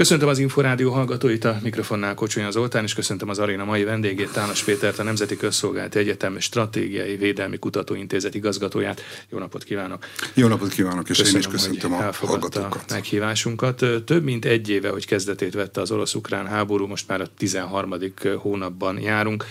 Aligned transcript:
Köszöntöm 0.00 0.28
az 0.28 0.38
Inforádió 0.38 0.90
hallgatóit, 0.90 1.44
a 1.44 1.58
mikrofonnál 1.62 2.14
Kocsonya 2.14 2.50
Zoltán, 2.50 2.84
és 2.84 2.94
köszöntöm 2.94 3.28
az 3.28 3.38
aréna 3.38 3.64
mai 3.64 3.84
vendégét, 3.84 4.32
Tános 4.32 4.64
Pétert, 4.64 4.98
a 4.98 5.02
Nemzeti 5.02 5.36
Közszolgálati 5.36 5.98
Egyetem 5.98 6.38
Stratégiai 6.38 7.16
Védelmi 7.16 7.58
Kutatóintézet 7.58 8.34
igazgatóját. 8.34 9.00
Jó 9.28 9.38
napot 9.38 9.64
kívánok! 9.64 10.04
Jó 10.34 10.48
napot 10.48 10.68
kívánok, 10.68 11.08
és 11.08 11.18
köszönöm, 11.18 11.40
én 11.40 11.46
is 11.46 11.52
köszöntöm 11.52 11.92
a 11.92 12.12
hallgatókat. 12.12 12.84
A 12.88 12.92
meghívásunkat. 12.92 13.84
Több 14.04 14.22
mint 14.22 14.44
egy 14.44 14.68
éve, 14.68 14.88
hogy 14.88 15.06
kezdetét 15.06 15.54
vette 15.54 15.80
az 15.80 15.90
orosz-ukrán 15.90 16.46
háború, 16.46 16.86
most 16.86 17.08
már 17.08 17.20
a 17.20 17.26
13. 17.36 17.94
hónapban 18.36 19.00
járunk. 19.00 19.44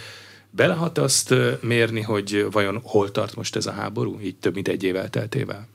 Belehat 0.50 0.98
azt 0.98 1.34
mérni, 1.62 2.02
hogy 2.02 2.48
vajon 2.52 2.80
hol 2.84 3.12
tart 3.12 3.36
most 3.36 3.56
ez 3.56 3.66
a 3.66 3.72
háború, 3.72 4.20
így 4.24 4.36
több 4.36 4.54
mint 4.54 4.68
egy 4.68 4.84
év 4.84 4.96
elteltével? 4.96 5.68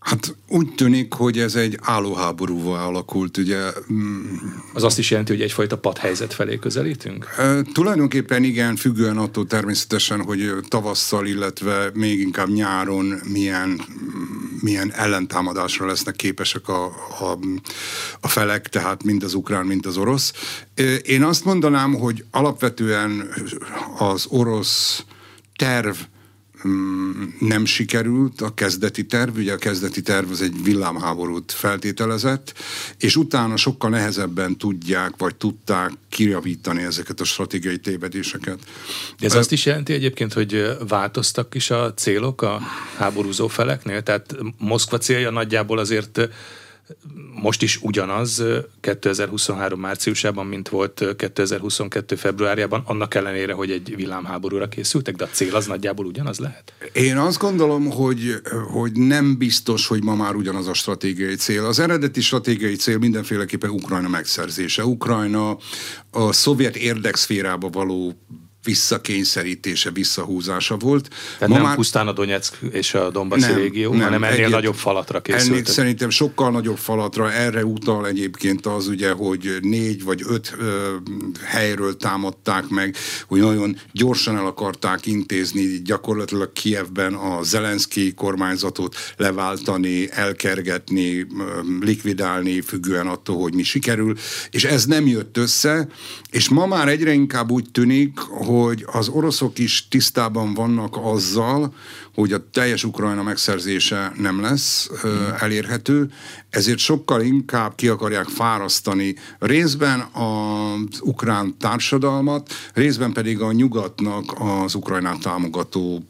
Hát 0.00 0.36
úgy 0.48 0.74
tűnik, 0.74 1.12
hogy 1.12 1.38
ez 1.38 1.54
egy 1.54 1.78
állóháborúval 1.82 2.86
alakult, 2.86 3.36
ugye. 3.36 3.72
Mm. 3.92 4.36
Az 4.72 4.84
azt 4.84 4.98
is 4.98 5.10
jelenti, 5.10 5.32
hogy 5.32 5.42
egyfajta 5.42 5.78
padhelyzet 5.78 6.34
felé 6.34 6.58
közelítünk? 6.58 7.34
E, 7.36 7.62
tulajdonképpen 7.62 8.42
igen, 8.42 8.76
függően 8.76 9.18
attól 9.18 9.46
természetesen, 9.46 10.22
hogy 10.22 10.54
tavasszal, 10.68 11.26
illetve 11.26 11.90
még 11.94 12.20
inkább 12.20 12.48
nyáron 12.48 13.20
milyen, 13.32 13.80
milyen 14.60 14.92
ellentámadásra 14.92 15.86
lesznek 15.86 16.16
képesek 16.16 16.68
a, 16.68 16.84
a, 17.20 17.38
a 18.20 18.28
felek, 18.28 18.68
tehát 18.68 19.04
mind 19.04 19.22
az 19.22 19.34
ukrán, 19.34 19.66
mind 19.66 19.86
az 19.86 19.96
orosz. 19.96 20.32
Én 21.02 21.22
azt 21.22 21.44
mondanám, 21.44 21.94
hogy 21.94 22.24
alapvetően 22.30 23.28
az 23.98 24.26
orosz 24.28 25.04
terv, 25.56 25.96
nem 27.38 27.64
sikerült 27.64 28.40
a 28.40 28.54
kezdeti 28.54 29.06
terv, 29.06 29.36
ugye 29.36 29.52
a 29.52 29.56
kezdeti 29.56 30.02
terv 30.02 30.30
az 30.30 30.42
egy 30.42 30.62
villámháborút 30.62 31.52
feltételezett, 31.52 32.54
és 32.98 33.16
utána 33.16 33.56
sokkal 33.56 33.90
nehezebben 33.90 34.56
tudják, 34.56 35.12
vagy 35.18 35.34
tudták 35.34 35.92
kirjavítani 36.08 36.82
ezeket 36.82 37.20
a 37.20 37.24
stratégiai 37.24 37.78
tévedéseket. 37.78 38.58
De 39.18 39.26
ez 39.26 39.34
azt 39.34 39.52
is 39.52 39.66
jelenti 39.66 39.92
egyébként, 39.92 40.32
hogy 40.32 40.76
változtak 40.88 41.54
is 41.54 41.70
a 41.70 41.94
célok 41.94 42.42
a 42.42 42.60
háborúzó 42.96 43.48
feleknél? 43.48 44.02
Tehát 44.02 44.36
Moszkva 44.58 44.98
célja 44.98 45.30
nagyjából 45.30 45.78
azért 45.78 46.28
most 47.42 47.62
is 47.62 47.78
ugyanaz 47.82 48.44
2023 48.80 49.80
márciusában, 49.80 50.46
mint 50.46 50.68
volt 50.68 51.04
2022 51.16 52.14
februárjában, 52.14 52.82
annak 52.86 53.14
ellenére, 53.14 53.52
hogy 53.52 53.70
egy 53.70 53.96
villámháborúra 53.96 54.68
készültek, 54.68 55.16
de 55.16 55.24
a 55.24 55.28
cél 55.32 55.54
az 55.54 55.66
nagyjából 55.66 56.06
ugyanaz 56.06 56.38
lehet? 56.38 56.72
Én 56.92 57.16
azt 57.16 57.38
gondolom, 57.38 57.90
hogy, 57.90 58.40
hogy 58.72 58.92
nem 58.92 59.38
biztos, 59.38 59.86
hogy 59.86 60.02
ma 60.02 60.14
már 60.14 60.34
ugyanaz 60.34 60.66
a 60.66 60.74
stratégiai 60.74 61.34
cél. 61.34 61.64
Az 61.64 61.78
eredeti 61.78 62.20
stratégiai 62.20 62.74
cél 62.76 62.98
mindenféleképpen 62.98 63.70
Ukrajna 63.70 64.08
megszerzése. 64.08 64.84
Ukrajna 64.84 65.56
a 66.10 66.32
szovjet 66.32 66.76
érdekszférába 66.76 67.68
való 67.68 68.14
visszakényszerítése, 68.64 69.90
visszahúzása 69.90 70.76
volt. 70.76 71.08
Tehát 71.08 71.48
Ma 71.48 71.54
nem 71.54 71.62
már... 71.62 71.74
pusztán 71.74 72.08
a 72.08 72.12
Donetsk 72.12 72.58
és 72.70 72.94
a 72.94 73.10
Donbass 73.10 73.40
nem, 73.40 73.54
régió, 73.54 73.90
nem, 73.92 74.00
hanem 74.00 74.24
ennél 74.24 74.36
egyet, 74.36 74.50
nagyobb 74.50 74.74
falatra 74.74 75.20
készültek. 75.20 75.50
Ennél 75.50 75.64
szerintem 75.64 76.10
sokkal 76.10 76.50
nagyobb 76.50 76.76
falatra, 76.76 77.32
erre 77.32 77.64
utal 77.64 78.06
egyébként 78.06 78.66
az 78.66 78.86
ugye, 78.86 79.10
hogy 79.10 79.58
négy 79.60 80.04
vagy 80.04 80.22
öt 80.26 80.54
ö, 80.58 80.94
helyről 81.44 81.96
támadták 81.96 82.68
meg, 82.68 82.96
hogy 83.26 83.40
nagyon 83.40 83.76
gyorsan 83.92 84.36
el 84.36 84.46
akarták 84.46 85.06
intézni 85.06 85.82
gyakorlatilag 85.84 86.52
Kievben 86.52 87.14
a 87.14 87.42
Zelenszky 87.42 88.14
kormányzatot 88.14 88.96
leváltani, 89.16 90.10
elkergetni, 90.10 91.26
likvidálni, 91.80 92.60
függően 92.60 93.06
attól, 93.06 93.40
hogy 93.40 93.54
mi 93.54 93.62
sikerül, 93.62 94.16
és 94.50 94.64
ez 94.64 94.84
nem 94.84 95.06
jött 95.06 95.36
össze, 95.36 95.88
és 96.30 96.48
ma 96.48 96.66
már 96.66 96.88
egyre 96.88 97.12
inkább 97.12 97.50
úgy 97.50 97.70
tűnik, 97.72 98.20
hogy 98.50 98.86
az 98.92 99.08
oroszok 99.08 99.58
is 99.58 99.88
tisztában 99.88 100.54
vannak 100.54 100.96
azzal, 101.02 101.74
hogy 102.14 102.32
a 102.32 102.50
teljes 102.50 102.84
Ukrajna 102.84 103.22
megszerzése 103.22 104.12
nem 104.16 104.40
lesz 104.40 104.90
elérhető, 105.40 106.10
ezért 106.50 106.78
sokkal 106.78 107.22
inkább 107.22 107.74
ki 107.74 107.88
akarják 107.88 108.26
fárasztani 108.26 109.14
részben 109.38 110.00
az 110.00 111.00
ukrán 111.00 111.58
társadalmat, 111.58 112.52
részben 112.74 113.12
pedig 113.12 113.40
a 113.40 113.52
nyugatnak 113.52 114.34
az 114.38 114.74
Ukrajnát 114.74 115.20
támogató 115.20 116.04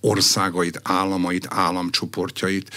országait, 0.00 0.80
államait, 0.82 1.46
államcsoportjait, 1.50 2.70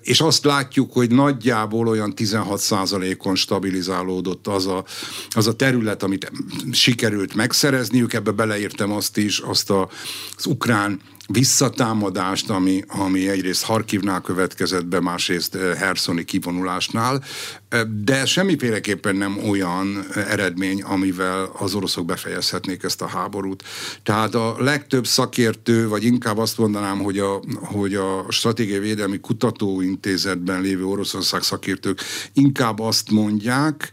és 0.00 0.20
azt 0.20 0.44
látjuk, 0.44 0.92
hogy 0.92 1.10
nagyjából 1.10 1.88
olyan 1.88 2.12
16%-on 2.16 3.34
stabilizálódott 3.34 4.46
az 4.46 4.66
a, 4.66 4.84
az 5.30 5.46
a 5.46 5.56
terület, 5.56 6.02
amit 6.02 6.32
sikerült 6.72 7.34
megszerezniük, 7.34 8.12
ebbe 8.12 8.30
beleértem 8.30 8.92
azt 8.92 9.16
is, 9.16 9.38
azt 9.38 9.70
a, 9.70 9.88
az 10.36 10.46
ukrán 10.46 11.00
visszatámadást, 11.30 12.50
ami, 12.50 12.84
ami 12.86 13.28
egyrészt 13.28 13.64
Harkivnál 13.64 14.20
következett 14.20 14.86
be, 14.86 15.00
másrészt 15.00 15.54
eh, 15.54 15.74
Herszoni 15.74 16.24
kivonulásnál, 16.24 17.24
eh, 17.68 17.82
de 18.04 18.26
semmiféleképpen 18.26 19.16
nem 19.16 19.38
olyan 19.48 20.06
eredmény, 20.14 20.82
amivel 20.82 21.50
az 21.58 21.74
oroszok 21.74 22.06
befejezhetnék 22.06 22.82
ezt 22.82 23.02
a 23.02 23.06
háborút. 23.06 23.62
Tehát 24.02 24.34
a 24.34 24.56
legtöbb 24.58 25.06
szakértő, 25.06 25.88
vagy 25.88 26.04
inkább 26.04 26.38
azt 26.38 26.58
mondanám, 26.58 26.98
hogy 26.98 27.18
a, 27.18 27.40
hogy 27.54 27.94
a 27.94 28.24
Stratégiai 28.28 28.78
Védelmi 28.78 29.20
Kutatóintézetben 29.20 30.60
lévő 30.60 30.84
Oroszország 30.84 31.42
szakértők 31.42 32.00
inkább 32.32 32.80
azt 32.80 33.10
mondják, 33.10 33.90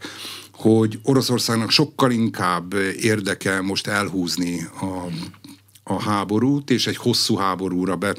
hogy 0.52 0.98
Oroszországnak 1.02 1.70
sokkal 1.70 2.10
inkább 2.10 2.74
érdeke 3.00 3.60
most 3.60 3.86
elhúzni 3.86 4.68
a 4.80 5.06
a 5.88 6.02
háborút, 6.02 6.70
és 6.70 6.86
egy 6.86 6.96
hosszú 6.96 7.36
háborúra 7.36 7.96
be, 7.96 8.14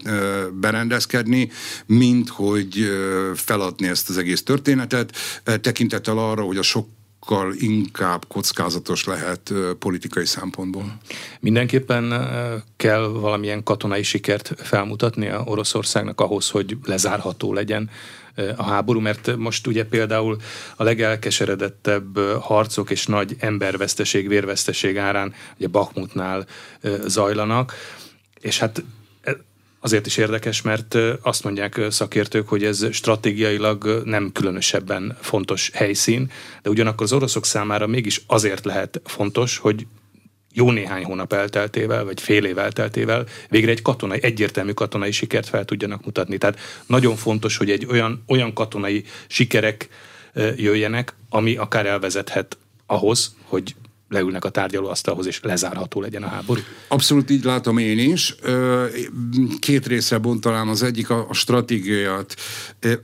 berendezkedni, 0.53 1.49
mint 1.85 2.29
hogy 2.29 2.91
feladni 3.35 3.87
ezt 3.87 4.09
az 4.09 4.17
egész 4.17 4.43
történetet, 4.43 5.15
tekintettel 5.61 6.17
arra, 6.17 6.41
hogy 6.41 6.57
a 6.57 6.61
sok 6.61 6.87
sokkal 7.27 7.53
inkább 7.53 8.27
kockázatos 8.27 9.05
lehet 9.05 9.53
politikai 9.79 10.25
szempontból. 10.25 10.97
Mindenképpen 11.39 12.29
kell 12.75 13.07
valamilyen 13.07 13.63
katonai 13.63 14.03
sikert 14.03 14.53
felmutatni 14.57 15.27
a 15.27 15.43
Oroszországnak 15.45 16.21
ahhoz, 16.21 16.49
hogy 16.49 16.77
lezárható 16.85 17.53
legyen 17.53 17.89
a 18.55 18.63
háború, 18.63 18.99
mert 18.99 19.35
most 19.37 19.67
ugye 19.67 19.85
például 19.85 20.37
a 20.75 20.83
legelkeseredettebb 20.83 22.19
harcok 22.39 22.89
és 22.89 23.05
nagy 23.05 23.35
emberveszteség, 23.39 24.27
vérveszteség 24.27 24.97
árán 24.97 25.33
ugye 25.57 25.67
Bakhmutnál 25.67 26.45
zajlanak, 27.05 27.73
és 28.39 28.59
hát 28.59 28.83
azért 29.87 30.05
is 30.05 30.17
érdekes, 30.17 30.61
mert 30.61 30.97
azt 31.21 31.43
mondják 31.43 31.81
szakértők, 31.89 32.47
hogy 32.47 32.63
ez 32.63 32.85
stratégiailag 32.91 34.01
nem 34.05 34.31
különösebben 34.31 35.17
fontos 35.21 35.69
helyszín, 35.73 36.31
de 36.61 36.69
ugyanakkor 36.69 37.05
az 37.05 37.13
oroszok 37.13 37.45
számára 37.45 37.87
mégis 37.87 38.21
azért 38.27 38.65
lehet 38.65 39.01
fontos, 39.05 39.57
hogy 39.57 39.87
jó 40.53 40.71
néhány 40.71 41.03
hónap 41.03 41.33
elteltével, 41.33 42.03
vagy 42.03 42.21
fél 42.21 42.45
év 42.45 42.57
elteltével 42.57 43.25
végre 43.49 43.71
egy 43.71 43.81
katonai, 43.81 44.19
egyértelmű 44.21 44.71
katonai 44.71 45.11
sikert 45.11 45.47
fel 45.47 45.65
tudjanak 45.65 46.05
mutatni. 46.05 46.37
Tehát 46.37 46.59
nagyon 46.85 47.15
fontos, 47.15 47.57
hogy 47.57 47.71
egy 47.71 47.85
olyan, 47.89 48.23
olyan 48.27 48.53
katonai 48.53 49.03
sikerek 49.27 49.87
jöjjenek, 50.55 51.13
ami 51.29 51.55
akár 51.55 51.85
elvezethet 51.85 52.57
ahhoz, 52.85 53.35
hogy 53.43 53.75
leülnek 54.09 54.45
a 54.45 54.49
tárgyalóasztalhoz, 54.49 55.25
és 55.25 55.39
lezárható 55.41 56.01
legyen 56.01 56.23
a 56.23 56.27
háború? 56.27 56.61
Abszolút 56.87 57.29
így 57.29 57.43
látom 57.43 57.77
én 57.77 57.99
is. 58.11 58.35
Két 59.59 59.87
részre 59.87 60.17
bontanám 60.17 60.69
az 60.69 60.83
egyik 60.83 61.09
a 61.09 61.27
stratégiát. 61.31 62.35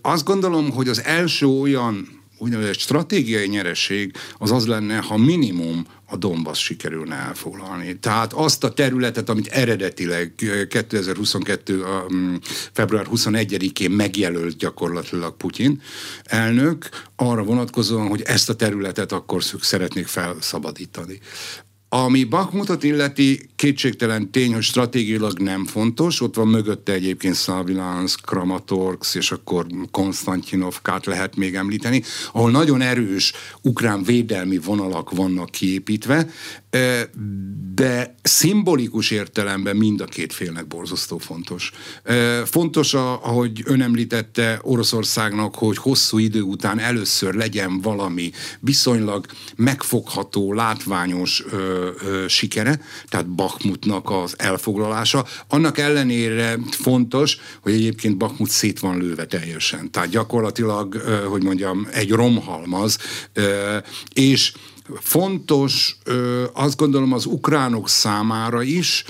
Azt 0.02 0.25
gondolom, 0.25 0.72
hogy 0.72 0.88
az 0.88 1.03
első 1.03 1.46
olyan 1.46 2.23
úgynevezett 2.38 2.78
stratégiai 2.78 3.48
nyereség 3.48 4.16
az 4.38 4.52
az 4.52 4.68
lenne, 4.68 4.98
ha 4.98 5.18
minimum 5.18 5.86
a 6.06 6.18
Donbass 6.18 6.63
sikerülne 6.63 7.16
elfoglalni. 7.16 8.00
Tehát 8.00 8.34
azt 8.34 8.63
a 8.63 8.74
területet, 8.74 9.30
amit 9.30 9.48
eredetileg 9.48 10.34
2022. 10.69 11.84
Mm, 12.13 12.36
február 12.74 13.07
21-én 13.12 13.92
megjelölt 13.92 14.57
gyakorlatilag 14.57 15.38
Putyin 15.38 15.81
elnök, 16.24 16.90
arra 17.16 17.44
vonatkozóan, 17.44 18.07
hogy 18.07 18.22
ezt 18.22 18.50
a 18.50 18.56
területet 18.56 19.12
akkor 19.12 19.44
szeretnék 19.44 20.07
felszabadítani. 20.07 21.19
Ami 21.95 22.24
Bakhmutot 22.24 22.84
illeti, 22.84 23.50
kétségtelen 23.56 24.31
tény, 24.31 24.54
hogy 24.54 24.63
stratégiailag 24.63 25.40
nem 25.40 25.66
fontos, 25.66 26.22
ott 26.22 26.36
van 26.36 26.48
mögötte 26.48 26.94
egyébként 26.94 27.36
Szavilánsz, 27.36 28.16
Kramatorsk, 28.16 29.16
és 29.16 29.31
akkor 29.31 29.66
Konstantinovkát 29.92 31.06
lehet 31.06 31.36
még 31.36 31.56
említeni, 31.56 32.04
ahol 32.31 32.51
nagyon 32.51 32.81
erős 32.81 33.34
ukrán 33.62 34.04
védelmi 34.04 34.57
vonalak 34.57 35.12
vannak 35.12 35.50
kiépítve, 35.50 36.30
de 37.74 38.16
szimbolikus 38.22 39.12
értelemben 39.12 39.75
mind 39.75 40.01
a 40.01 40.06
két 40.06 40.34
félnek 40.34 40.68
borzasztó 40.68 41.18
fontos. 41.18 41.72
Fontos, 42.45 42.94
ahogy 42.94 43.62
ön 43.66 43.81
említette 43.81 44.60
Oroszországnak, 44.62 45.56
hogy 45.56 45.78
hosszú 45.78 46.18
idő 46.18 46.42
után 46.42 46.80
először 46.80 47.34
legyen 47.34 47.81
valami 47.81 48.31
viszonylag 48.60 49.25
megfogható, 49.56 50.54
látványos 50.54 51.44
ö, 51.83 51.91
ö, 52.06 52.27
sikere, 52.27 52.80
tehát 53.09 53.30
Bakhmutnak 53.30 54.09
az 54.09 54.33
elfoglalása. 54.38 55.25
Annak 55.47 55.77
ellenére 55.77 56.57
fontos, 56.71 57.38
hogy 57.62 57.74
egyébként 57.74 58.18
Bakhmut 58.18 58.50
szét 58.50 58.80
van 58.80 58.97
lőve 58.97 59.25
teljesen. 59.25 59.91
Tehát 59.91 60.09
gyakorlatilag, 60.09 60.94
ö, 60.94 61.24
hogy 61.24 61.44
mondjam, 61.44 61.88
egy 61.91 62.12
romhalmaz, 62.12 62.97
ö, 63.33 63.77
és 64.13 64.53
fontos, 65.00 65.97
azt 66.53 66.77
gondolom 66.77 67.13
az 67.13 67.25
ukránok 67.25 67.89
számára 67.89 68.62
is, 68.62 69.03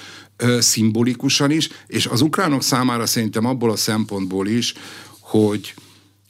szimbolikusan 0.59 1.51
is, 1.51 1.69
és 1.87 2.05
az 2.05 2.21
ukránok 2.21 2.63
számára 2.63 3.05
szerintem 3.05 3.45
abból 3.45 3.71
a 3.71 3.75
szempontból 3.75 4.47
is, 4.47 4.73
hogy, 5.19 5.73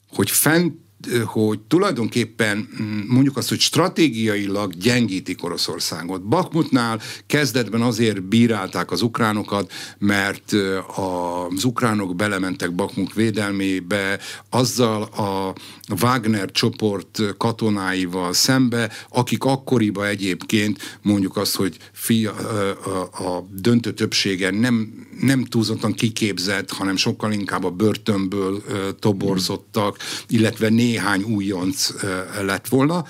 hogy 0.09 0.29
fent 0.29 0.82
hogy 1.25 1.59
tulajdonképpen 1.59 2.69
mm, 2.81 2.99
mondjuk 3.07 3.37
azt, 3.37 3.49
hogy 3.49 3.59
stratégiailag 3.59 4.73
gyengítik 4.73 5.43
Oroszországot. 5.43 6.27
Bakmutnál 6.27 6.99
kezdetben 7.27 7.81
azért 7.81 8.23
bírálták 8.23 8.91
az 8.91 9.01
ukránokat, 9.01 9.71
mert 9.97 10.51
az 10.95 11.63
ukránok 11.63 12.15
belementek 12.15 12.71
Bakmut 12.75 13.13
védelmébe 13.13 14.19
azzal 14.49 15.01
a 15.03 15.53
Wagner 16.01 16.51
csoport 16.51 17.21
katonáival 17.37 18.33
szembe, 18.33 18.91
akik 19.09 19.43
akkoriban 19.43 20.05
egyébként 20.05 20.99
mondjuk 21.01 21.37
azt, 21.37 21.55
hogy 21.55 21.77
fia, 21.91 22.31
a, 22.31 22.99
a 23.01 23.47
döntő 23.51 23.93
többsége 23.93 24.51
nem, 24.51 24.93
nem 25.21 25.45
túlzottan 25.45 25.93
kiképzett, 25.93 26.71
hanem 26.71 26.95
sokkal 26.95 27.31
inkább 27.31 27.63
a 27.63 27.69
börtönből 27.69 28.63
toborzottak, 28.99 29.97
illetve 30.27 30.69
néhány 30.69 31.23
újonc 31.23 31.93
lett 32.41 32.67
volna. 32.67 33.05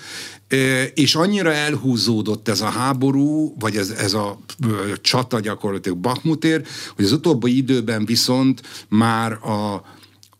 És 0.93 1.15
annyira 1.15 1.53
elhúzódott 1.53 2.47
ez 2.47 2.61
a 2.61 2.69
háború, 2.69 3.55
vagy 3.59 3.75
ez, 3.75 3.89
ez 3.89 4.13
a 4.13 4.39
csata 5.01 5.39
gyakorlatilag 5.39 5.97
Bakmutér, 5.97 6.61
hogy 6.95 7.05
az 7.05 7.11
utóbbi 7.11 7.57
időben 7.57 8.05
viszont 8.05 8.61
már 8.89 9.31
a, 9.31 9.73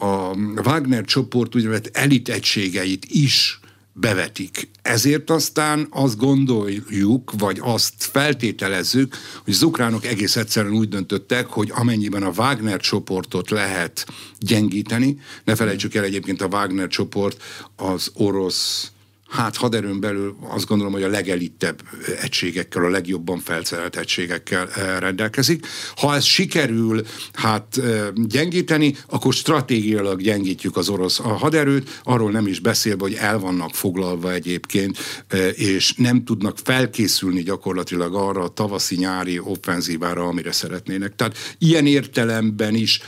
a 0.06 0.36
Wagner 0.66 1.06
csoport 1.06 1.56
úgynevezett 1.56 1.98
elit 1.98 2.30
egységeit 2.30 3.06
is 3.06 3.60
bevetik. 3.94 4.70
Ezért 4.82 5.30
aztán 5.30 5.88
azt 5.90 6.18
gondoljuk, 6.18 7.34
vagy 7.38 7.60
azt 7.62 7.94
feltételezzük, 7.98 9.16
hogy 9.44 9.54
az 9.54 9.64
ukránok 9.64 10.06
egész 10.06 10.36
egyszerűen 10.36 10.74
úgy 10.74 10.90
döntöttek, 10.90 11.48
hogy 11.48 11.72
amennyiben 11.76 12.24
a 12.24 12.32
Wagner 12.38 12.80
csoportot 12.80 13.50
lehet 13.50 14.06
gyengíteni, 14.40 15.20
ne 15.44 15.56
felejtsük 15.56 15.96
el 15.96 16.04
egyébként 16.04 16.42
a 16.42 16.48
Wagner 16.48 16.88
csoport 16.88 17.44
az 17.76 18.12
orosz 18.14 18.92
hát 19.34 19.56
haderőn 19.56 20.00
belül 20.00 20.36
azt 20.50 20.66
gondolom, 20.66 20.94
hogy 20.94 21.04
a 21.04 21.08
legelittebb 21.08 21.82
egységekkel, 22.22 22.86
a 22.86 22.90
legjobban 22.90 23.40
felszerelt 23.40 23.96
egységekkel 23.96 24.70
eh, 24.70 25.00
rendelkezik. 25.00 25.66
Ha 25.96 26.16
ez 26.16 26.24
sikerül 26.24 27.02
hát 27.34 27.78
eh, 27.78 28.08
gyengíteni, 28.16 28.96
akkor 29.08 29.34
stratégiailag 29.34 30.22
gyengítjük 30.22 30.78
az 30.78 30.90
orosz 30.90 31.20
a 31.20 31.28
haderőt, 31.28 32.02
arról 32.04 32.32
nem 32.32 32.48
is 32.48 32.60
beszélve, 32.60 33.02
hogy 33.02 33.14
el 33.14 33.40
vannak 33.40 33.76
foglalva 33.76 34.32
egyébként, 34.32 34.98
eh, 35.28 35.60
és 35.60 35.94
nem 35.98 36.24
tudnak 36.24 36.58
felkészülni 36.64 37.44
gyakorlatilag 37.44 38.16
arra 38.16 38.44
a 38.44 38.54
tavaszi-nyári 38.54 39.40
offenzívára, 39.40 40.24
amire 40.24 40.52
szeretnének. 40.52 41.16
Tehát 41.16 41.38
ilyen 41.58 41.86
értelemben 41.86 42.76
is 42.76 43.02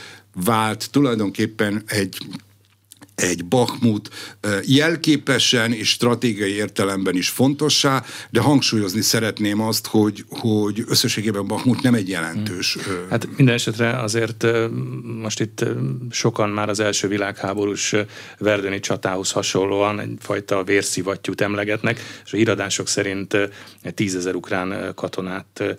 vált 0.44 0.90
tulajdonképpen 0.90 1.82
egy 1.86 2.18
egy 3.16 3.44
Bakhmut 3.44 4.10
jelképesen 4.64 5.72
és 5.72 5.88
stratégiai 5.88 6.52
értelemben 6.52 7.16
is 7.16 7.28
fontossá, 7.28 8.04
de 8.30 8.40
hangsúlyozni 8.40 9.00
szeretném 9.00 9.60
azt, 9.60 9.86
hogy, 9.86 10.24
hogy 10.28 10.84
összességében 10.88 11.46
Bakhmut 11.46 11.82
nem 11.82 11.94
egy 11.94 12.08
jelentős. 12.08 12.76
Hát 13.10 13.28
minden 13.36 13.54
esetre 13.54 14.00
azért 14.00 14.46
most 15.22 15.40
itt 15.40 15.64
sokan 16.10 16.50
már 16.50 16.68
az 16.68 16.80
első 16.80 17.08
világháborús 17.08 17.94
verdöni 18.38 18.80
csatához 18.80 19.30
hasonlóan 19.30 20.00
egyfajta 20.00 20.64
vérszivattyút 20.64 21.40
emlegetnek, 21.40 22.00
és 22.24 22.32
a 22.32 22.36
híradások 22.36 22.88
szerint 22.88 23.36
tízezer 23.94 24.34
ukrán 24.34 24.92
katonát 24.94 25.76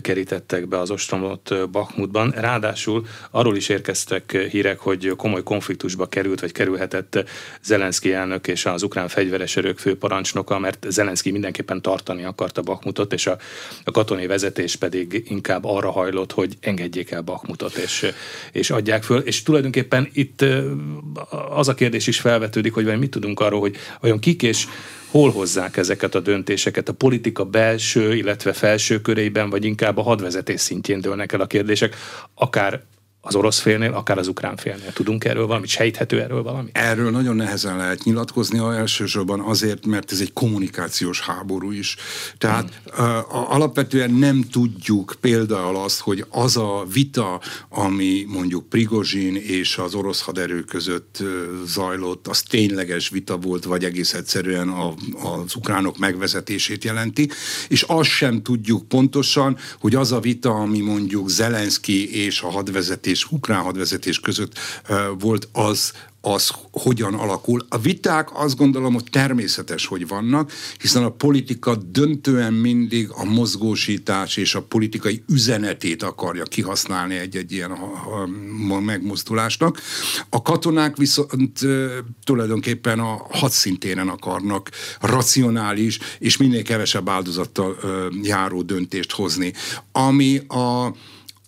kerítettek 0.00 0.68
be 0.68 0.78
az 0.78 0.90
ostromlott 0.90 1.54
Bakhmutban. 1.70 2.30
Ráadásul 2.30 3.06
arról 3.30 3.56
is 3.56 3.68
érkeztek 3.68 4.46
hírek, 4.50 4.78
hogy 4.78 5.12
komoly 5.16 5.42
konfliktusba 5.42 6.06
került, 6.06 6.40
vagy 6.40 6.52
került 6.52 6.72
kerülhetett 6.74 7.28
Zelenszky 7.62 8.12
elnök 8.12 8.46
és 8.46 8.66
az 8.66 8.82
ukrán 8.82 9.08
fegyveres 9.08 9.56
erők 9.56 9.78
főparancsnoka, 9.78 10.58
mert 10.58 10.86
Zelenszky 10.88 11.30
mindenképpen 11.30 11.82
tartani 11.82 12.24
akarta 12.24 12.62
Bakmutot, 12.62 13.12
és 13.12 13.26
a, 13.26 13.38
a 13.84 13.90
katonai 13.90 14.26
vezetés 14.26 14.76
pedig 14.76 15.24
inkább 15.28 15.64
arra 15.64 15.90
hajlott, 15.90 16.32
hogy 16.32 16.54
engedjék 16.60 17.10
el 17.10 17.22
Bakmutot, 17.22 17.76
és, 17.76 18.12
és 18.52 18.70
adják 18.70 19.02
föl. 19.02 19.18
És 19.18 19.42
tulajdonképpen 19.42 20.08
itt 20.12 20.44
az 21.50 21.68
a 21.68 21.74
kérdés 21.74 22.06
is 22.06 22.20
felvetődik, 22.20 22.74
hogy 22.74 22.98
mit 22.98 23.10
tudunk 23.10 23.40
arról, 23.40 23.60
hogy 23.60 23.76
vajon 24.00 24.18
kik 24.18 24.42
és 24.42 24.66
hol 25.10 25.30
hozzák 25.30 25.76
ezeket 25.76 26.14
a 26.14 26.20
döntéseket? 26.20 26.88
A 26.88 26.92
politika 26.92 27.44
belső, 27.44 28.16
illetve 28.16 28.52
felső 28.52 29.00
körében, 29.00 29.50
vagy 29.50 29.64
inkább 29.64 29.96
a 29.96 30.02
hadvezetés 30.02 30.60
szintjén 30.60 31.00
dőlnek 31.00 31.32
el 31.32 31.40
a 31.40 31.46
kérdések, 31.46 31.96
akár 32.34 32.82
az 33.26 33.34
orosz 33.34 33.58
félnél, 33.58 33.92
akár 33.92 34.18
az 34.18 34.28
ukrán 34.28 34.56
félnél. 34.56 34.92
Tudunk 34.92 35.24
erről 35.24 35.46
valamit? 35.46 35.68
Sejthető 35.68 36.20
erről 36.20 36.42
valami? 36.42 36.70
Erről 36.72 37.10
nagyon 37.10 37.36
nehezen 37.36 37.76
lehet 37.76 38.04
nyilatkozni, 38.04 38.58
elsősorban 38.58 39.40
azért, 39.40 39.86
mert 39.86 40.12
ez 40.12 40.20
egy 40.20 40.32
kommunikációs 40.32 41.20
háború 41.20 41.70
is. 41.70 41.96
Tehát 42.38 42.80
hmm. 42.94 43.04
uh, 43.04 43.52
alapvetően 43.52 44.10
nem 44.10 44.42
tudjuk 44.50 45.14
például 45.20 45.76
azt, 45.76 46.00
hogy 46.00 46.24
az 46.30 46.56
a 46.56 46.84
vita, 46.92 47.40
ami 47.68 48.24
mondjuk 48.28 48.68
Prigozsin 48.68 49.36
és 49.36 49.78
az 49.78 49.94
orosz 49.94 50.20
haderő 50.20 50.60
között 50.60 51.22
zajlott, 51.66 52.28
az 52.28 52.42
tényleges 52.42 53.08
vita 53.08 53.36
volt, 53.36 53.64
vagy 53.64 53.84
egész 53.84 54.14
egyszerűen 54.14 54.68
a, 54.68 54.94
az 55.22 55.56
ukránok 55.56 55.98
megvezetését 55.98 56.84
jelenti, 56.84 57.30
és 57.68 57.82
azt 57.82 58.08
sem 58.08 58.42
tudjuk 58.42 58.88
pontosan, 58.88 59.56
hogy 59.80 59.94
az 59.94 60.12
a 60.12 60.20
vita, 60.20 60.50
ami 60.50 60.80
mondjuk 60.80 61.28
Zelenszky 61.28 62.24
és 62.24 62.42
a 62.42 62.50
hadvezetés 62.50 63.13
és 63.14 63.30
ukrán 63.30 63.62
hadvezetés 63.62 64.20
között 64.20 64.58
volt 65.18 65.48
az, 65.52 65.92
az 66.20 66.52
hogyan 66.70 67.14
alakul. 67.14 67.66
A 67.68 67.78
viták 67.78 68.28
azt 68.40 68.56
gondolom, 68.56 68.94
hogy 68.94 69.04
természetes, 69.10 69.86
hogy 69.86 70.08
vannak, 70.08 70.52
hiszen 70.80 71.04
a 71.04 71.10
politika 71.10 71.74
döntően 71.74 72.52
mindig 72.52 73.08
a 73.10 73.24
mozgósítás 73.24 74.36
és 74.36 74.54
a 74.54 74.62
politikai 74.62 75.22
üzenetét 75.28 76.02
akarja 76.02 76.44
kihasználni 76.44 77.14
egy-egy 77.14 77.52
ilyen 77.52 77.70
megmozdulásnak. 78.84 79.80
A 80.28 80.42
katonák 80.42 80.96
viszont 80.96 81.60
tulajdonképpen 82.24 82.98
a 82.98 83.26
hadszintéren 83.30 84.08
akarnak 84.08 84.70
racionális 85.00 85.98
és 86.18 86.36
minél 86.36 86.62
kevesebb 86.62 87.08
áldozattal 87.08 87.76
járó 88.22 88.62
döntést 88.62 89.12
hozni. 89.12 89.52
Ami 89.92 90.38
a 90.48 90.94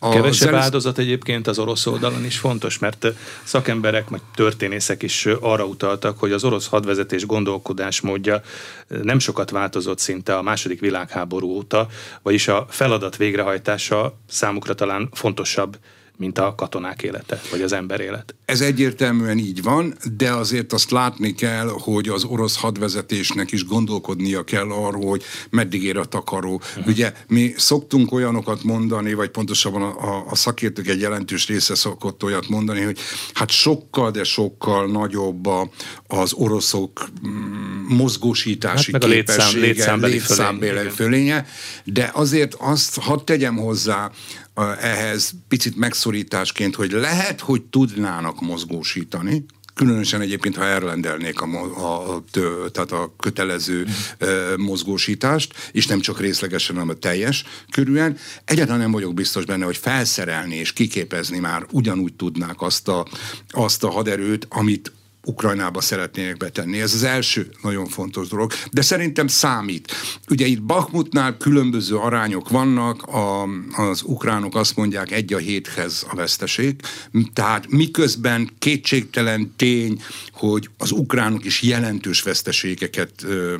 a 0.06 0.10
Kevesebb 0.10 0.50
zensz... 0.50 0.62
áldozat 0.62 0.98
egyébként 0.98 1.46
az 1.46 1.58
orosz 1.58 1.86
oldalon 1.86 2.25
is 2.25 2.38
fontos, 2.38 2.78
mert 2.78 3.06
szakemberek, 3.44 4.08
meg 4.08 4.20
történészek 4.34 5.02
is 5.02 5.26
arra 5.40 5.64
utaltak, 5.64 6.18
hogy 6.18 6.32
az 6.32 6.44
orosz 6.44 6.66
hadvezetés 6.66 7.26
gondolkodásmódja 7.26 8.42
nem 8.88 9.18
sokat 9.18 9.50
változott 9.50 9.98
szinte 9.98 10.36
a 10.36 10.42
második 10.42 10.80
világháború 10.80 11.48
óta, 11.48 11.86
vagyis 12.22 12.48
a 12.48 12.66
feladat 12.68 13.16
végrehajtása 13.16 14.18
számukra 14.28 14.75
talán 14.75 15.08
fontosabb, 15.12 15.78
mint 16.16 16.38
a 16.38 16.54
katonák 16.54 17.02
élete, 17.02 17.40
vagy 17.50 17.62
az 17.62 17.73
ember 17.73 18.00
élet. 18.00 18.35
Ez 18.44 18.61
egyértelműen 18.61 19.38
így 19.38 19.62
van, 19.62 19.94
de 20.16 20.32
azért 20.32 20.73
azt 20.73 20.90
látni 20.90 21.35
kell, 21.35 21.68
hogy 21.68 22.08
az 22.08 22.25
orosz 22.25 22.56
hadvezetésnek 22.56 23.52
is 23.52 23.64
gondolkodnia 23.64 24.42
kell 24.42 24.70
arról, 24.70 25.08
hogy 25.08 25.23
meddig 25.50 25.85
ér 25.85 25.96
a 25.96 26.04
takaró. 26.04 26.54
Uh-huh. 26.54 26.87
Ugye 26.87 27.12
mi 27.28 27.54
szoktunk 27.56 28.12
olyanokat 28.12 28.62
mondani, 28.62 29.14
vagy 29.14 29.28
pontosabban 29.28 29.82
a, 29.82 30.16
a, 30.16 30.25
a 30.30 30.35
szakértők 30.35 30.88
egy 30.88 31.00
jelentős 31.00 31.46
része 31.46 31.75
szokott 31.75 32.23
olyat 32.23 32.49
mondani, 32.49 32.80
hogy 32.80 32.99
hát 33.32 33.50
sokkal, 33.50 34.11
de 34.11 34.25
sokkal 34.25 34.87
nagyobb 34.87 35.46
a, 35.46 35.70
az 36.06 36.32
oroszok 36.32 37.08
mm, 37.26 37.96
mozgósítási 37.96 38.92
hát 38.92 39.04
képessége, 39.04 39.37
létszám, 39.37 39.61
létszámbeli, 39.61 40.12
létszámbeli 40.12 40.88
fölénye, 40.88 41.46
de 41.85 42.11
azért 42.14 42.54
azt 42.58 42.99
hadd 43.00 43.25
tegyem 43.25 43.56
hozzá, 43.56 44.11
ehhez 44.80 45.32
picit 45.48 45.76
megszorításként, 45.76 46.75
hogy 46.75 46.90
lehet, 46.90 47.40
hogy 47.40 47.62
tudnának 47.62 48.40
mozgósítani, 48.40 49.44
különösen 49.76 50.20
egyébként, 50.20 50.56
ha 50.56 50.64
elrendelnék 50.64 51.40
a, 51.40 51.46
a, 51.76 52.14
a, 52.14 52.25
tehát 52.72 52.92
a 52.92 53.14
kötelező 53.18 53.86
mozgósítást, 54.56 55.54
és 55.72 55.86
nem 55.86 56.00
csak 56.00 56.20
részlegesen, 56.20 56.75
hanem 56.75 56.90
a 56.90 56.98
teljes 56.98 57.44
körülön. 57.70 58.16
Egyáltalán 58.44 58.80
nem 58.80 58.90
vagyok 58.90 59.14
biztos 59.14 59.44
benne, 59.44 59.64
hogy 59.64 59.76
felszerelni 59.76 60.54
és 60.54 60.72
kiképezni 60.72 61.38
már 61.38 61.66
ugyanúgy 61.70 62.14
tudnák 62.14 62.60
azt 62.60 62.88
a, 62.88 63.06
azt 63.48 63.84
a 63.84 63.90
haderőt, 63.90 64.46
amit 64.50 64.92
Ukrajnába 65.26 65.80
szeretnének 65.80 66.37
betenni. 66.37 66.80
Ez 66.80 66.95
az 66.95 67.02
első 67.02 67.49
nagyon 67.62 67.87
fontos 67.87 68.28
dolog, 68.28 68.52
de 68.73 68.83
szerintem 68.83 69.26
számít. 69.26 69.92
Ugye 70.28 70.47
itt 70.47 70.62
Bakhmutnál 70.62 71.37
különböző 71.37 71.97
arányok 71.97 72.49
vannak, 72.49 73.02
a, 73.02 73.42
az 73.76 74.02
ukránok 74.02 74.54
azt 74.54 74.76
mondják 74.76 75.11
egy 75.12 75.33
a 75.33 75.38
héthez 75.38 76.06
a 76.11 76.14
veszteség, 76.14 76.80
tehát 77.33 77.71
miközben 77.71 78.50
kétségtelen 78.59 79.52
tény, 79.56 80.02
hogy 80.33 80.71
az 80.78 80.90
ukránok 80.90 81.45
is 81.45 81.62
jelentős 81.62 82.23
veszteségeket 82.23 83.11
ö, 83.23 83.54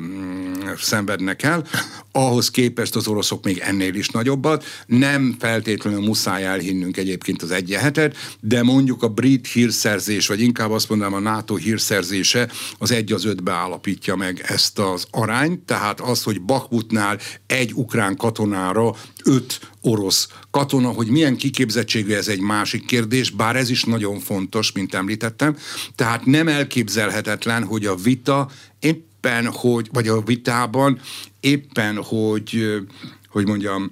szenvednek 0.77 1.43
el, 1.43 1.67
ahhoz 2.11 2.51
képest 2.51 2.95
az 2.95 3.07
oroszok 3.07 3.43
még 3.43 3.57
ennél 3.57 3.95
is 3.95 4.09
nagyobbat. 4.09 4.65
Nem 4.85 5.35
feltétlenül 5.39 5.99
muszáj 5.99 6.45
elhinnünk 6.45 6.97
egyébként 6.97 7.41
az 7.41 7.51
egyenhetet, 7.51 8.15
de 8.39 8.63
mondjuk 8.63 9.03
a 9.03 9.07
brit 9.07 9.47
hírszerzés, 9.47 10.27
vagy 10.27 10.41
inkább 10.41 10.71
azt 10.71 10.89
mondanám 10.89 11.13
a 11.13 11.19
NATO 11.19 11.56
hírszerzése 11.57 12.51
az 12.77 12.91
egy 12.91 13.11
az 13.11 13.25
ötbe 13.25 13.51
állapítja 13.51 14.15
meg 14.15 14.43
ezt 14.45 14.79
az 14.79 15.07
arányt, 15.11 15.59
tehát 15.59 15.99
az, 15.99 16.23
hogy 16.23 16.41
Bakhmutnál 16.41 17.19
egy 17.47 17.71
ukrán 17.73 18.15
katonára 18.15 18.95
öt 19.23 19.59
orosz 19.81 20.27
katona, 20.51 20.89
hogy 20.89 21.07
milyen 21.07 21.37
kiképzettségű 21.37 22.13
ez 22.13 22.27
egy 22.27 22.39
másik 22.39 22.85
kérdés, 22.85 23.29
bár 23.29 23.55
ez 23.55 23.69
is 23.69 23.83
nagyon 23.83 24.19
fontos, 24.19 24.71
mint 24.71 24.93
említettem. 24.93 25.57
Tehát 25.95 26.25
nem 26.25 26.47
elképzelhetetlen, 26.47 27.63
hogy 27.63 27.85
a 27.85 27.95
vita 27.95 28.49
éppen, 28.79 29.51
hogy, 29.51 29.89
vagy 29.93 30.07
a 30.07 30.21
vitában 30.21 30.99
éppen, 31.39 32.03
hogy, 32.03 32.81
hogy 33.29 33.47
mondjam, 33.47 33.91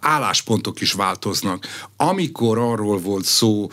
álláspontok 0.00 0.80
is 0.80 0.92
változnak. 0.92 1.66
Amikor 1.96 2.58
arról 2.58 2.98
volt 2.98 3.24
szó, 3.24 3.70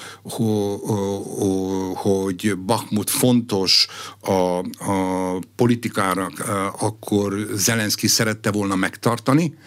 hogy 1.96 2.58
Bakmut 2.58 3.10
fontos 3.10 3.88
a, 4.22 4.31
a 4.31 5.39
politikának, 5.55 6.31
akkor 6.79 7.48
Zelenszky 7.53 8.08
szerette 8.08 8.51
volna 8.51 8.75
megtartani, 8.75 9.58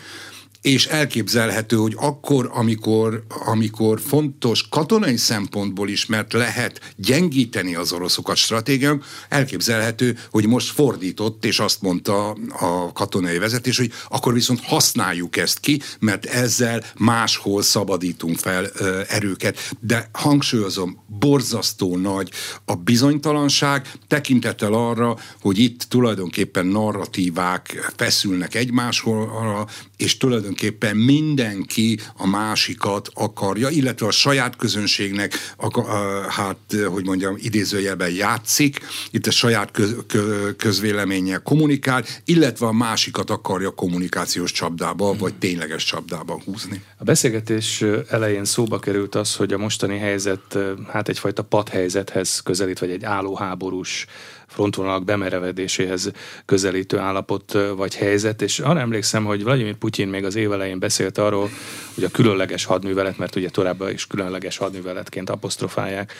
és 0.63 0.87
elképzelhető, 0.87 1.77
hogy 1.77 1.95
akkor, 1.97 2.51
amikor, 2.53 3.25
amikor 3.29 4.01
fontos 4.01 4.69
katonai 4.69 5.17
szempontból 5.17 5.89
is, 5.89 6.07
mert 6.07 6.33
lehet 6.33 6.81
gyengíteni 6.97 7.75
az 7.75 7.93
oroszokat 7.93 8.37
stratégián, 8.37 9.03
elképzelhető, 9.29 10.19
hogy 10.31 10.47
most 10.47 10.75
fordított, 10.75 11.45
és 11.45 11.59
azt 11.59 11.83
mondta 11.83 12.31
a 12.61 12.93
katonai 12.93 13.39
vezetés, 13.39 13.79
hogy 13.79 13.93
akkor 14.09 14.33
viszont 14.33 14.61
használjuk 14.65 15.37
ezt 15.37 15.61
ki, 15.61 15.81
mert 15.99 16.25
ezzel 16.25 16.85
máshol 16.97 17.63
szabadítunk 17.63 18.39
fel 18.39 18.67
ö, 18.75 19.01
erőket. 19.09 19.75
De 19.81 20.09
hangsúlyozom, 20.13 21.05
borzasztó 21.07 21.97
nagy 21.97 22.31
a 22.65 22.75
bizonytalanság, 22.75 23.93
tekintettel 24.07 24.73
arra, 24.73 25.17
hogy 25.41 25.59
itt 25.59 25.83
tulajdonképpen 25.89 26.67
narratívák 26.67 27.93
feszülnek 27.97 28.55
egymásról, 28.55 29.69
és 29.97 30.17
tulajdonképpen 30.17 30.52
mindenki 30.95 31.99
a 32.17 32.27
másikat 32.27 33.09
akarja, 33.15 33.69
illetve 33.69 34.07
a 34.07 34.11
saját 34.11 34.57
közönségnek, 34.57 35.55
a, 35.57 35.81
a, 35.81 36.21
hát, 36.29 36.77
hogy 36.87 37.05
mondjam, 37.05 37.37
idézőjelben 37.39 38.11
játszik, 38.11 38.81
itt 39.11 39.27
a 39.27 39.31
saját 39.31 39.71
köz, 39.71 39.97
kö, 40.07 40.51
közvéleménnyel 40.57 41.41
kommunikál, 41.41 42.05
illetve 42.25 42.67
a 42.67 42.73
másikat 42.73 43.31
akarja 43.31 43.71
kommunikációs 43.71 44.53
csapdába, 44.53 45.11
hmm. 45.11 45.19
vagy 45.19 45.35
tényleges 45.35 45.85
csapdába 45.85 46.41
húzni. 46.45 46.83
A 46.99 47.05
beszélgetés 47.05 47.85
elején 48.09 48.45
szóba 48.45 48.79
került 48.79 49.15
az, 49.15 49.37
hogy 49.37 49.53
a 49.53 49.59
mostani 49.59 49.99
helyzet 49.99 50.59
hát 50.89 51.09
egyfajta 51.09 51.43
padhelyzethez 51.43 52.41
közelít, 52.41 52.79
vagy 52.79 52.91
egy 52.91 53.05
állóháborús 53.05 54.07
frontvonalak 54.53 55.05
bemerevedéséhez 55.05 56.11
közelítő 56.45 56.99
állapot 56.99 57.59
vagy 57.77 57.95
helyzet, 57.95 58.43
és 58.43 58.59
arra 58.59 58.81
emlékszem, 58.81 59.25
hogy 59.25 59.45
Vladimir 59.45 59.75
Putyin 59.75 60.09
még 60.09 60.25
az 60.25 60.37
évelején 60.37 60.79
beszélt 60.79 61.19
arról, 61.19 61.51
hogy 61.95 62.05
a 62.05 62.11
különleges 62.11 62.65
hadművelet, 62.65 63.19
mert 63.19 63.37
ugye 63.37 63.49
továbbá 63.49 63.91
is 63.91 64.07
különleges 64.07 64.57
hadműveletként 64.57 65.31
apostrofálják, 65.31 66.13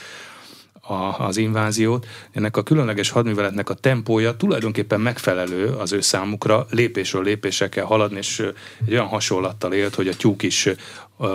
a, 0.83 1.25
az 1.27 1.37
inváziót. 1.37 2.07
Ennek 2.33 2.57
a 2.57 2.63
különleges 2.63 3.11
hadműveletnek 3.11 3.71
a 3.71 3.75
tempója 3.75 4.37
tulajdonképpen 4.37 5.01
megfelelő 5.01 5.67
az 5.67 5.93
ő 5.93 6.01
számukra, 6.01 6.67
lépésről 6.71 7.23
lépésre 7.23 7.69
kell 7.69 7.85
haladni, 7.85 8.17
és 8.17 8.39
egy 8.87 8.93
olyan 8.93 9.07
hasonlattal 9.07 9.73
élt, 9.73 9.95
hogy 9.95 10.09
a 10.09 10.15
tyúk 10.15 10.43
is 10.43 10.69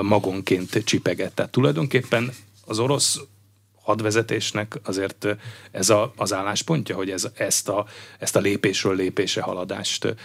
magonként 0.02 0.84
csipegett. 0.84 1.36
Tehát 1.36 1.52
tulajdonképpen 1.52 2.32
az 2.66 2.80
orosz 2.80 3.20
hadvezetésnek 3.88 4.80
azért 4.84 5.28
ez 5.72 5.90
a, 5.90 6.14
az 6.16 6.34
álláspontja, 6.34 6.96
hogy 6.96 7.10
ez, 7.10 7.28
ezt, 7.34 7.70
a, 7.70 7.86
ezt 8.20 8.36
a 8.36 8.40
lépésről 8.40 8.96
lépésre 8.96 9.42
haladást 9.42 10.16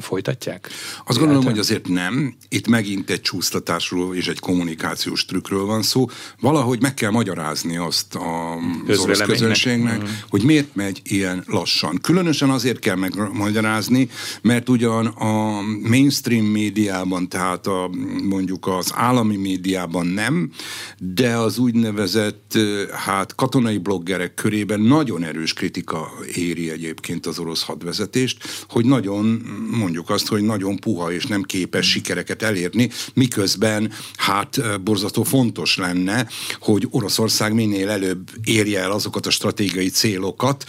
folytatják? 0.00 0.68
Azt 1.06 1.18
gondolom, 1.18 1.44
hogy 1.44 1.58
azért 1.58 1.88
nem. 1.88 2.34
Itt 2.48 2.66
megint 2.66 3.10
egy 3.10 3.20
csúsztatásról 3.20 4.16
és 4.16 4.28
egy 4.28 4.38
kommunikációs 4.38 5.24
trükkről 5.24 5.64
van 5.64 5.82
szó. 5.82 6.06
Valahogy 6.40 6.80
meg 6.80 6.94
kell 6.94 7.10
magyarázni 7.10 7.76
azt 7.76 8.14
a 8.14 8.58
orosz 8.98 9.20
közönségnek, 9.20 10.02
mm. 10.02 10.06
hogy 10.28 10.42
miért 10.42 10.74
megy 10.74 11.00
ilyen 11.04 11.44
lassan. 11.46 11.98
Különösen 12.02 12.50
azért 12.50 12.78
kell 12.78 12.96
megmagyarázni, 12.96 14.08
mert 14.42 14.68
ugyan 14.68 15.06
a 15.06 15.60
mainstream 15.88 16.44
médiában, 16.44 17.28
tehát 17.28 17.66
a, 17.66 17.90
mondjuk 18.22 18.66
az 18.66 18.92
állami 18.94 19.36
médiában 19.36 20.06
nem, 20.06 20.50
de 20.98 21.36
az 21.36 21.58
úgynevezett 21.58 22.58
hát 22.92 23.34
katonai 23.34 23.78
bloggerek 23.78 24.34
körében 24.34 24.80
nagyon 24.80 25.24
erős 25.24 25.52
kritika 25.52 26.12
éri 26.34 26.70
egyébként 26.70 27.26
az 27.26 27.38
orosz 27.38 27.62
hadvezetést, 27.62 28.64
hogy 28.68 28.84
nagyon, 28.84 29.33
mondjuk 29.70 30.10
azt, 30.10 30.26
hogy 30.26 30.42
nagyon 30.42 30.76
puha 30.76 31.12
és 31.12 31.26
nem 31.26 31.42
képes 31.42 31.90
sikereket 31.90 32.42
elérni, 32.42 32.90
miközben 33.14 33.92
hát 34.16 34.82
borzató 34.82 35.22
fontos 35.22 35.76
lenne, 35.76 36.28
hogy 36.60 36.86
Oroszország 36.90 37.54
minél 37.54 37.90
előbb 37.90 38.30
érje 38.44 38.80
el 38.80 38.90
azokat 38.90 39.26
a 39.26 39.30
stratégiai 39.30 39.88
célokat, 39.88 40.64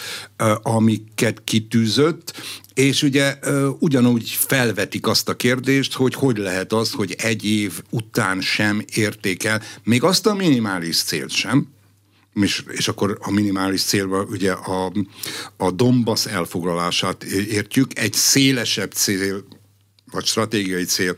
amiket 0.62 1.42
kitűzött, 1.44 2.34
és 2.74 3.04
ugye 3.04 3.38
ugyanúgy 3.80 4.30
felvetik 4.30 5.08
azt 5.08 5.30
a 5.30 5.36
kérdést, 5.36 5.94
hogy 5.94 6.14
hogy 6.14 6.38
lehet 6.38 6.74
az, 6.74 6.92
hogy 6.92 7.16
egy 7.18 7.46
év 7.46 7.82
után 7.90 8.42
sem 8.42 8.84
érték 8.94 9.44
el 9.44 9.62
még 9.84 10.04
azt 10.04 10.28
a 10.28 10.34
minimális 10.34 11.04
célt 11.04 11.32
sem, 11.32 11.75
és, 12.42 12.64
és 12.68 12.88
akkor 12.88 13.18
a 13.22 13.32
minimális 13.32 13.84
célba 13.84 14.24
ugye 14.24 14.52
a, 14.52 14.92
a 15.58 15.72
Donbass 15.72 16.26
elfoglalását 16.26 17.24
értjük, 17.24 18.00
egy 18.00 18.14
szélesebb 18.14 18.92
cél, 18.92 19.46
vagy 20.12 20.26
stratégiai 20.26 20.84
cél, 20.84 21.18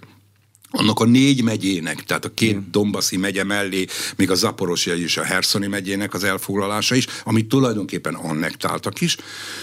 annak 0.72 1.00
a 1.00 1.06
négy 1.06 1.44
megyének, 1.44 2.04
tehát 2.04 2.26
a 2.26 2.34
két 2.34 2.54
hmm. 2.54 2.68
Dombaszi 2.72 3.18
megye 3.18 3.44
mellé, 3.44 3.86
még 4.16 4.32
a 4.32 4.36
Zaporosia 4.36 4.96
és 4.96 5.18
a 5.18 5.24
Herszoni 5.24 5.68
megyének 5.68 6.14
az 6.14 6.24
elfoglalása 6.24 6.96
is, 6.96 7.08
amit 7.24 7.48
tulajdonképpen 7.48 8.14
annektáltak 8.14 9.02
is, 9.02 9.18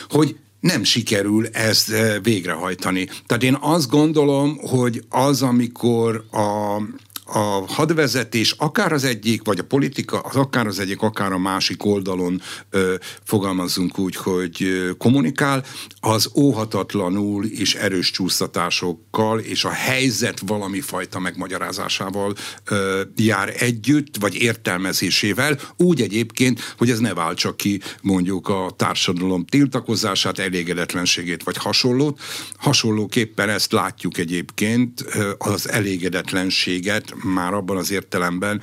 hogy 0.09 0.37
nem 0.61 0.85
sikerül 0.85 1.47
ezt 1.47 1.91
eh, 1.91 2.17
végrehajtani. 2.23 3.09
Tehát 3.27 3.43
én 3.43 3.57
azt 3.61 3.91
gondolom, 3.91 4.59
hogy 4.59 5.05
az, 5.09 5.43
amikor 5.43 6.25
a, 6.31 6.83
a 7.25 7.73
hadvezetés 7.73 8.55
akár 8.59 8.93
az 8.93 9.05
egyik, 9.05 9.45
vagy 9.45 9.59
a 9.59 9.65
politika, 9.65 10.19
az 10.19 10.37
akár 10.37 10.67
az 10.67 10.79
egyik, 10.79 11.01
akár 11.01 11.33
a 11.33 11.39
másik 11.39 11.85
oldalon 11.85 12.43
ö, 12.71 12.95
fogalmazzunk 13.25 13.99
úgy, 13.99 14.17
hogy 14.17 14.89
kommunikál, 14.99 15.65
az 16.01 16.31
óhatatlanul 16.35 17.45
és 17.45 17.75
erős 17.75 18.11
csúsztatásokkal 18.11 19.39
és 19.39 19.65
a 19.65 19.71
helyzet 19.71 20.41
valami 20.47 20.81
fajta 20.81 21.19
megmagyarázásával 21.19 22.35
ö, 22.65 23.03
jár 23.17 23.55
együtt, 23.59 24.17
vagy 24.21 24.35
értelmezésével, 24.35 25.59
úgy 25.77 26.01
egyébként, 26.01 26.75
hogy 26.79 26.91
ez 26.91 26.99
ne 26.99 27.15
váltsa 27.15 27.57
ki 27.57 27.81
mondjuk 28.03 28.49
a 28.49 28.75
társadalom 28.77 29.45
tiltakozását, 29.45 30.39
elégedetlenségét, 30.39 31.43
vagy 31.43 31.57
hasonlót. 31.57 32.21
Hasonlóképpen 32.57 33.49
ezt 33.49 33.73
látjuk 33.73 34.19
egyébként 34.19 35.05
az 35.39 35.69
elégedetlenséget 35.69 37.14
már 37.23 37.55
abban 37.55 37.77
az 37.77 37.91
értelemben, 37.91 38.61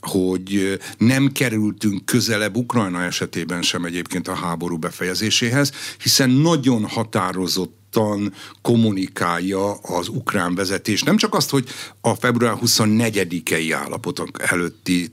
hogy 0.00 0.78
nem 0.98 1.32
kerültünk 1.32 2.04
közelebb 2.04 2.56
Ukrajna 2.56 3.02
esetében 3.02 3.62
sem 3.62 3.84
egyébként 3.84 4.28
a 4.28 4.34
háború 4.34 4.78
befejezéséhez, 4.78 5.72
hiszen 6.02 6.30
nagyon 6.30 6.84
határozott 6.84 7.79
nyugodtan 7.92 8.32
kommunikálja 8.62 9.72
az 9.72 10.08
ukrán 10.08 10.54
vezetés. 10.54 11.02
Nem 11.02 11.16
csak 11.16 11.34
azt, 11.34 11.50
hogy 11.50 11.68
a 12.00 12.14
február 12.14 12.56
24-i 12.64 13.76
állapotok 13.82 14.28
előtti 14.42 15.12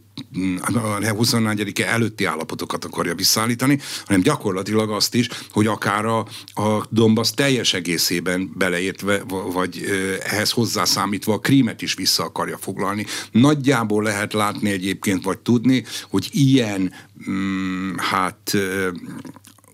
a 0.61 1.13
24 1.15 1.81
előtti 1.81 2.25
állapotokat 2.25 2.85
akarja 2.85 3.15
visszaállítani, 3.15 3.79
hanem 4.05 4.21
gyakorlatilag 4.21 4.91
azt 4.91 5.15
is, 5.15 5.29
hogy 5.51 5.67
akár 5.67 6.05
a, 6.05 6.19
a 6.53 6.85
Donbass 6.89 7.31
teljes 7.31 7.73
egészében 7.73 8.51
beleértve, 8.55 9.23
vagy 9.53 9.85
ehhez 10.23 10.51
hozzászámítva 10.51 11.33
a 11.33 11.39
krímet 11.39 11.81
is 11.81 11.93
vissza 11.93 12.23
akarja 12.23 12.57
foglalni. 12.57 13.05
Nagyjából 13.31 14.03
lehet 14.03 14.33
látni 14.33 14.69
egyébként, 14.69 15.23
vagy 15.23 15.37
tudni, 15.37 15.83
hogy 16.09 16.29
ilyen, 16.31 16.93
mm, 17.29 17.95
hát 17.97 18.57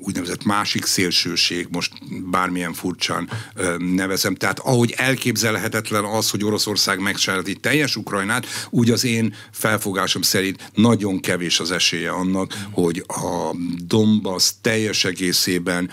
úgynevezett 0.06 0.44
másik 0.44 0.86
szélsőség, 0.86 1.68
most 1.72 1.92
bármilyen 2.30 2.74
furcsán 2.74 3.30
nevezem. 3.78 4.36
Tehát 4.36 4.60
ahogy 4.60 4.94
elképzelhetetlen 4.98 6.04
az, 6.04 6.30
hogy 6.30 6.44
Oroszország 6.44 7.00
megsállíti 7.00 7.56
teljes 7.56 7.96
Ukrajnát, 7.96 8.46
úgy 8.70 8.90
az 8.90 9.04
én 9.04 9.36
felfogásom 9.52 10.22
szerint 10.22 10.72
nagyon 10.74 11.20
kevés 11.20 11.60
az 11.60 11.72
esélye 11.72 12.12
annak, 12.12 12.54
hogy 12.72 13.04
a 13.08 13.56
Donbass 13.86 14.52
teljes 14.62 15.06
egészében, 15.06 15.90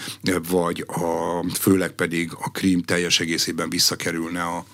vagy 0.48 0.84
a, 0.86 1.44
főleg 1.58 1.90
pedig 1.90 2.30
a 2.40 2.50
Krím 2.50 2.82
teljes 2.82 3.20
egészében 3.20 3.70
visszakerülne 3.70 4.42
a, 4.42 4.64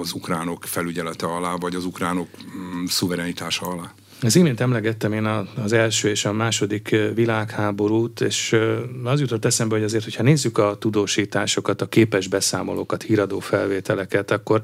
az 0.00 0.12
ukránok 0.12 0.64
felügyelete 0.64 1.26
alá, 1.26 1.54
vagy 1.54 1.74
az 1.74 1.84
ukránok 1.84 2.28
mm, 2.56 2.84
szuverenitása 2.84 3.66
alá. 3.66 3.94
Az 4.24 4.36
imént 4.36 4.60
emlegettem 4.60 5.12
én 5.12 5.24
az 5.64 5.72
első 5.72 6.08
és 6.08 6.24
a 6.24 6.32
második 6.32 6.96
világháborút, 7.14 8.20
és 8.20 8.56
az 9.04 9.20
jutott 9.20 9.44
eszembe, 9.44 9.74
hogy 9.74 9.84
azért, 9.84 10.04
hogyha 10.04 10.22
nézzük 10.22 10.58
a 10.58 10.76
tudósításokat, 10.78 11.80
a 11.80 11.86
képes 11.86 12.28
beszámolókat, 12.28 13.02
híradó 13.02 13.38
felvételeket, 13.38 14.30
akkor 14.30 14.62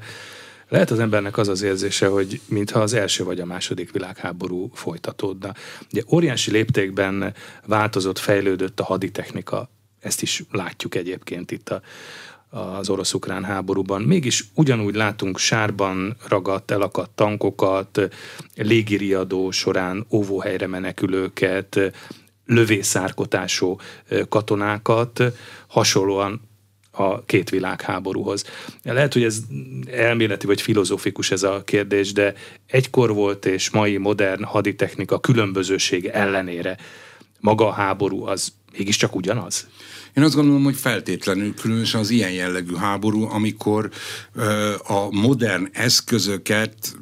lehet 0.69 0.91
az 0.91 0.99
embernek 0.99 1.37
az 1.37 1.47
az 1.47 1.61
érzése, 1.61 2.07
hogy 2.07 2.41
mintha 2.47 2.79
az 2.79 2.93
első 2.93 3.23
vagy 3.23 3.39
a 3.39 3.45
második 3.45 3.91
világháború 3.91 4.69
folytatódna. 4.73 5.53
Ugye 5.91 6.01
óriási 6.11 6.51
léptékben 6.51 7.33
változott, 7.65 8.19
fejlődött 8.19 8.79
a 8.79 8.83
haditechnika, 8.83 9.69
ezt 9.99 10.21
is 10.21 10.43
látjuk 10.51 10.95
egyébként 10.95 11.51
itt 11.51 11.69
a, 11.69 11.81
az 12.51 12.89
orosz-ukrán 12.89 13.43
háborúban. 13.43 14.01
Mégis 14.01 14.45
ugyanúgy 14.53 14.95
látunk 14.95 15.37
sárban 15.37 16.15
ragadt, 16.27 16.71
elakadt 16.71 17.15
tankokat, 17.15 18.09
légiriadó 18.55 19.51
során 19.51 20.05
óvóhelyre 20.11 20.67
menekülőket, 20.67 21.79
lövészárkotású 22.45 23.77
katonákat, 24.29 25.23
hasonlóan 25.67 26.41
a 26.91 27.25
két 27.25 27.49
világháborúhoz. 27.49 28.45
Lehet, 28.83 29.13
hogy 29.13 29.23
ez 29.23 29.39
elméleti 29.91 30.45
vagy 30.45 30.61
filozófikus 30.61 31.31
ez 31.31 31.43
a 31.43 31.63
kérdés, 31.65 32.11
de 32.11 32.33
egykor 32.67 33.13
volt 33.13 33.45
és 33.45 33.69
mai 33.69 33.97
modern 33.97 34.43
haditechnika 34.43 35.19
különbözősége 35.19 36.13
ellenére 36.13 36.77
maga 37.39 37.67
a 37.67 37.71
háború 37.71 38.25
az 38.25 38.53
mégiscsak 38.77 39.15
ugyanaz? 39.15 39.67
Én 40.15 40.23
azt 40.23 40.35
gondolom, 40.35 40.63
hogy 40.63 40.75
feltétlenül 40.75 41.53
különösen 41.53 41.99
az 41.99 42.09
ilyen 42.09 42.31
jellegű 42.31 42.75
háború, 42.75 43.23
amikor 43.29 43.89
ö, 44.33 44.73
a 44.83 45.07
modern 45.11 45.69
eszközöket 45.71 46.95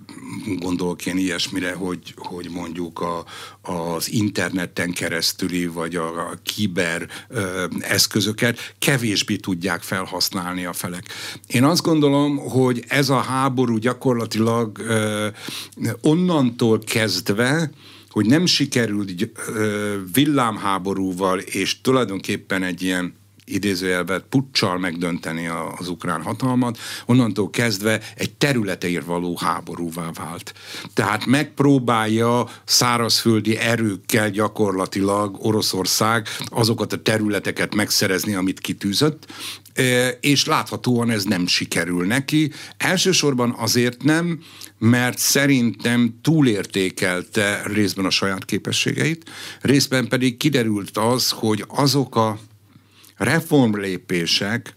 gondolok 0.59 1.05
én 1.05 1.17
ilyesmire, 1.17 1.73
hogy, 1.73 2.13
hogy 2.15 2.49
mondjuk 2.49 2.99
a, 2.99 3.25
az 3.71 4.11
interneten 4.11 4.91
keresztüli, 4.91 5.67
vagy 5.67 5.95
a, 5.95 6.07
a 6.07 6.33
kiber 6.43 7.07
ö, 7.27 7.65
eszközöket 7.79 8.73
kevésbé 8.79 9.35
tudják 9.35 9.81
felhasználni 9.81 10.65
a 10.65 10.73
felek. 10.73 11.03
Én 11.47 11.63
azt 11.63 11.81
gondolom, 11.81 12.37
hogy 12.37 12.83
ez 12.87 13.09
a 13.09 13.19
háború 13.19 13.77
gyakorlatilag 13.77 14.77
ö, 14.77 15.27
onnantól 16.01 16.79
kezdve, 16.79 17.71
hogy 18.09 18.25
nem 18.25 18.45
sikerült 18.45 19.29
villámháborúval 20.13 21.39
és 21.39 21.81
tulajdonképpen 21.81 22.63
egy 22.63 22.81
ilyen 22.81 23.17
idézőjelben 23.49 24.23
puccsal 24.29 24.77
megdönteni 24.77 25.47
az 25.77 25.89
ukrán 25.89 26.21
hatalmat, 26.21 26.77
onnantól 27.05 27.49
kezdve 27.49 28.01
egy 28.15 28.33
területeért 28.33 29.05
való 29.05 29.37
háborúvá 29.37 30.11
vált. 30.13 30.53
Tehát 30.93 31.25
megpróbálja 31.25 32.49
szárazföldi 32.65 33.57
erőkkel 33.57 34.29
gyakorlatilag 34.29 35.45
Oroszország 35.45 36.27
azokat 36.45 36.93
a 36.93 37.01
területeket 37.01 37.75
megszerezni, 37.75 38.35
amit 38.35 38.59
kitűzött, 38.59 39.25
és 40.19 40.45
láthatóan 40.45 41.09
ez 41.09 41.23
nem 41.23 41.47
sikerül 41.47 42.05
neki. 42.05 42.51
Elsősorban 42.77 43.55
azért 43.57 44.03
nem, 44.03 44.39
mert 44.77 45.17
szerintem 45.17 46.19
túlértékelte 46.21 47.61
részben 47.65 48.05
a 48.05 48.09
saját 48.09 48.45
képességeit, 48.45 49.29
részben 49.61 50.07
pedig 50.07 50.37
kiderült 50.37 50.97
az, 50.97 51.29
hogy 51.29 51.63
azok 51.67 52.15
a 52.15 52.39
reformlépések, 53.17 54.73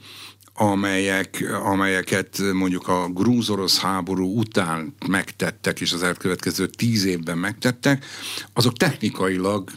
amelyek, 0.54 1.44
amelyeket 1.64 2.38
mondjuk 2.52 2.88
a 2.88 3.08
grúz-orosz 3.08 3.78
háború 3.78 4.38
után 4.38 4.94
megtettek, 5.06 5.80
és 5.80 5.92
az 5.92 6.02
elkövetkező 6.02 6.66
tíz 6.66 7.04
évben 7.04 7.38
megtettek, 7.38 8.04
azok 8.52 8.76
technikailag 8.76 9.70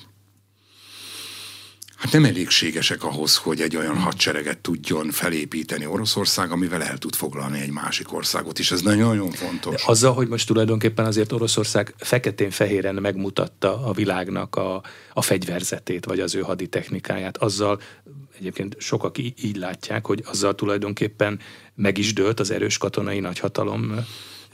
hát 2.06 2.14
nem 2.14 2.26
elégségesek 2.26 3.04
ahhoz, 3.04 3.38
hogy 3.38 3.62
egy 3.62 3.76
olyan 3.76 3.98
hadsereget 3.98 4.58
tudjon 4.58 5.12
felépíteni 5.12 5.86
Oroszország, 5.86 6.52
amivel 6.52 6.84
el 6.84 6.98
tud 6.98 7.16
foglalni 7.16 7.60
egy 7.60 7.72
másik 7.72 8.14
országot, 8.14 8.60
és 8.60 8.72
ez 8.72 8.82
nagyon-nagyon 8.82 9.32
fontos. 9.32 9.76
De 9.76 9.92
azzal, 9.92 10.14
hogy 10.14 10.28
most 10.28 10.48
tulajdonképpen 10.48 11.06
azért 11.06 11.32
Oroszország 11.32 11.94
feketén-fehéren 11.98 12.96
megmutatta 12.96 13.86
a 13.86 13.94
világnak 13.94 14.56
a, 14.56 14.84
a 15.14 15.22
fegyverzetét, 15.22 16.06
vagy 16.06 16.20
az 16.20 16.36
ő 16.36 16.42
haditechnikáját, 16.42 17.38
azzal 17.38 17.82
egyébként 18.38 18.76
sokak 18.80 19.18
így 19.18 19.56
látják, 19.56 20.06
hogy 20.06 20.24
azzal 20.26 20.56
tulajdonképpen 20.56 21.40
meg 21.76 21.98
is 21.98 22.14
dőlt 22.14 22.40
az 22.40 22.52
erős 22.52 22.78
katonai 22.78 23.20
nagyhatalom 23.20 23.96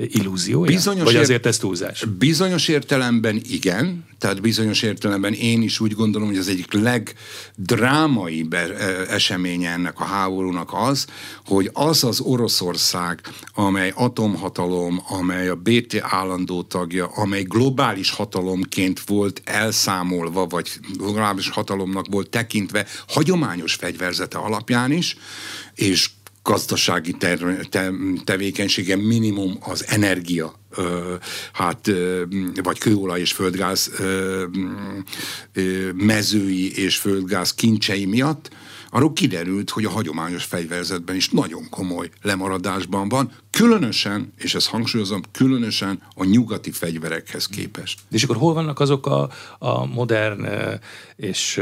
illúziója? 0.08 0.72
Bizonyos 0.72 1.04
Vagy 1.04 1.16
azért 1.16 1.46
ez 1.46 1.58
túlzás? 1.58 2.06
Bizonyos 2.18 2.68
értelemben 2.68 3.42
igen, 3.50 4.06
tehát 4.22 4.42
bizonyos 4.42 4.82
értelemben 4.82 5.34
én 5.34 5.62
is 5.62 5.80
úgy 5.80 5.94
gondolom, 5.94 6.28
hogy 6.28 6.38
az 6.38 6.48
egyik 6.48 6.74
legdrámaibb 6.74 8.54
e, 8.54 8.68
eseménye 9.10 9.70
ennek 9.70 10.00
a 10.00 10.04
háborúnak 10.04 10.70
az, 10.74 11.06
hogy 11.46 11.70
az 11.74 12.04
az 12.04 12.20
Oroszország, 12.20 13.22
amely 13.54 13.92
atomhatalom, 13.96 15.02
amely 15.08 15.48
a 15.48 15.56
BT 15.56 15.98
állandó 16.02 16.62
tagja, 16.62 17.06
amely 17.06 17.44
globális 17.44 18.12
hatalomként 18.12 19.00
volt 19.00 19.42
elszámolva, 19.46 20.46
vagy 20.46 20.70
globális 20.98 21.50
hatalomnak 21.50 22.06
volt 22.10 22.30
tekintve 22.30 22.86
hagyományos 23.08 23.74
fegyverzete 23.74 24.38
alapján 24.38 24.92
is, 24.92 25.18
és 25.76 26.10
gazdasági 26.44 27.12
ter- 27.12 27.70
te- 27.70 27.92
tevékenysége 28.24 28.96
minimum 28.96 29.58
az 29.60 29.86
energia, 29.88 30.54
ö, 30.70 31.14
hát, 31.54 31.88
ö, 31.88 32.24
vagy 32.64 32.78
kőolaj 32.80 33.20
és 33.20 33.32
földgáz 33.32 33.92
ö, 34.00 34.44
mezői 35.94 36.78
és 36.78 36.98
földgáz 36.98 37.54
kincsei 37.54 38.06
miatt, 38.06 38.50
arról 38.92 39.14
kiderült, 39.14 39.70
hogy 39.70 39.86
a 39.86 39.90
hagyományos 39.90 40.44
fegyverzetben 40.44 41.16
is 41.16 41.30
nagyon 41.30 41.70
komoly 41.70 42.10
lemaradásban 42.22 43.10
van, 43.10 43.32
különösen, 43.52 44.34
és 44.38 44.56
ezt 44.56 44.68
hangsúlyozom, 44.68 45.22
különösen 45.32 46.02
a 46.16 46.24
nyugati 46.24 46.72
fegyverekhez 46.72 47.48
képest. 47.48 48.00
És 48.12 48.24
akkor 48.24 48.36
hol 48.36 48.54
vannak 48.54 48.80
azok 48.80 49.06
a, 49.06 49.30
a 49.60 49.86
modern 49.86 50.48
és 51.16 51.62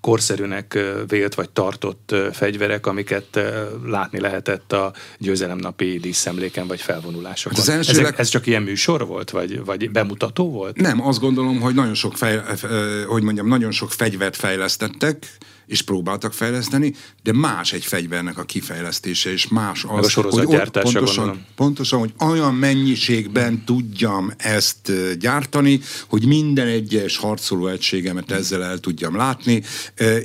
korszerűnek 0.00 0.78
vélt 1.08 1.34
vagy 1.34 1.50
tartott 1.50 2.14
fegyverek, 2.32 2.86
amiket 2.86 3.40
látni 3.84 4.20
lehetett 4.20 4.72
a 4.72 4.92
győzelemnapi 5.18 5.98
díszemléken 5.98 6.66
vagy 6.66 6.80
felvonulásokon? 6.80 7.58
Hát 7.58 7.68
az 7.68 7.74
első 7.74 7.90
Ezek, 7.90 8.04
leg... 8.04 8.14
Ez 8.18 8.28
csak 8.28 8.46
ilyen 8.46 8.62
műsor 8.62 9.06
volt, 9.06 9.30
vagy, 9.30 9.64
vagy 9.64 9.90
bemutató 9.90 10.50
volt? 10.50 10.76
Nem, 10.76 11.06
azt 11.06 11.20
gondolom, 11.20 11.60
hogy 11.60 11.74
nagyon 11.74 11.94
sok, 11.94 12.16
fej, 12.16 12.42
hogy 13.06 13.22
mondjam, 13.22 13.48
nagyon 13.48 13.70
sok 13.70 13.90
fegyvert 13.90 14.36
fejlesztettek, 14.36 15.38
és 15.66 15.82
próbáltak 15.82 16.32
fejleszteni, 16.32 16.94
de 17.22 17.32
más 17.32 17.72
egy 17.72 17.84
fegyvernek 17.84 18.38
a 18.38 18.42
kifejlesztése, 18.42 19.32
és 19.32 19.48
más 19.48 19.84
az, 19.88 20.16
a 20.16 20.22
hogy 20.22 20.70
pontosan, 20.70 21.46
pontosan, 21.56 21.98
hogy 21.98 22.12
olyan 22.18 22.54
mennyiségben 22.54 23.64
tudjam 23.64 24.32
ezt 24.36 24.92
gyártani, 25.18 25.80
hogy 26.08 26.26
minden 26.26 26.66
egyes 26.66 27.16
harcoló 27.16 27.66
egységemet 27.66 28.30
ezzel 28.30 28.64
el 28.64 28.78
tudjam 28.78 29.16
látni. 29.16 29.62
Ez, 29.94 30.20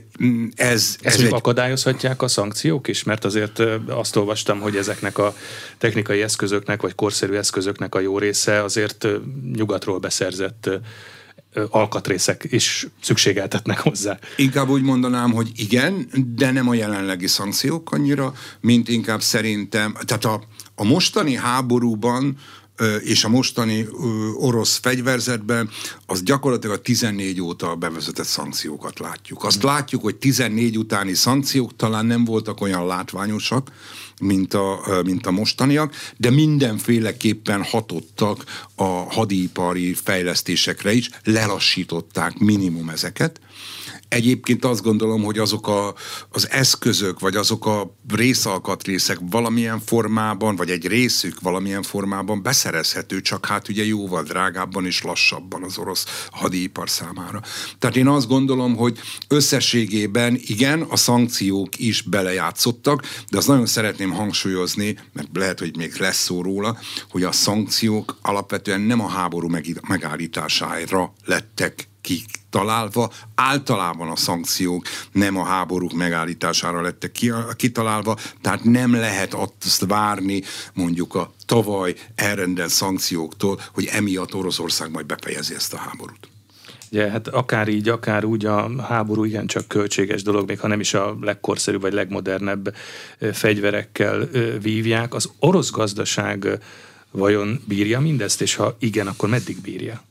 ez 0.56 0.98
Ezt 1.02 1.20
egy... 1.20 1.34
akadályozhatják 1.34 2.22
a 2.22 2.28
szankciók 2.28 2.88
is? 2.88 3.04
Mert 3.04 3.26
azért 3.26 3.60
azt 3.88 4.16
olvastam, 4.16 4.60
hogy 4.60 4.76
ezeknek 4.76 5.18
a 5.18 5.36
technikai 5.78 6.22
eszközöknek, 6.22 6.82
vagy 6.82 6.96
korszerű 6.96 7.34
eszközöknek 7.34 7.96
a 7.96 8.00
jó 8.00 8.18
része 8.18 8.64
azért 8.64 9.08
nyugatról 9.54 10.00
beszerzett 10.00 10.70
alkatrészek 11.70 12.48
is 12.50 12.88
szükségeltetnek 13.02 13.80
hozzá. 13.80 14.20
Inkább 14.36 14.70
úgy 14.70 14.82
mondanám, 14.82 15.32
hogy 15.32 15.52
igen, 15.56 16.08
de 16.36 16.52
nem 16.52 16.70
a 16.70 16.74
jelenlegi 16.74 17.28
szankciók 17.28 17.92
annyira, 17.92 18.34
mint 18.62 18.90
inkább 18.90 19.22
szerintem, 19.22 19.98
tehát 20.06 20.26
a, 20.26 20.42
a 20.76 20.84
mostani 20.84 21.36
háborúban 21.36 22.38
és 23.04 23.24
a 23.24 23.30
mostani 23.30 23.88
orosz 24.36 24.78
fegyverzetben, 24.78 25.70
az 26.06 26.24
gyakorlatilag 26.24 26.78
a 26.78 26.82
14 26.82 27.42
óta 27.42 27.76
bevezetett 27.76 28.26
szankciókat 28.26 29.00
látjuk. 29.00 29.44
Azt 29.44 29.64
látjuk, 29.64 30.02
hogy 30.02 30.16
14 30.16 30.78
utáni 30.78 31.14
szankciók 31.14 31.76
talán 31.76 32.06
nem 32.06 32.26
voltak 32.26 32.62
olyan 32.62 32.86
látványosak, 32.86 33.72
mint 34.22 34.54
a, 34.54 34.80
mint 35.04 35.26
a 35.26 35.32
mostaniak, 35.32 35.94
de 36.18 36.30
mindenféleképpen 36.30 37.64
hatottak 37.64 38.44
a 38.76 39.14
hadipari 39.14 39.94
fejlesztésekre 39.94 40.92
is, 40.92 41.10
lelassították 41.24 42.38
minimum 42.38 42.90
ezeket, 42.90 43.40
Egyébként 44.10 44.66
azt 44.66 44.82
gondolom, 44.82 45.24
hogy 45.24 45.38
azok 45.38 45.68
a, 45.68 45.96
az 46.30 46.50
eszközök, 46.50 47.20
vagy 47.20 47.36
azok 47.36 47.66
a 47.66 47.96
részalkatrészek 48.10 49.18
valamilyen 49.30 49.80
formában, 49.80 50.56
vagy 50.56 50.70
egy 50.70 50.88
részük 50.88 51.40
valamilyen 51.42 51.84
formában 51.84 52.42
beszerezhető, 52.42 53.22
csak 53.22 53.46
hát 53.46 53.70
ugye 53.70 53.86
jóval 53.86 54.24
drágábban 54.24 54.86
és 54.86 55.04
lassabban 55.04 55.64
az 55.64 55.78
orosz 55.78 56.06
hadipar 56.32 56.90
számára. 56.90 57.42
Tehát 57.80 57.96
én 57.96 58.08
azt 58.08 58.28
gondolom, 58.28 58.76
hogy 58.76 59.00
összességében 59.28 60.40
igen, 60.42 60.82
a 60.82 60.96
szankciók 60.96 61.80
is 61.80 62.02
belejátszottak, 62.02 63.02
de 63.30 63.38
azt 63.38 63.48
nagyon 63.48 63.66
szeretném 63.66 64.12
hangsúlyozni, 64.12 64.98
mert 65.14 65.28
lehet, 65.34 65.60
hogy 65.60 65.78
még 65.78 65.96
lesz 65.98 66.24
szó 66.24 66.42
róla, 66.42 66.78
hogy 67.10 67.24
a 67.24 67.32
szankciók 67.32 68.18
alapvetően 68.22 68.82
nem 68.82 69.02
a 69.02 69.08
háború 69.08 69.50
megállítására 69.88 71.14
lettek 71.26 71.88
kitalálva. 72.08 73.12
Általában 73.36 74.10
a 74.10 74.16
szankciók 74.16 74.86
nem 75.12 75.38
a 75.38 75.44
háborúk 75.44 75.94
megállítására 75.94 76.82
lettek 76.82 77.12
kitalálva, 77.56 78.18
tehát 78.42 78.64
nem 78.64 78.94
lehet 78.94 79.34
azt 79.34 79.86
várni 79.88 80.42
mondjuk 80.74 81.16
a 81.16 81.34
tavaly 81.46 81.96
elrendelt 82.16 82.70
szankcióktól, 82.70 83.62
hogy 83.74 83.86
emiatt 83.92 84.36
Oroszország 84.36 84.92
majd 84.92 85.06
befejezi 85.06 85.56
ezt 85.56 85.74
a 85.74 85.78
háborút. 85.78 86.30
Ugye, 86.92 87.10
hát 87.10 87.28
akár 87.28 87.68
így, 87.68 87.90
akár 87.90 88.26
úgy 88.26 88.46
a 88.46 88.82
háború 88.82 89.24
igencsak 89.24 89.68
költséges 89.68 90.24
dolog, 90.24 90.48
még 90.48 90.60
ha 90.60 90.68
nem 90.68 90.80
is 90.80 90.94
a 90.94 91.18
legkorszerűbb 91.22 91.82
vagy 91.82 91.94
legmodernebb 91.94 92.76
fegyverekkel 93.34 94.30
vívják. 94.62 95.14
Az 95.14 95.30
orosz 95.40 95.70
gazdaság 95.70 96.60
vajon 97.12 97.62
bírja 97.66 98.00
mindezt, 98.00 98.42
és 98.42 98.56
ha 98.56 98.76
igen, 98.80 99.08
akkor 99.08 99.30
meddig 99.30 99.62
bírja? 99.62 100.02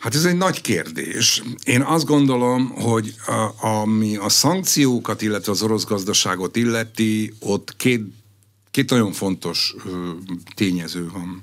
Hát 0.00 0.14
ez 0.14 0.24
egy 0.24 0.36
nagy 0.36 0.60
kérdés. 0.60 1.42
Én 1.64 1.80
azt 1.80 2.04
gondolom, 2.04 2.68
hogy 2.68 3.14
a, 3.26 3.66
ami 3.66 4.16
a 4.16 4.28
szankciókat, 4.28 5.22
illetve 5.22 5.52
az 5.52 5.62
orosz 5.62 5.84
gazdaságot 5.84 6.56
illeti, 6.56 7.34
ott 7.40 7.76
két, 7.76 8.02
két 8.70 8.90
nagyon 8.90 9.12
fontos 9.12 9.74
ö, 9.84 10.10
tényező 10.54 11.10
van. 11.12 11.42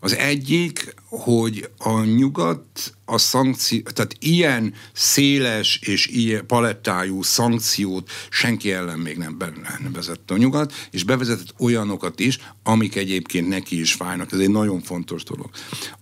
Az 0.00 0.16
egyik, 0.16 0.94
hogy 1.08 1.68
a 1.78 2.04
nyugat 2.04 2.94
a 3.04 3.18
szankció, 3.18 3.80
tehát 3.80 4.16
ilyen 4.18 4.74
széles 4.92 5.78
és 5.82 6.06
ilyen 6.06 6.46
palettájú 6.46 7.22
szankciót 7.22 8.10
senki 8.30 8.72
ellen 8.72 8.98
még 8.98 9.16
nem 9.16 9.38
bevezette 9.38 10.34
a 10.34 10.36
nyugat, 10.36 10.72
és 10.90 11.04
bevezetett 11.04 11.54
olyanokat 11.58 12.20
is, 12.20 12.38
amik 12.62 12.96
egyébként 12.96 13.48
neki 13.48 13.80
is 13.80 13.92
fájnak. 13.92 14.32
Ez 14.32 14.38
egy 14.38 14.50
nagyon 14.50 14.80
fontos 14.80 15.24
dolog. 15.24 15.50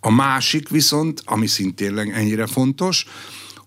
A 0.01 0.11
másik 0.11 0.69
viszont, 0.69 1.23
ami 1.25 1.47
szintén 1.47 1.99
ennyire 1.99 2.47
fontos, 2.47 3.07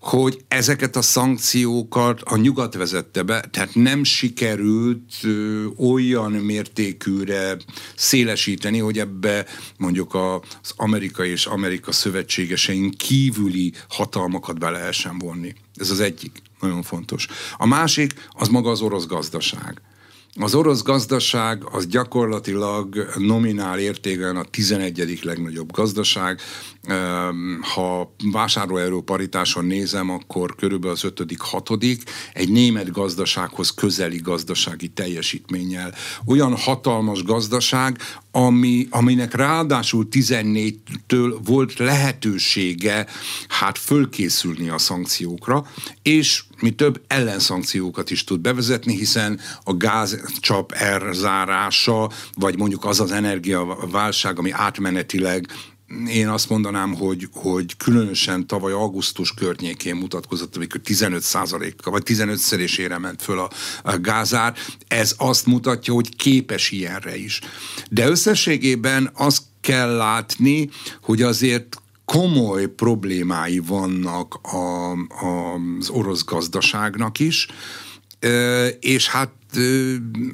hogy 0.04 0.44
ezeket 0.48 0.96
a 0.96 1.02
szankciókat 1.02 2.22
a 2.22 2.38
nyugat 2.38 2.76
vezette 2.76 3.24
be, 3.24 3.44
tehát 3.52 3.76
nem 3.76 4.04
sikerült 4.04 5.14
ö, 5.24 5.66
olyan 5.78 6.32
mértékűre 6.32 7.58
szélesíteni, 7.96 8.78
hogy 8.78 9.00
ebbe 9.00 9.46
mondjuk 9.78 10.16
az 10.16 10.74
Amerika 10.76 11.26
és 11.26 11.46
Amerika 11.46 11.92
szövetségesein 11.92 12.92
kívüli 12.92 13.74
hatalmakat 13.90 14.60
be 14.60 14.70
lehessen 14.70 15.18
vonni. 15.18 15.56
Ez 15.76 15.90
az 15.90 16.00
egyik, 16.00 16.42
nagyon 16.60 16.84
fontos. 16.84 17.28
A 17.58 17.66
másik, 17.66 18.14
az 18.30 18.48
maga 18.48 18.70
az 18.70 18.82
orosz 18.82 19.06
gazdaság. 19.06 19.82
Az 20.40 20.56
orosz 20.56 20.82
gazdaság 20.82 21.64
az 21.72 21.88
gyakorlatilag 21.88 23.14
nominál 23.18 23.80
értéken 23.80 24.36
a 24.36 24.44
11. 24.44 25.20
legnagyobb 25.24 25.72
gazdaság. 25.72 26.40
Ha 27.74 28.16
vásárlóerő 28.32 29.02
paritáson 29.02 29.66
nézem, 29.66 30.10
akkor 30.10 30.56
körülbelül 30.56 30.96
az 30.96 31.04
5 31.04 31.36
hatodik 31.38 32.04
egy 32.34 32.50
német 32.50 32.92
gazdasághoz 32.92 33.70
közeli 33.70 34.18
gazdasági 34.18 34.88
teljesítménnyel. 34.88 35.94
Olyan 36.26 36.58
hatalmas 36.58 37.24
gazdaság, 37.24 37.98
ami, 38.32 38.88
aminek 38.90 39.34
ráadásul 39.34 40.08
14-től 40.12 41.38
volt 41.44 41.78
lehetősége 41.78 43.08
hát 43.48 43.78
fölkészülni 43.78 44.70
a 44.70 44.78
szankciókra, 44.78 45.66
és 46.02 46.44
mi 46.62 46.72
több 46.72 47.04
ellenszankciókat 47.08 48.12
is 48.12 48.24
tud 48.24 48.40
bevezetni, 48.40 48.98
hiszen 48.98 49.40
a 49.64 49.74
gázcsap 49.74 50.72
elzárása, 50.72 52.10
vagy 52.34 52.58
mondjuk 52.58 52.86
az 52.86 53.00
az 53.00 53.12
energiaválság, 53.12 54.40
ami 54.40 54.52
átmenetileg 54.52 55.48
én 56.08 56.28
azt 56.28 56.50
mondanám, 56.50 56.94
hogy, 56.94 57.28
hogy 57.34 57.78
különösen 57.78 58.48
tavaly 58.48 58.72
augusztus 58.72 59.34
környékén 59.34 59.96
mutatkozott, 59.96 60.56
amikor 60.56 60.82
15 60.82 61.32
kal 61.82 61.92
vagy 61.92 62.04
15 62.04 62.38
szerésére 62.38 62.98
ment 62.98 63.22
föl 63.22 63.40
a, 63.40 63.50
a 63.84 63.98
gázár. 63.98 64.56
Ez 64.88 65.16
azt 65.18 65.46
mutatja, 65.46 65.94
hogy 65.94 66.16
képes 66.16 66.72
ilyenre 66.72 67.18
is. 67.18 67.40
De 67.90 68.08
összességében 68.08 69.12
azt 69.14 69.42
kell 69.62 69.96
látni, 69.96 70.70
hogy 71.02 71.22
azért 71.22 71.82
komoly 72.06 72.68
problémái 72.68 73.60
vannak 73.60 74.40
a, 74.42 74.92
a, 74.92 75.54
az 75.80 75.90
orosz 75.90 76.24
gazdaságnak 76.24 77.20
is, 77.20 77.48
és 78.80 79.08
hát 79.08 79.30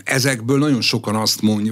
ezekből 0.03 0.58
nagyon 0.58 0.82
sokan 0.82 1.15
azt, 1.15 1.41
mondj, 1.41 1.71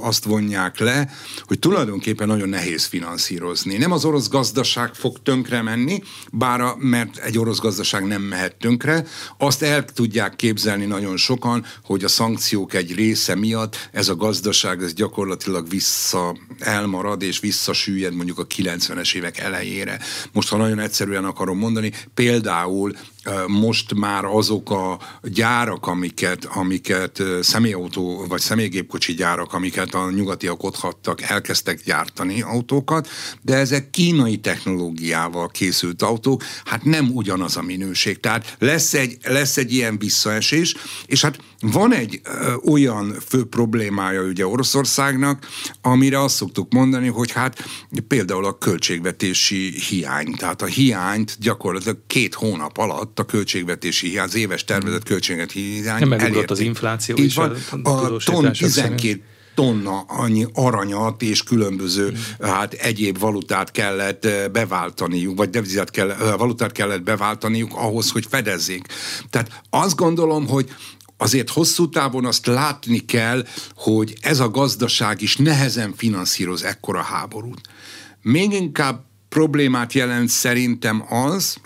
azt 0.00 0.24
vonják 0.24 0.78
le, 0.78 1.10
hogy 1.44 1.58
tulajdonképpen 1.58 2.26
nagyon 2.26 2.48
nehéz 2.48 2.84
finanszírozni. 2.84 3.76
Nem 3.76 3.92
az 3.92 4.04
orosz 4.04 4.28
gazdaság 4.28 4.94
fog 4.94 5.22
tönkre 5.22 5.62
menni, 5.62 6.02
bár 6.32 6.60
a, 6.60 6.76
mert 6.78 7.16
egy 7.16 7.38
orosz 7.38 7.58
gazdaság 7.58 8.06
nem 8.06 8.22
mehet 8.22 8.56
tönkre, 8.56 9.06
azt 9.38 9.62
el 9.62 9.84
tudják 9.84 10.36
képzelni 10.36 10.84
nagyon 10.84 11.16
sokan, 11.16 11.64
hogy 11.84 12.04
a 12.04 12.08
szankciók 12.08 12.74
egy 12.74 12.94
része 12.94 13.34
miatt 13.34 13.88
ez 13.92 14.08
a 14.08 14.16
gazdaság 14.16 14.82
ez 14.82 14.94
gyakorlatilag 14.94 15.68
vissza 15.68 16.36
elmarad 16.58 17.22
és 17.22 17.40
visszasüllyed 17.40 18.14
mondjuk 18.14 18.38
a 18.38 18.46
90-es 18.46 19.14
évek 19.14 19.38
elejére. 19.38 19.98
Most, 20.32 20.48
ha 20.48 20.56
nagyon 20.56 20.78
egyszerűen 20.78 21.24
akarom 21.24 21.58
mondani, 21.58 21.92
például 22.14 22.92
most 23.46 23.94
már 23.94 24.24
azok 24.24 24.70
a 24.70 24.98
gyárak, 25.22 25.86
amiket, 25.86 26.44
amiket 26.44 27.22
személyautó 27.40 28.24
vagy 28.28 28.40
személygépkocsi 28.40 29.14
gyárak, 29.14 29.52
amiket 29.52 29.94
a 29.94 30.10
nyugatiak 30.10 30.62
otthattak, 30.62 31.22
elkezdtek 31.22 31.84
gyártani 31.84 32.42
autókat, 32.42 33.08
de 33.42 33.54
ezek 33.54 33.90
kínai 33.90 34.36
technológiával 34.36 35.48
készült 35.48 36.02
autók, 36.02 36.42
hát 36.64 36.84
nem 36.84 37.10
ugyanaz 37.12 37.56
a 37.56 37.62
minőség. 37.62 38.20
Tehát 38.20 38.56
lesz 38.58 38.94
egy, 38.94 39.16
lesz 39.22 39.56
egy 39.56 39.72
ilyen 39.72 39.98
visszaesés, 39.98 40.74
és 41.06 41.22
hát 41.22 41.38
van 41.72 41.92
egy 41.92 42.20
ö, 42.24 42.54
olyan 42.70 43.16
fő 43.26 43.44
problémája 43.44 44.22
ugye 44.22 44.46
Oroszországnak, 44.46 45.46
amire 45.82 46.22
azt 46.22 46.34
szoktuk 46.34 46.72
mondani, 46.72 47.08
hogy 47.08 47.32
hát 47.32 47.64
például 48.08 48.44
a 48.44 48.58
költségvetési 48.58 49.74
hiány. 49.88 50.34
Tehát 50.38 50.62
a 50.62 50.66
hiányt 50.66 51.36
gyakorlatilag 51.40 51.98
két 52.06 52.34
hónap 52.34 52.78
alatt 52.78 53.18
a 53.18 53.24
költségvetési 53.24 54.08
hiány, 54.08 54.24
az 54.24 54.34
éves 54.34 54.64
tervezett 54.64 55.04
költségvetési 55.04 55.60
hiány 55.60 56.00
Nem 56.08 56.12
elugrott 56.12 56.50
az 56.50 56.60
infláció 56.60 57.16
is. 57.16 57.34
Van, 57.34 57.56
a, 57.82 57.88
a 57.90 58.16
ton 58.24 58.52
12, 58.52 59.22
tonna 59.56 60.00
annyi 60.00 60.46
aranyat 60.52 61.22
és 61.22 61.42
különböző 61.42 62.12
hát 62.40 62.72
egyéb 62.72 63.18
valutát 63.18 63.70
kellett 63.70 64.28
beváltaniuk, 64.52 65.36
vagy 65.36 65.50
devizát 65.50 65.90
kell, 65.90 66.14
valutát 66.36 66.72
kellett 66.72 67.02
beváltaniuk 67.02 67.74
ahhoz, 67.74 68.10
hogy 68.10 68.26
fedezzék. 68.28 68.86
Tehát 69.30 69.60
azt 69.70 69.96
gondolom, 69.96 70.46
hogy 70.48 70.74
azért 71.16 71.50
hosszú 71.50 71.88
távon 71.88 72.24
azt 72.24 72.46
látni 72.46 72.98
kell, 72.98 73.46
hogy 73.74 74.16
ez 74.20 74.40
a 74.40 74.50
gazdaság 74.50 75.22
is 75.22 75.36
nehezen 75.36 75.94
finanszíroz 75.96 76.62
ekkora 76.62 77.02
háborút. 77.02 77.60
Még 78.22 78.52
inkább 78.52 79.04
problémát 79.28 79.92
jelent 79.92 80.28
szerintem 80.28 81.04
az, 81.12 81.56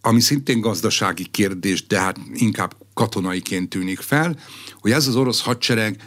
ami 0.00 0.20
szintén 0.20 0.60
gazdasági 0.60 1.26
kérdés, 1.26 1.86
de 1.86 2.00
hát 2.00 2.18
inkább 2.34 2.74
katonaiként 2.94 3.68
tűnik 3.68 3.98
fel, 3.98 4.38
hogy 4.80 4.90
ez 4.90 5.06
az 5.06 5.16
orosz 5.16 5.40
hadsereg 5.40 6.04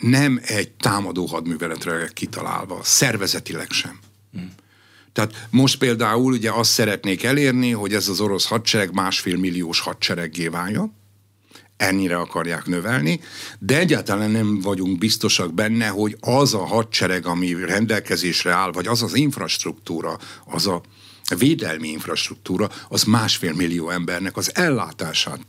nem 0.00 0.40
egy 0.42 0.70
támadó 0.70 1.26
hadműveletre 1.26 2.10
kitalálva, 2.12 2.80
szervezetileg 2.82 3.70
sem. 3.70 3.98
Hmm. 4.32 4.52
Tehát 5.12 5.46
most 5.50 5.78
például 5.78 6.32
ugye 6.32 6.50
azt 6.50 6.70
szeretnék 6.70 7.22
elérni, 7.22 7.70
hogy 7.70 7.94
ez 7.94 8.08
az 8.08 8.20
orosz 8.20 8.46
hadsereg 8.46 8.94
másfél 8.94 9.36
milliós 9.36 9.80
hadsereggé 9.80 10.48
váljon, 10.48 10.92
ennyire 11.76 12.16
akarják 12.16 12.66
növelni, 12.66 13.20
de 13.58 13.78
egyáltalán 13.78 14.30
nem 14.30 14.60
vagyunk 14.60 14.98
biztosak 14.98 15.54
benne, 15.54 15.86
hogy 15.86 16.16
az 16.20 16.54
a 16.54 16.64
hadsereg, 16.64 17.26
ami 17.26 17.64
rendelkezésre 17.64 18.52
áll, 18.52 18.72
vagy 18.72 18.86
az 18.86 19.02
az 19.02 19.14
infrastruktúra, 19.14 20.18
az 20.44 20.66
a 20.66 20.82
védelmi 21.38 21.88
infrastruktúra, 21.88 22.70
az 22.88 23.04
másfél 23.04 23.52
millió 23.52 23.90
embernek 23.90 24.36
az 24.36 24.50
ellátását 24.54 25.40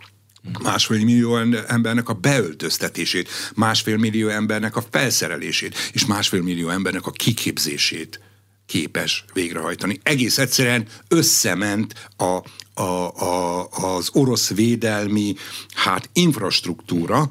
másfél 0.63 1.03
millió 1.03 1.37
embernek 1.67 2.09
a 2.09 2.13
beöltöztetését, 2.13 3.29
másfél 3.55 3.97
millió 3.97 4.27
embernek 4.27 4.75
a 4.75 4.83
felszerelését, 4.91 5.77
és 5.91 6.05
másfél 6.05 6.41
millió 6.41 6.69
embernek 6.69 7.05
a 7.05 7.11
kiképzését 7.11 8.19
képes 8.65 9.25
végrehajtani. 9.33 9.99
Egész 10.03 10.37
egyszerűen 10.37 10.87
összement 11.07 12.07
a, 12.17 12.39
a, 12.77 13.11
a, 13.15 13.67
az 13.69 14.09
orosz 14.13 14.49
védelmi 14.49 15.35
hát 15.73 16.09
infrastruktúra, 16.13 17.29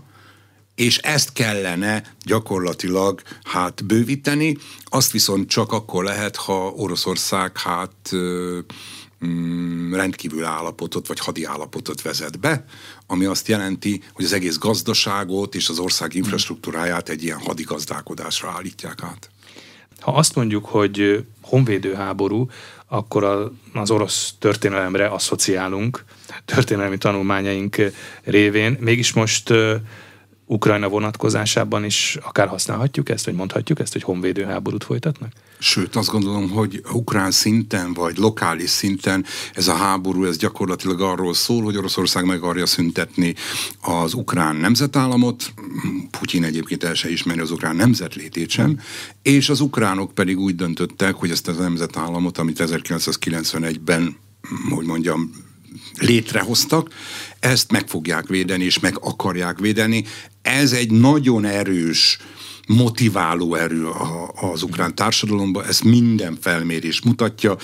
és 0.74 0.98
ezt 0.98 1.32
kellene 1.32 2.14
gyakorlatilag 2.24 3.22
hát 3.44 3.85
bővíteni, 3.85 4.56
azt 4.85 5.12
viszont 5.12 5.48
csak 5.48 5.72
akkor 5.72 6.04
lehet, 6.04 6.37
ha 6.37 6.72
Oroszország 6.76 7.59
hát 7.59 8.11
mm, 9.26 9.94
rendkívül 9.94 10.44
állapotot 10.44 11.06
vagy 11.06 11.18
hadi 11.18 11.44
állapotot 11.44 12.02
vezet 12.02 12.40
be, 12.40 12.64
ami 13.06 13.24
azt 13.24 13.48
jelenti, 13.48 14.02
hogy 14.12 14.24
az 14.24 14.32
egész 14.32 14.59
gazdaságot 14.59 15.54
és 15.54 15.68
az 15.68 15.78
ország 15.78 16.14
infrastruktúráját 16.14 17.09
egy 17.09 17.22
ilyen 17.22 17.40
hadigazdálkodásra 17.40 18.50
állítják 18.50 19.02
át. 19.02 19.30
Ha 20.00 20.12
azt 20.12 20.35
mondjuk, 20.35 20.64
hogy 20.64 21.24
honvédő 21.42 21.94
háború, 21.94 22.48
akkor 22.88 23.51
az 23.75 23.90
orosz 23.90 24.35
történelemre 24.38 25.07
asszociálunk, 25.07 26.05
történelmi 26.44 26.99
tanulmányaink 26.99 27.77
révén. 28.25 28.77
Mégis 28.81 29.12
most 29.12 29.53
Ukrajna 30.48 30.88
vonatkozásában 30.88 31.85
is 31.85 32.18
akár 32.22 32.48
használhatjuk 32.48 33.09
ezt, 33.09 33.24
vagy 33.24 33.35
mondhatjuk 33.35 33.80
ezt, 33.80 33.92
hogy 33.92 34.02
honvédő 34.02 34.44
háborút 34.44 34.85
folytatnak? 34.85 35.32
Sőt, 35.59 35.96
azt 35.96 36.11
gondolom, 36.11 36.50
hogy 36.50 36.82
ukrán 36.92 37.30
szinten, 37.30 37.92
vagy 37.92 38.18
lokális 38.18 38.70
szinten 38.70 39.24
ez 39.54 39.68
a 39.68 39.74
háború, 39.74 40.24
ez 40.24 40.37
gyakorlatilag 40.37 41.00
arról 41.00 41.35
szól, 41.35 41.62
hogy 41.62 41.76
Oroszország 41.76 42.24
meg 42.24 42.42
akarja 42.42 42.66
szüntetni 42.66 43.35
az 43.80 44.14
ukrán 44.14 44.56
nemzetállamot, 44.56 45.52
Putyin 46.18 46.44
egyébként 46.44 46.85
el 46.85 46.94
se 46.94 47.11
ismeri 47.11 47.40
az 47.40 47.50
ukrán 47.50 47.76
nemzetlétét 47.76 48.50
sem, 48.50 48.80
és 49.22 49.48
az 49.48 49.61
ukránok 49.61 50.12
pedig 50.12 50.38
úgy 50.38 50.54
döntöttek, 50.54 51.14
hogy 51.14 51.30
ezt 51.30 51.48
a 51.48 51.52
nemzetállamot, 51.52 52.38
amit 52.38 52.62
1991-ben, 52.62 54.16
hogy 54.70 54.87
mondjam, 54.87 55.30
létrehoztak, 55.98 56.90
ezt 57.40 57.72
meg 57.72 57.88
fogják 57.88 58.26
védeni, 58.26 58.64
és 58.64 58.78
meg 58.78 58.98
akarják 59.00 59.59
védeni. 59.59 60.04
Ez 60.46 60.72
egy 60.72 60.90
nagyon 60.90 61.44
erős 61.44 62.18
motiváló 62.66 63.54
erő 63.54 63.88
az 64.52 64.62
ukrán 64.62 64.94
társadalomban, 64.94 65.64
ez 65.64 65.80
minden 65.80 66.38
felmérés 66.40 67.02
mutatja, 67.02 67.56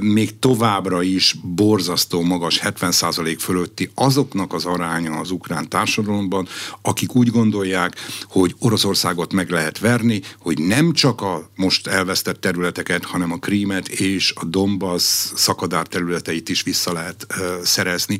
még 0.00 0.38
továbbra 0.38 1.02
is 1.02 1.36
borzasztó 1.42 2.22
magas, 2.22 2.60
70% 2.64 3.36
fölötti 3.38 3.90
azoknak 3.94 4.52
az 4.52 4.64
aránya 4.64 5.12
az 5.12 5.30
ukrán 5.30 5.68
társadalomban, 5.68 6.48
akik 6.82 7.14
úgy 7.14 7.30
gondolják, 7.30 7.96
hogy 8.28 8.54
Oroszországot 8.58 9.32
meg 9.32 9.50
lehet 9.50 9.78
verni, 9.78 10.20
hogy 10.38 10.58
nem 10.58 10.92
csak 10.92 11.20
a 11.20 11.50
most 11.56 11.86
elvesztett 11.86 12.40
területeket, 12.40 13.04
hanem 13.04 13.32
a 13.32 13.38
Krímet 13.38 13.88
és 13.88 14.32
a 14.34 14.44
Donbass 14.44 15.32
szakadár 15.34 15.86
területeit 15.86 16.48
is 16.48 16.62
vissza 16.62 16.92
lehet 16.92 17.26
szerezni. 17.62 18.18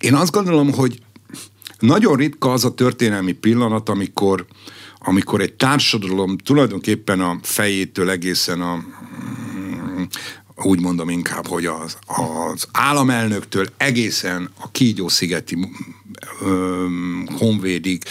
Én 0.00 0.14
azt 0.14 0.32
gondolom, 0.32 0.72
hogy 0.72 1.02
nagyon 1.84 2.16
ritka 2.16 2.52
az 2.52 2.64
a 2.64 2.74
történelmi 2.74 3.32
pillanat, 3.32 3.88
amikor 3.88 4.46
amikor 5.06 5.40
egy 5.40 5.52
társadalom 5.52 6.38
tulajdonképpen 6.38 7.20
a 7.20 7.38
fejétől 7.42 8.10
egészen 8.10 8.60
a 8.60 8.74
mm, 8.76 10.02
úgy 10.56 10.80
mondom 10.80 11.08
inkább, 11.08 11.46
hogy 11.46 11.66
az, 11.66 11.98
az 12.06 12.68
államelnöktől 12.72 13.66
egészen 13.76 14.50
a 14.60 14.70
Kígyó-szigeti 14.70 15.58
honvédig 17.38 18.02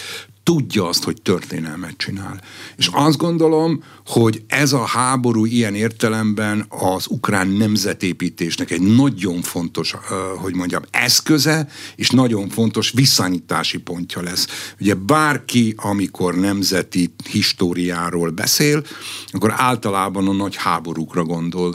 tudja 0.44 0.88
azt, 0.88 1.04
hogy 1.04 1.22
történelmet 1.22 1.96
csinál. 1.96 2.40
És 2.76 2.88
azt 2.92 3.16
gondolom, 3.16 3.82
hogy 4.06 4.42
ez 4.46 4.72
a 4.72 4.84
háború 4.84 5.44
ilyen 5.44 5.74
értelemben 5.74 6.66
az 6.68 7.06
ukrán 7.08 7.48
nemzetépítésnek 7.48 8.70
egy 8.70 8.80
nagyon 8.80 9.42
fontos, 9.42 9.94
hogy 10.36 10.54
mondjam, 10.54 10.82
eszköze, 10.90 11.68
és 11.96 12.10
nagyon 12.10 12.48
fontos 12.48 12.90
visszanyítási 12.90 13.78
pontja 13.78 14.22
lesz. 14.22 14.46
Ugye 14.80 14.94
bárki, 14.94 15.74
amikor 15.76 16.34
nemzeti 16.34 17.14
históriáról 17.30 18.30
beszél, 18.30 18.84
akkor 19.30 19.54
általában 19.56 20.28
a 20.28 20.32
nagy 20.32 20.56
háborúkra 20.56 21.24
gondol. 21.24 21.74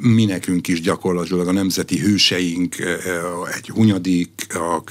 Mi 0.00 0.24
nekünk 0.24 0.68
is 0.68 0.80
gyakorlatilag 0.80 1.48
a 1.48 1.52
nemzeti 1.52 1.98
hőseink, 1.98 2.76
egy 3.56 3.68
Hunyadik, 3.68 4.46
a, 4.48 4.82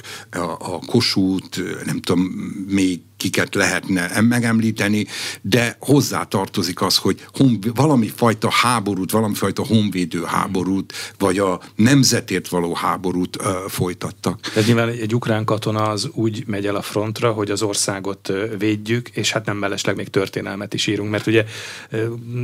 a 0.73 0.79
Kossuth, 0.85 1.59
nem 1.85 2.01
tudom, 2.01 2.21
még 2.67 2.94
kiket 3.17 3.55
lehetne 3.55 4.21
megemlíteni, 4.21 5.05
de 5.41 5.77
hozzá 5.79 6.23
tartozik 6.23 6.81
az, 6.81 6.97
hogy 6.97 7.25
hon, 7.37 7.59
valami 7.75 8.07
fajta 8.15 8.49
háborút, 8.51 9.11
valami 9.11 9.33
fajta 9.33 9.65
honvédő 9.65 10.23
háborút, 10.23 10.93
vagy 11.17 11.37
a 11.37 11.61
nemzetért 11.75 12.47
való 12.47 12.73
háborút 12.73 13.37
ö, 13.39 13.65
folytattak. 13.67 14.39
Tehát 14.39 14.67
nyilván 14.67 14.89
egy 14.89 15.15
ukrán 15.15 15.45
katona 15.45 15.83
az 15.83 16.09
úgy 16.13 16.43
megy 16.47 16.65
el 16.65 16.75
a 16.75 16.81
frontra, 16.81 17.31
hogy 17.31 17.51
az 17.51 17.61
országot 17.61 18.31
védjük, 18.57 19.09
és 19.09 19.31
hát 19.31 19.45
nem 19.45 19.57
mellesleg 19.57 19.95
még 19.95 20.09
történelmet 20.09 20.73
is 20.73 20.87
írunk, 20.87 21.09
mert 21.09 21.27
ugye 21.27 21.45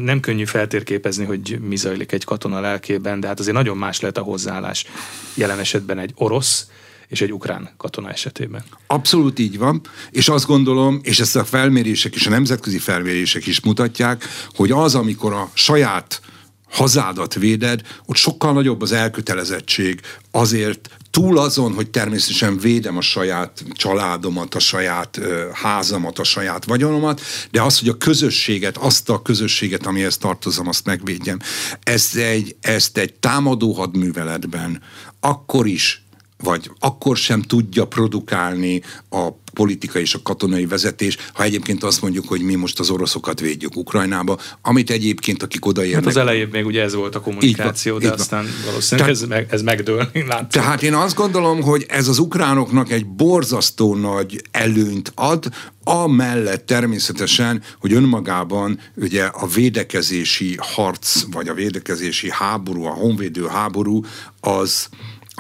nem 0.03 0.19
könnyű 0.19 0.45
feltérképezni, 0.45 1.25
hogy 1.25 1.59
mi 1.61 1.75
zajlik 1.75 2.11
egy 2.11 2.23
katona 2.23 2.59
lelkében, 2.59 3.19
de 3.19 3.27
hát 3.27 3.39
azért 3.39 3.55
nagyon 3.55 3.77
más 3.77 3.99
lehet 3.99 4.17
a 4.17 4.21
hozzáállás 4.21 4.85
jelen 5.33 5.59
esetben 5.59 5.99
egy 5.99 6.11
orosz, 6.15 6.67
és 7.11 7.21
egy 7.21 7.33
ukrán 7.33 7.69
katona 7.77 8.09
esetében. 8.09 8.63
Abszolút 8.87 9.39
így 9.39 9.57
van, 9.57 9.81
és 10.11 10.29
azt 10.29 10.45
gondolom, 10.45 10.99
és 11.03 11.19
ezt 11.19 11.35
a 11.35 11.45
felmérések 11.45 12.15
és 12.15 12.27
a 12.27 12.29
nemzetközi 12.29 12.77
felmérések 12.77 13.45
is 13.45 13.61
mutatják, 13.61 14.25
hogy 14.55 14.71
az, 14.71 14.95
amikor 14.95 15.33
a 15.33 15.49
saját 15.53 16.21
hazádat 16.69 17.33
véded, 17.33 17.81
ott 18.05 18.15
sokkal 18.15 18.53
nagyobb 18.53 18.81
az 18.81 18.91
elkötelezettség 18.91 20.01
azért 20.31 20.89
túl 21.09 21.37
azon, 21.37 21.73
hogy 21.73 21.89
természetesen 21.89 22.57
védem 22.57 22.97
a 22.97 23.01
saját 23.01 23.63
családomat, 23.73 24.55
a 24.55 24.59
saját 24.59 25.19
házamat, 25.53 26.19
a 26.19 26.23
saját 26.23 26.65
vagyonomat, 26.65 27.21
de 27.51 27.61
az, 27.61 27.79
hogy 27.79 27.89
a 27.89 27.97
közösséget, 27.97 28.77
azt 28.77 29.09
a 29.09 29.21
közösséget, 29.21 29.85
amihez 29.85 30.17
tartozom, 30.17 30.67
azt 30.67 30.85
megvédjem. 30.85 31.39
Ezt 31.83 32.15
egy, 32.15 32.55
ezt 32.61 32.97
egy 32.97 33.13
támadó 33.13 33.73
hadműveletben 33.73 34.81
akkor 35.19 35.67
is 35.67 36.00
vagy 36.43 36.71
akkor 36.79 37.17
sem 37.17 37.41
tudja 37.41 37.85
produkálni 37.85 38.81
a 39.09 39.29
politika 39.53 39.99
és 39.99 40.13
a 40.13 40.19
katonai 40.23 40.65
vezetés, 40.65 41.17
ha 41.33 41.43
egyébként 41.43 41.83
azt 41.83 42.01
mondjuk, 42.01 42.27
hogy 42.27 42.41
mi 42.41 42.55
most 42.55 42.79
az 42.79 42.89
oroszokat 42.89 43.39
védjük 43.39 43.75
Ukrajnába, 43.75 44.37
amit 44.61 44.89
egyébként 44.89 45.43
akik 45.43 45.65
odaérnek... 45.65 46.03
Hát 46.03 46.09
az 46.09 46.17
elején 46.17 46.47
még 46.51 46.65
ugye 46.65 46.81
ez 46.81 46.93
volt 46.93 47.15
a 47.15 47.19
kommunikáció, 47.19 47.93
van, 47.93 48.01
de 48.01 48.11
aztán 48.11 48.43
van. 48.43 48.53
valószínűleg 48.65 49.09
Tehát, 49.09 49.21
ez, 49.23 49.27
meg, 49.29 49.47
ez 49.49 49.61
megdőlni 49.61 50.25
látszik. 50.27 50.47
Tehát 50.47 50.83
én 50.83 50.93
azt 50.93 51.15
gondolom, 51.15 51.61
hogy 51.61 51.85
ez 51.87 52.07
az 52.07 52.19
ukránoknak 52.19 52.91
egy 52.91 53.05
borzasztó 53.07 53.95
nagy 53.95 54.41
előnyt 54.51 55.11
ad, 55.15 55.49
amellett 55.83 56.65
természetesen, 56.65 57.63
hogy 57.79 57.93
önmagában 57.93 58.79
ugye 58.95 59.23
a 59.23 59.47
védekezési 59.47 60.55
harc, 60.59 61.23
vagy 61.31 61.47
a 61.47 61.53
védekezési 61.53 62.29
háború, 62.31 62.83
a 62.83 62.93
honvédő 62.93 63.45
háború, 63.45 64.01
az 64.39 64.89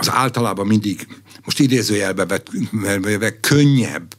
az 0.01 0.09
általában 0.09 0.67
mindig, 0.67 1.07
most 1.45 1.59
idézőjelbe 1.59 2.25
vett, 2.25 2.49
könnyebb, 3.39 4.15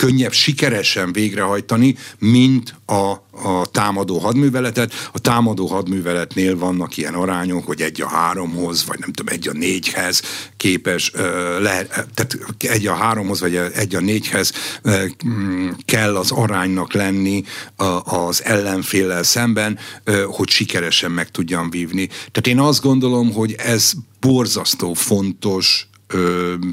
könnyebb 0.00 0.32
sikeresen 0.32 1.12
végrehajtani, 1.12 1.96
mint 2.18 2.74
a, 2.86 3.10
a 3.48 3.66
támadó 3.70 4.18
hadműveletet. 4.18 4.92
A 5.12 5.18
támadó 5.18 5.66
hadműveletnél 5.66 6.58
vannak 6.58 6.96
ilyen 6.96 7.14
arányok, 7.14 7.66
hogy 7.66 7.80
egy 7.80 8.02
a 8.02 8.08
háromhoz, 8.08 8.86
vagy 8.86 8.98
nem 8.98 9.12
tudom, 9.12 9.34
egy 9.34 9.48
a 9.48 9.52
négyhez 9.52 10.22
képes, 10.56 11.12
lehet, 11.60 11.88
tehát 12.14 12.38
egy 12.58 12.86
a 12.86 12.94
háromhoz, 12.94 13.40
vagy 13.40 13.56
egy 13.56 13.94
a 13.94 14.00
négyhez 14.00 14.52
kell 15.84 16.16
az 16.16 16.30
aránynak 16.30 16.92
lenni 16.92 17.44
az 18.04 18.44
ellenféllel 18.44 19.22
szemben, 19.22 19.78
hogy 20.26 20.48
sikeresen 20.48 21.10
meg 21.10 21.30
tudjam 21.30 21.70
vívni. 21.70 22.06
Tehát 22.06 22.46
én 22.46 22.60
azt 22.60 22.82
gondolom, 22.82 23.32
hogy 23.32 23.54
ez 23.58 23.92
borzasztó 24.20 24.94
fontos 24.94 25.88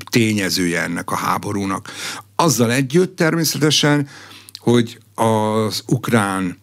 tényezője 0.09 0.81
ennek 0.81 1.11
a 1.11 1.15
háborúnak. 1.15 1.91
Azzal 2.39 2.71
együtt 2.71 3.15
természetesen, 3.15 4.07
hogy 4.57 4.99
az 5.15 5.83
ukrán 5.87 6.57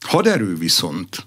haderő 0.00 0.56
viszont 0.56 1.26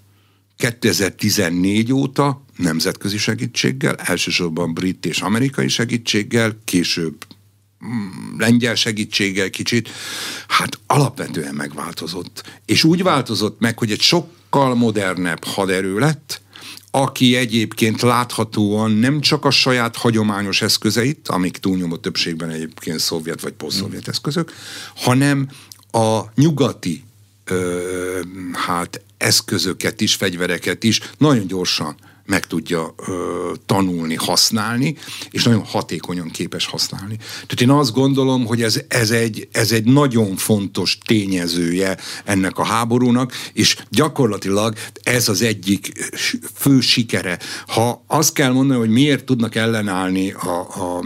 2014 0.57 1.93
óta 1.93 2.43
nemzetközi 2.57 3.17
segítséggel, 3.17 3.95
elsősorban 3.95 4.73
brit 4.73 5.05
és 5.05 5.21
amerikai 5.21 5.67
segítséggel, 5.67 6.59
később 6.65 7.25
mm, 7.85 8.37
lengyel 8.37 8.75
segítséggel 8.75 9.49
kicsit, 9.49 9.89
hát 10.47 10.79
alapvetően 10.87 11.55
megváltozott. 11.55 12.43
És 12.65 12.83
úgy 12.83 13.03
változott 13.03 13.59
meg, 13.59 13.77
hogy 13.77 13.91
egy 13.91 14.01
sokkal 14.01 14.75
modernebb 14.75 15.43
haderő 15.43 15.99
lett, 15.99 16.41
aki 16.91 17.35
egyébként 17.35 18.01
láthatóan 18.01 18.91
nem 18.91 19.19
csak 19.19 19.45
a 19.45 19.51
saját 19.51 19.95
hagyományos 19.95 20.61
eszközeit, 20.61 21.27
amik 21.27 21.57
túlnyomó 21.57 21.95
többségben 21.95 22.49
egyébként 22.49 22.99
szovjet 22.99 23.41
vagy 23.41 23.53
posztszovjet 23.53 24.07
mm. 24.07 24.09
eszközök, 24.09 24.51
hanem 24.95 25.49
a 25.91 26.21
nyugati 26.35 27.03
ö, 27.45 28.21
hát 28.53 29.01
eszközöket 29.17 30.01
is, 30.01 30.15
fegyvereket 30.15 30.83
is 30.83 30.99
nagyon 31.17 31.47
gyorsan 31.47 31.95
meg 32.27 32.47
tudja 32.47 32.93
ö, 33.07 33.51
tanulni, 33.65 34.15
használni, 34.15 34.95
és 35.29 35.43
nagyon 35.43 35.63
hatékonyan 35.63 36.29
képes 36.29 36.65
használni. 36.65 37.17
Tehát 37.17 37.61
én 37.61 37.69
azt 37.69 37.93
gondolom, 37.93 38.45
hogy 38.45 38.61
ez, 38.61 38.81
ez, 38.87 39.11
egy, 39.11 39.47
ez 39.51 39.71
egy 39.71 39.85
nagyon 39.85 40.35
fontos 40.35 40.97
tényezője 41.05 41.97
ennek 42.23 42.57
a 42.57 42.63
háborúnak, 42.63 43.33
és 43.53 43.77
gyakorlatilag 43.89 44.75
ez 45.03 45.29
az 45.29 45.41
egyik 45.41 46.11
fő 46.53 46.79
sikere. 46.79 47.39
Ha 47.67 48.03
azt 48.07 48.33
kell 48.33 48.51
mondani, 48.51 48.79
hogy 48.79 48.89
miért 48.89 49.25
tudnak 49.25 49.55
ellenállni 49.55 50.31
a, 50.31 50.59
a, 50.59 51.03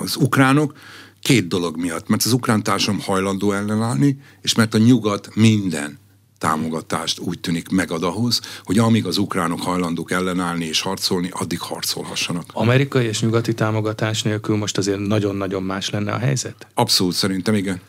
az 0.00 0.16
ukránok, 0.16 0.74
két 1.22 1.48
dolog 1.48 1.76
miatt. 1.76 2.08
Mert 2.08 2.24
az 2.24 2.32
ukrán 2.32 2.62
társadalom 2.62 3.00
hajlandó 3.00 3.52
ellenállni, 3.52 4.18
és 4.42 4.54
mert 4.54 4.74
a 4.74 4.78
nyugat 4.78 5.34
minden 5.34 6.00
támogatást 6.42 7.18
úgy 7.18 7.40
tűnik 7.40 7.68
megad 7.68 8.02
ahhoz, 8.02 8.40
hogy 8.64 8.78
amíg 8.78 9.06
az 9.06 9.18
ukránok 9.18 9.60
hajlandók 9.60 10.10
ellenállni 10.10 10.64
és 10.64 10.80
harcolni, 10.80 11.28
addig 11.32 11.60
harcolhassanak. 11.60 12.44
Amerikai 12.52 13.06
és 13.06 13.20
nyugati 13.20 13.54
támogatás 13.54 14.22
nélkül 14.22 14.56
most 14.56 14.78
azért 14.78 14.98
nagyon-nagyon 14.98 15.62
más 15.62 15.90
lenne 15.90 16.12
a 16.12 16.18
helyzet? 16.18 16.66
Abszolút 16.74 17.14
szerintem 17.14 17.54
igen 17.54 17.80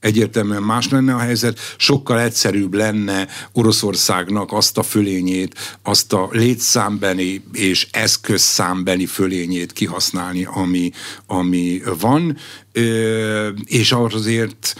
egyértelműen 0.00 0.62
más 0.62 0.88
lenne 0.88 1.14
a 1.14 1.18
helyzet, 1.18 1.58
sokkal 1.76 2.20
egyszerűbb 2.20 2.74
lenne 2.74 3.28
Oroszországnak 3.52 4.52
azt 4.52 4.78
a 4.78 4.82
fölényét, 4.82 5.78
azt 5.82 6.12
a 6.12 6.28
létszámbeni 6.32 7.44
és 7.52 7.88
eszközszámbeni 7.90 9.06
fölényét 9.06 9.72
kihasználni, 9.72 10.48
ami, 10.50 10.90
ami 11.26 11.82
van, 11.98 12.36
és 13.64 13.92
azért 13.92 14.76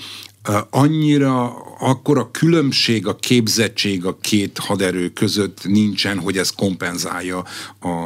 annyira 0.70 1.64
akkor 1.78 2.18
a 2.18 2.30
különbség, 2.30 3.06
a 3.06 3.16
képzettség 3.16 4.04
a 4.04 4.16
két 4.20 4.58
haderő 4.58 5.08
között 5.08 5.64
nincsen, 5.64 6.18
hogy 6.18 6.38
ez 6.38 6.50
kompenzálja 6.50 7.44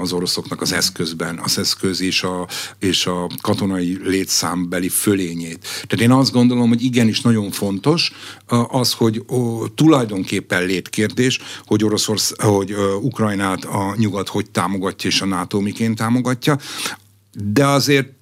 az 0.01 0.13
oroszoknak 0.13 0.61
az 0.61 0.73
eszközben, 0.73 1.41
az 1.43 1.59
eszköz 1.59 2.01
és 2.01 2.23
a, 2.23 2.49
és 2.79 3.07
a 3.07 3.27
katonai 3.41 3.99
létszámbeli 4.05 4.89
fölényét. 4.89 5.61
Tehát 5.87 6.05
én 6.05 6.11
azt 6.11 6.33
gondolom, 6.33 6.69
hogy 6.69 6.83
igenis 6.83 7.21
nagyon 7.21 7.51
fontos 7.51 8.13
az, 8.69 8.93
hogy 8.93 9.25
tulajdonképpen 9.75 10.65
létkérdés, 10.65 11.39
hogy 11.65 11.85
Oroszország, 11.85 12.41
hogy 12.41 12.75
Ukrajnát 13.01 13.65
a 13.65 13.95
nyugat 13.97 14.29
hogy 14.29 14.51
támogatja 14.51 15.11
és 15.11 15.21
a 15.21 15.27
NATO 15.27 15.61
miként 15.61 15.97
támogatja, 15.97 16.59
de 17.33 17.67
azért 17.67 18.19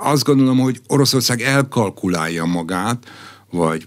azt 0.00 0.24
gondolom, 0.24 0.58
hogy 0.58 0.80
Oroszország 0.86 1.40
elkalkulálja 1.40 2.44
magát, 2.44 3.10
vagy 3.50 3.84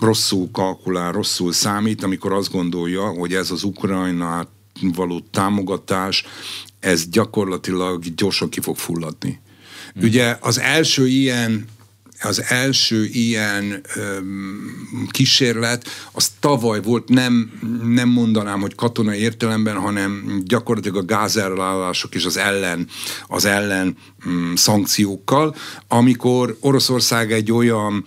rosszul 0.00 0.48
kalkulál, 0.52 1.12
rosszul 1.12 1.52
számít, 1.52 2.02
amikor 2.02 2.32
azt 2.32 2.52
gondolja, 2.52 3.06
hogy 3.06 3.34
ez 3.34 3.50
az 3.50 3.62
Ukrajnát 3.62 4.48
való 4.80 5.20
támogatás, 5.30 6.24
ez 6.80 7.08
gyakorlatilag 7.08 8.04
gyorsan 8.14 8.48
ki 8.48 8.60
fog 8.60 8.76
fulladni. 8.76 9.40
Hmm. 9.94 10.02
Ugye 10.02 10.36
az 10.40 10.58
első 10.58 11.06
ilyen 11.06 11.66
az 12.24 12.42
első 12.48 13.04
ilyen 13.04 13.80
öm, 13.96 15.08
kísérlet, 15.10 15.88
az 16.12 16.30
tavaly 16.40 16.82
volt, 16.82 17.08
nem, 17.08 17.52
nem 17.84 18.08
mondanám, 18.08 18.60
hogy 18.60 18.74
katonai 18.74 19.18
értelemben, 19.18 19.76
hanem 19.76 20.40
gyakorlatilag 20.44 20.96
a 20.96 21.04
gázerlállások 21.04 22.14
és 22.14 22.24
az 22.24 22.36
ellen, 22.36 22.88
az 23.26 23.44
ellen 23.44 23.96
öm, 24.26 24.52
szankciókkal, 24.56 25.54
amikor 25.88 26.56
Oroszország 26.60 27.32
egy 27.32 27.52
olyan 27.52 28.04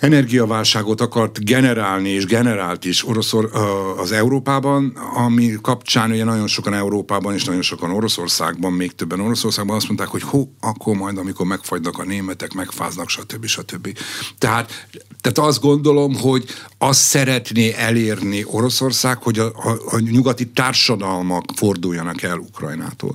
energiaválságot 0.00 1.00
akart 1.00 1.44
generálni, 1.44 2.08
és 2.08 2.24
generált 2.26 2.84
is 2.84 3.06
Oroszor, 3.06 3.50
az 3.96 4.12
Európában, 4.12 4.96
ami 5.14 5.52
kapcsán 5.62 6.10
ugye 6.10 6.24
nagyon 6.24 6.46
sokan 6.46 6.74
Európában, 6.74 7.34
és 7.34 7.44
nagyon 7.44 7.62
sokan 7.62 7.90
Oroszországban, 7.90 8.72
még 8.72 8.92
többen 8.92 9.20
Oroszországban 9.20 9.76
azt 9.76 9.86
mondták, 9.86 10.08
hogy 10.08 10.22
hó, 10.22 10.52
akkor 10.60 10.96
majd, 10.96 11.18
amikor 11.18 11.46
megfagynak 11.46 11.98
a 11.98 12.04
németek, 12.04 12.52
megfáznak, 12.52 13.08
stb. 13.08 13.46
stb. 13.46 13.98
Tehát, 14.38 14.86
tehát 15.20 15.38
azt 15.48 15.60
gondolom, 15.60 16.14
hogy 16.14 16.44
azt 16.78 17.00
szeretné 17.00 17.72
elérni 17.72 18.44
Oroszország, 18.46 19.22
hogy 19.22 19.38
a, 19.38 19.46
a, 19.46 19.70
a 19.90 19.98
nyugati 19.98 20.46
társadalmak 20.46 21.44
forduljanak 21.56 22.22
el 22.22 22.38
Ukrajnától. 22.38 23.14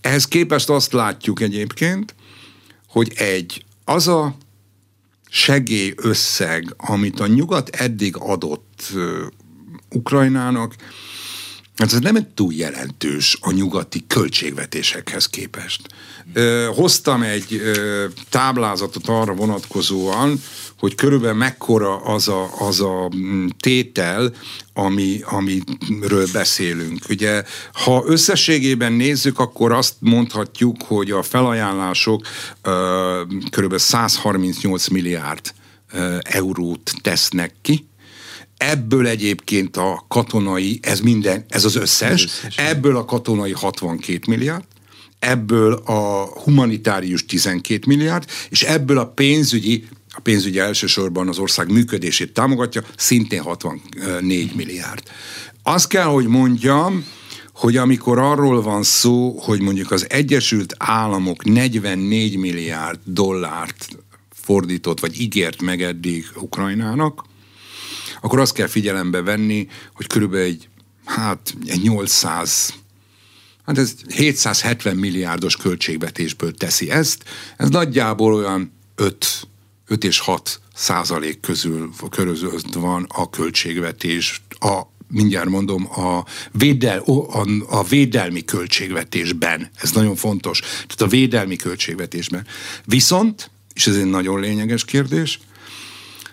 Ehhez 0.00 0.24
képest 0.24 0.68
azt 0.70 0.92
látjuk 0.92 1.40
egyébként, 1.40 2.14
hogy 2.88 3.12
egy, 3.16 3.64
az 3.84 4.08
a 4.08 4.36
segélyösszeg, 5.30 6.74
amit 6.76 7.20
a 7.20 7.26
nyugat 7.26 7.68
eddig 7.68 8.16
adott 8.16 8.92
Ukrajnának, 9.90 10.74
hát 11.78 11.92
ez 11.92 11.98
nem 11.98 12.34
túl 12.34 12.52
jelentős 12.52 13.38
a 13.40 13.50
nyugati 13.50 14.04
költségvetésekhez 14.06 15.26
képest. 15.26 15.80
Hoztam 16.74 17.22
egy 17.22 17.60
táblázatot 18.28 19.08
arra 19.08 19.34
vonatkozóan, 19.34 20.42
hogy 20.78 20.94
körülbelül 20.94 21.36
mekkora 21.36 21.96
az 21.96 22.28
a, 22.28 22.50
az 22.58 22.80
a 22.80 23.10
mm, 23.16 23.46
tétel, 23.60 24.32
ami, 24.72 25.20
amiről 25.24 26.26
beszélünk. 26.32 26.98
Ugye, 27.08 27.42
ha 27.72 28.02
összességében 28.06 28.92
nézzük, 28.92 29.38
akkor 29.38 29.72
azt 29.72 29.94
mondhatjuk, 29.98 30.82
hogy 30.82 31.10
a 31.10 31.22
felajánlások 31.22 32.26
ö, 32.62 33.22
körülbelül 33.50 33.84
138 33.84 34.88
milliárd 34.88 35.52
ö, 35.92 36.16
eurót 36.22 36.92
tesznek 37.02 37.54
ki, 37.62 37.87
Ebből 38.58 39.06
egyébként 39.06 39.76
a 39.76 40.04
katonai, 40.08 40.78
ez 40.82 41.00
minden, 41.00 41.44
ez 41.48 41.64
az 41.64 41.74
összes, 41.74 42.24
összes 42.24 42.56
ebből 42.56 42.96
a 42.96 43.04
katonai 43.04 43.52
62 43.52 44.18
milliárd, 44.26 44.64
ebből 45.18 45.72
a 45.72 46.24
humanitárius 46.24 47.26
12 47.26 47.84
milliárd, 47.86 48.24
és 48.48 48.62
ebből 48.62 48.98
a 48.98 49.06
pénzügyi 49.06 49.84
a 50.18 50.20
pénzügyi 50.20 50.58
elsősorban 50.58 51.28
az 51.28 51.38
ország 51.38 51.72
működését 51.72 52.32
támogatja, 52.32 52.82
szintén 52.96 53.42
64 53.42 54.54
milliárd. 54.54 55.02
Azt 55.62 55.88
kell, 55.88 56.04
hogy 56.04 56.26
mondjam, 56.26 57.04
hogy 57.52 57.76
amikor 57.76 58.18
arról 58.18 58.62
van 58.62 58.82
szó, 58.82 59.38
hogy 59.38 59.60
mondjuk 59.60 59.90
az 59.90 60.06
Egyesült 60.10 60.74
Államok 60.78 61.44
44 61.44 62.36
milliárd 62.36 62.98
dollárt 63.04 63.88
fordított, 64.30 65.00
vagy 65.00 65.20
ígért 65.20 65.62
meg 65.62 65.82
eddig 65.82 66.26
Ukrajnának, 66.36 67.24
akkor 68.20 68.38
azt 68.38 68.52
kell 68.52 68.66
figyelembe 68.66 69.22
venni, 69.22 69.68
hogy 69.94 70.06
körülbelül 70.06 70.46
egy, 70.46 70.68
hát 71.04 71.54
egy 71.66 71.82
800 71.82 72.74
hát 73.66 73.78
ez 73.78 73.94
770 74.08 74.96
milliárdos 74.96 75.56
költségvetésből 75.56 76.54
teszi 76.54 76.90
ezt, 76.90 77.24
ez 77.56 77.68
nagyjából 77.68 78.34
olyan 78.34 78.72
5 78.94 79.48
5 79.88 80.04
és 80.04 80.18
6 80.18 80.60
százalék 80.74 81.40
közül 81.40 81.90
körözött 82.10 82.74
van 82.74 83.06
a 83.08 83.30
költségvetés, 83.30 84.42
a 84.60 84.82
mindjárt 85.10 85.48
mondom, 85.48 85.88
a, 85.90 86.24
védel, 86.52 86.98
a, 86.98 87.46
a 87.68 87.84
védelmi 87.84 88.44
költségvetésben. 88.44 89.70
Ez 89.74 89.90
nagyon 89.90 90.16
fontos. 90.16 90.60
Tehát 90.60 91.00
a 91.00 91.06
védelmi 91.06 91.56
költségvetésben. 91.56 92.46
Viszont 92.84 93.50
és 93.78 93.86
ez 93.86 93.96
egy 93.96 94.04
nagyon 94.04 94.40
lényeges 94.40 94.84
kérdés. 94.84 95.38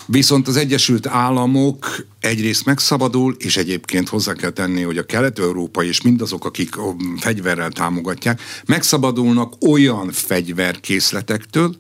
Viszont 0.06 0.48
az 0.48 0.56
Egyesült 0.56 1.08
Államok 1.08 2.06
egyrészt 2.20 2.66
megszabadul, 2.66 3.36
és 3.40 3.58
egyébként 3.58 4.10
hozzá 4.10 4.34
kell 4.34 4.50
tenni, 4.50 4.82
hogy 4.82 4.98
a 4.98 5.06
kelet-európai 5.06 5.88
és 5.88 6.02
mindazok, 6.02 6.46
akik 6.46 6.78
a 6.78 6.96
fegyverrel 7.18 7.72
támogatják, 7.72 8.42
megszabadulnak 8.66 9.54
olyan 9.68 10.12
fegyverkészletektől, 10.12 11.76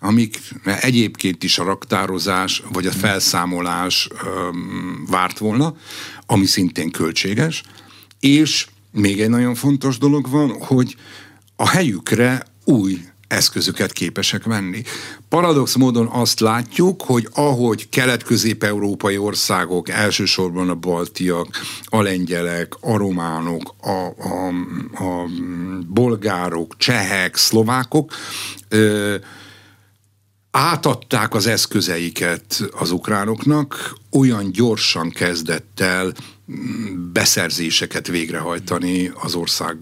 amik 0.00 0.38
egyébként 0.64 1.42
is 1.42 1.58
a 1.58 1.64
raktározás 1.64 2.62
vagy 2.72 2.86
a 2.86 2.92
felszámolás 2.92 4.08
öm, 4.24 5.06
várt 5.10 5.38
volna, 5.38 5.76
ami 6.26 6.46
szintén 6.46 6.90
költséges, 6.90 7.62
és 8.20 8.66
még 8.92 9.20
egy 9.20 9.28
nagyon 9.28 9.54
fontos 9.54 9.98
dolog 9.98 10.30
van, 10.30 10.62
hogy 10.62 10.96
a 11.56 11.68
helyükre 11.68 12.42
új 12.64 13.00
eszközöket 13.30 13.92
képesek 13.92 14.44
venni. 14.44 14.82
Paradox 15.28 15.74
módon 15.74 16.06
azt 16.06 16.40
látjuk, 16.40 17.02
hogy 17.02 17.28
ahogy 17.34 17.88
kelet-közép-európai 17.88 19.18
országok, 19.18 19.88
elsősorban 19.88 20.68
a 20.68 20.74
baltiak, 20.74 21.46
a 21.84 22.02
lengyelek, 22.02 22.74
a 22.80 22.96
románok, 22.96 23.74
a, 23.80 24.06
a, 24.18 24.48
a 25.04 25.26
bolgárok, 25.88 26.76
csehek, 26.76 27.36
szlovákok 27.36 28.14
ö, 28.68 29.14
átadták 30.50 31.34
az 31.34 31.46
eszközeiket 31.46 32.62
az 32.70 32.90
ukránoknak, 32.90 33.94
olyan 34.12 34.50
gyorsan 34.50 35.10
kezdett 35.10 35.80
el 35.80 36.12
beszerzéseket 37.12 38.06
végrehajtani 38.06 39.12
az 39.22 39.34
ország 39.34 39.76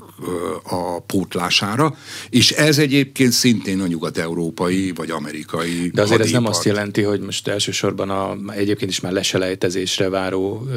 a 0.62 1.00
pótlására, 1.00 1.96
és 2.30 2.50
ez 2.50 2.78
egyébként 2.78 3.32
szintén 3.32 3.80
a 3.80 3.86
nyugat-európai 3.86 4.92
vagy 4.94 5.10
amerikai 5.10 5.90
De 5.94 6.02
azért 6.02 6.20
hadipart. 6.20 6.22
ez 6.22 6.30
nem 6.30 6.46
azt 6.46 6.64
jelenti, 6.64 7.02
hogy 7.02 7.20
most 7.20 7.48
elsősorban 7.48 8.10
a, 8.10 8.36
egyébként 8.52 8.90
is 8.90 9.00
már 9.00 9.12
leselejtezésre 9.12 10.08
váró 10.08 10.68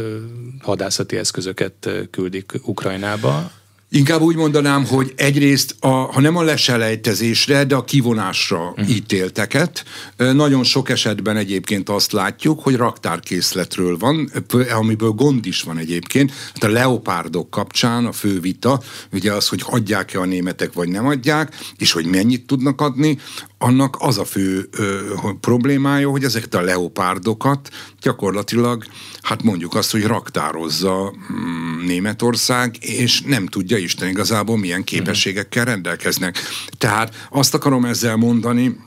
hadászati 0.61 1.17
eszközöket 1.17 1.89
küldik 2.11 2.53
Ukrajnába, 2.63 3.51
Inkább 3.93 4.21
úgy 4.21 4.35
mondanám, 4.35 4.85
hogy 4.85 5.13
egyrészt, 5.15 5.75
a, 5.79 5.87
ha 5.87 6.21
nem 6.21 6.35
a 6.35 6.41
leselejtezésre, 6.41 7.63
de 7.63 7.75
a 7.75 7.83
kivonásra 7.83 8.69
uh-huh. 8.69 8.89
ítélteket. 8.89 9.83
Nagyon 10.17 10.63
sok 10.63 10.89
esetben 10.89 11.37
egyébként 11.37 11.89
azt 11.89 12.11
látjuk, 12.11 12.61
hogy 12.61 12.75
raktárkészletről 12.75 13.97
van, 13.97 14.31
amiből 14.73 15.09
gond 15.09 15.45
is 15.45 15.61
van 15.61 15.77
egyébként. 15.77 16.31
Hát 16.53 16.63
a 16.63 16.69
leopárdok 16.69 17.49
kapcsán 17.49 18.05
a 18.05 18.11
fő 18.11 18.39
vita, 18.39 18.81
ugye 19.11 19.33
az, 19.33 19.47
hogy 19.47 19.63
adják-e 19.65 20.19
a 20.19 20.25
németek, 20.25 20.73
vagy 20.73 20.89
nem 20.89 21.07
adják, 21.07 21.55
és 21.77 21.91
hogy 21.91 22.05
mennyit 22.05 22.45
tudnak 22.45 22.81
adni, 22.81 23.17
annak 23.57 23.95
az 23.99 24.17
a 24.17 24.25
fő 24.25 24.69
ö, 24.71 24.99
problémája, 25.41 26.09
hogy 26.09 26.23
ezeket 26.23 26.53
a 26.53 26.61
leopárdokat 26.61 27.69
gyakorlatilag, 28.01 28.85
hát 29.21 29.43
mondjuk 29.43 29.75
azt, 29.75 29.91
hogy 29.91 30.03
raktározza 30.03 31.13
mm, 31.33 31.85
Németország, 31.85 32.75
és 32.79 33.21
nem 33.21 33.47
tudja 33.47 33.77
Isten 33.82 34.09
igazából 34.09 34.57
milyen 34.57 34.84
képességekkel 34.84 35.65
rendelkeznek. 35.65 36.39
Tehát 36.77 37.27
azt 37.29 37.53
akarom 37.53 37.86
ezzel 37.86 38.15
mondani, 38.15 38.77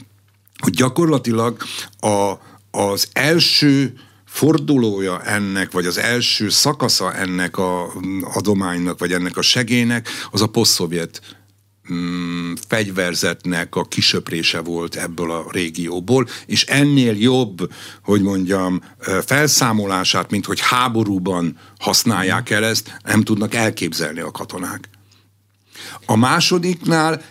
hogy 0.59 0.73
gyakorlatilag 0.73 1.63
a, 2.01 2.33
az 2.71 3.09
első 3.13 3.93
fordulója 4.27 5.23
ennek, 5.23 5.73
vagy 5.73 5.87
az 5.87 5.99
első 5.99 6.49
szakasza 6.49 7.15
ennek 7.15 7.59
a 7.59 7.93
adománynak, 8.35 8.99
vagy 8.99 9.13
ennek 9.13 9.37
a 9.37 9.43
segélynek, 9.43 10.09
az 10.31 10.43
a 10.43 10.47
posztszovjet 10.47 11.21
mm, 11.93 12.53
fegyverzetnek 12.69 13.77
a 13.77 13.85
kisöprése 13.85 14.61
volt 14.61 14.97
ebből 14.97 15.31
a 15.31 15.47
régióból, 15.51 16.29
és 16.47 16.65
ennél 16.65 17.17
jobb, 17.17 17.73
hogy 18.03 18.23
mondjam, 18.23 18.83
felszámolását, 19.27 20.31
mint 20.31 20.47
hogy 20.47 20.61
háborúban 20.61 21.59
használják 21.79 22.51
el 22.51 22.65
ezt, 22.65 22.99
nem 23.05 23.23
tudnak 23.23 23.55
elképzelni 23.55 24.21
a 24.21 24.31
katonák. 24.31 24.89
A 26.07 26.17
másodiknál 26.17 27.23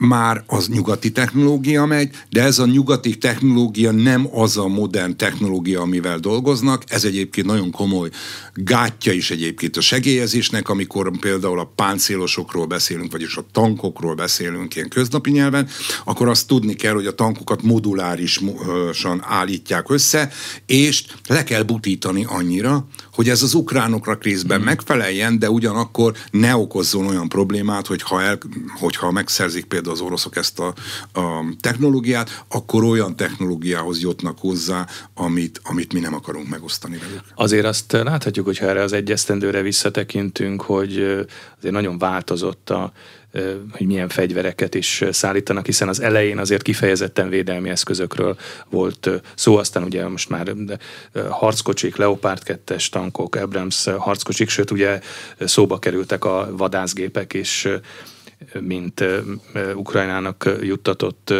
már 0.00 0.44
az 0.46 0.68
nyugati 0.68 1.12
technológia 1.12 1.86
megy, 1.86 2.10
de 2.30 2.42
ez 2.42 2.58
a 2.58 2.66
nyugati 2.66 3.18
technológia 3.18 3.90
nem 3.90 4.28
az 4.32 4.56
a 4.56 4.68
modern 4.68 5.16
technológia, 5.16 5.80
amivel 5.80 6.18
dolgoznak. 6.18 6.84
Ez 6.86 7.04
egyébként 7.04 7.46
nagyon 7.46 7.70
komoly 7.70 8.08
gátja 8.54 9.12
is 9.12 9.30
egyébként 9.30 9.76
a 9.76 9.80
segélyezésnek, 9.80 10.68
amikor 10.68 11.18
például 11.18 11.58
a 11.58 11.72
páncélosokról 11.74 12.66
beszélünk, 12.66 13.12
vagyis 13.12 13.36
a 13.36 13.44
tankokról 13.52 14.14
beszélünk 14.14 14.74
ilyen 14.74 14.88
köznapi 14.88 15.30
nyelven, 15.30 15.68
akkor 16.04 16.28
azt 16.28 16.46
tudni 16.46 16.74
kell, 16.74 16.94
hogy 16.94 17.06
a 17.06 17.14
tankokat 17.14 17.62
modulárisan 17.62 19.20
állítják 19.20 19.90
össze, 19.90 20.30
és 20.66 21.04
le 21.26 21.44
kell 21.44 21.62
butítani 21.62 22.24
annyira, 22.28 22.86
hogy 23.12 23.28
ez 23.28 23.42
az 23.42 23.54
ukránokra 23.54 24.18
részben 24.20 24.60
mm. 24.60 24.64
megfeleljen, 24.64 25.38
de 25.38 25.50
ugyanakkor 25.50 26.14
ne 26.30 26.56
okozzon 26.56 27.06
olyan 27.06 27.28
problémát, 27.28 27.86
hogyha, 27.86 28.22
el, 28.22 28.38
hogyha 28.78 29.10
megszerzik 29.10 29.64
például 29.64 29.88
az 29.90 30.00
oroszok 30.00 30.36
ezt 30.36 30.58
a, 30.58 30.74
a 31.12 31.44
technológiát, 31.60 32.44
akkor 32.48 32.84
olyan 32.84 33.16
technológiához 33.16 34.00
jutnak 34.00 34.38
hozzá, 34.38 34.86
amit, 35.14 35.60
amit 35.64 35.92
mi 35.92 36.00
nem 36.00 36.14
akarunk 36.14 36.48
megosztani 36.48 36.96
velük. 36.96 37.22
Azért 37.34 37.64
azt 37.64 37.92
láthatjuk, 37.92 38.46
hogyha 38.46 38.66
erre 38.66 38.82
az 38.82 38.92
egyesztendőre 38.92 39.62
visszatekintünk, 39.62 40.62
hogy 40.62 40.98
azért 41.58 41.74
nagyon 41.74 41.98
változott 41.98 42.70
a 42.70 42.92
hogy 43.72 43.86
milyen 43.86 44.08
fegyvereket 44.08 44.74
is 44.74 45.04
szállítanak, 45.10 45.66
hiszen 45.66 45.88
az 45.88 46.00
elején 46.00 46.38
azért 46.38 46.62
kifejezetten 46.62 47.28
védelmi 47.28 47.68
eszközökről 47.68 48.36
volt 48.70 49.10
szó, 49.34 49.56
aztán 49.56 49.82
ugye 49.82 50.08
most 50.08 50.28
már 50.28 50.54
harckocsik, 51.28 51.96
Leopard 51.96 52.42
2 52.42 52.76
tankok, 52.90 53.34
Abrams 53.34 53.84
harckocsik, 53.98 54.48
sőt 54.48 54.70
ugye 54.70 55.00
szóba 55.40 55.78
kerültek 55.78 56.24
a 56.24 56.48
vadászgépek 56.56 57.32
is, 57.32 57.68
mint 58.60 59.04
Ukrajnának 59.74 60.50
juttatott 60.60 61.34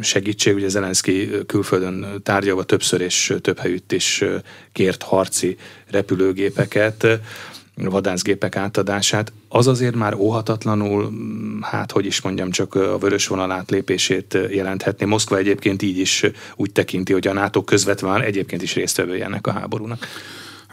segítség. 0.00 0.54
Ugye 0.54 0.68
Zelenszky 0.68 1.30
külföldön 1.46 2.20
tárgyalva 2.22 2.62
többször 2.62 3.00
és 3.00 3.34
több 3.40 3.58
helyütt 3.58 3.92
is 3.92 4.24
kért 4.72 5.02
harci 5.02 5.56
repülőgépeket 5.90 7.06
vadászgépek 7.74 8.56
átadását, 8.56 9.32
az 9.48 9.66
azért 9.66 9.94
már 9.94 10.14
óhatatlanul, 10.14 11.12
hát 11.60 11.92
hogy 11.92 12.06
is 12.06 12.20
mondjam, 12.20 12.50
csak 12.50 12.74
a 12.74 12.98
vörös 12.98 13.26
vonal 13.26 13.50
átlépését 13.50 14.38
jelenthetné. 14.50 15.06
Moszkva 15.06 15.36
egyébként 15.36 15.82
így 15.82 15.98
is 15.98 16.24
úgy 16.56 16.72
tekinti, 16.72 17.12
hogy 17.12 17.26
a 17.26 17.32
NATO 17.32 17.64
közvetlenül 17.64 18.22
egyébként 18.22 18.62
is 18.62 18.74
résztvevője 18.74 19.24
ennek 19.24 19.46
a 19.46 19.52
háborúnak. 19.52 20.06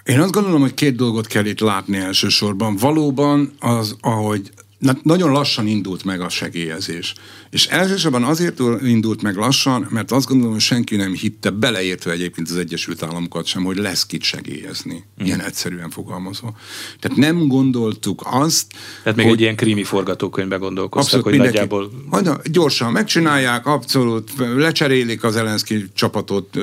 Én 0.08 0.20
azt 0.20 0.32
gondolom, 0.32 0.62
hogy 0.62 0.74
két 0.74 0.95
dolgot 0.95 1.28
kell 1.28 1.45
itt 1.45 1.60
látni 1.60 1.97
elsősorban. 1.97 2.76
Valóban 2.76 3.53
az, 3.60 3.95
ahogy 4.01 4.51
Na, 4.78 4.97
nagyon 5.03 5.32
lassan 5.32 5.67
indult 5.67 6.03
meg 6.03 6.21
a 6.21 6.30
segélyezés. 6.30 7.13
És 7.49 7.65
elsősorban 7.65 8.23
azért 8.23 8.59
indult 8.84 9.21
meg 9.21 9.36
lassan, 9.36 9.88
mert 9.89 10.11
azt 10.11 10.28
gondolom, 10.28 10.53
hogy 10.53 10.61
senki 10.61 10.95
nem 10.95 11.13
hitte, 11.13 11.49
beleértve 11.49 12.11
egyébként 12.11 12.49
az 12.49 12.57
Egyesült 12.57 13.03
Államokat 13.03 13.45
sem, 13.45 13.63
hogy 13.63 13.78
lesz 13.78 14.05
kit 14.05 14.21
segélyezni. 14.21 15.03
Mm. 15.21 15.25
Ilyen 15.25 15.41
egyszerűen 15.41 15.89
fogalmazva. 15.89 16.53
Tehát 16.99 17.17
nem 17.17 17.47
gondoltuk 17.47 18.21
azt, 18.25 18.65
Tehát 19.03 19.17
még 19.17 19.25
hogy, 19.25 19.36
egy 19.36 19.41
ilyen 19.41 19.55
krími 19.55 19.84
forgatókönyvbe 19.84 20.55
gondolkoztak, 20.55 21.23
hogy 21.23 21.32
mindenki, 21.32 21.57
nagyjából... 21.57 21.91
Hogy 22.09 22.51
gyorsan 22.51 22.91
megcsinálják, 22.91 23.65
abszolút 23.65 24.32
lecserélik 24.55 25.23
az 25.23 25.36
Elenszki 25.36 25.86
csapatot, 25.93 26.57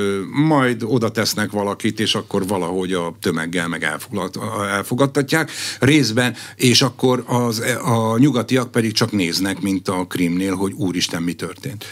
majd 0.46 0.82
oda 0.86 1.10
tesznek 1.10 1.50
valakit, 1.50 2.00
és 2.00 2.14
akkor 2.14 2.46
valahogy 2.46 2.92
a 2.92 3.16
tömeggel 3.20 3.68
meg 3.68 3.86
elfogadtatják 4.70 5.50
részben, 5.78 6.34
és 6.56 6.82
akkor 6.82 7.24
az, 7.26 7.62
a 7.84 8.03
a 8.10 8.18
nyugatiak 8.18 8.70
pedig 8.70 8.92
csak 8.92 9.12
néznek, 9.12 9.60
mint 9.60 9.88
a 9.88 10.06
Krimnél, 10.06 10.54
hogy 10.54 10.72
úristen, 10.72 11.22
mi 11.22 11.32
történt. 11.32 11.84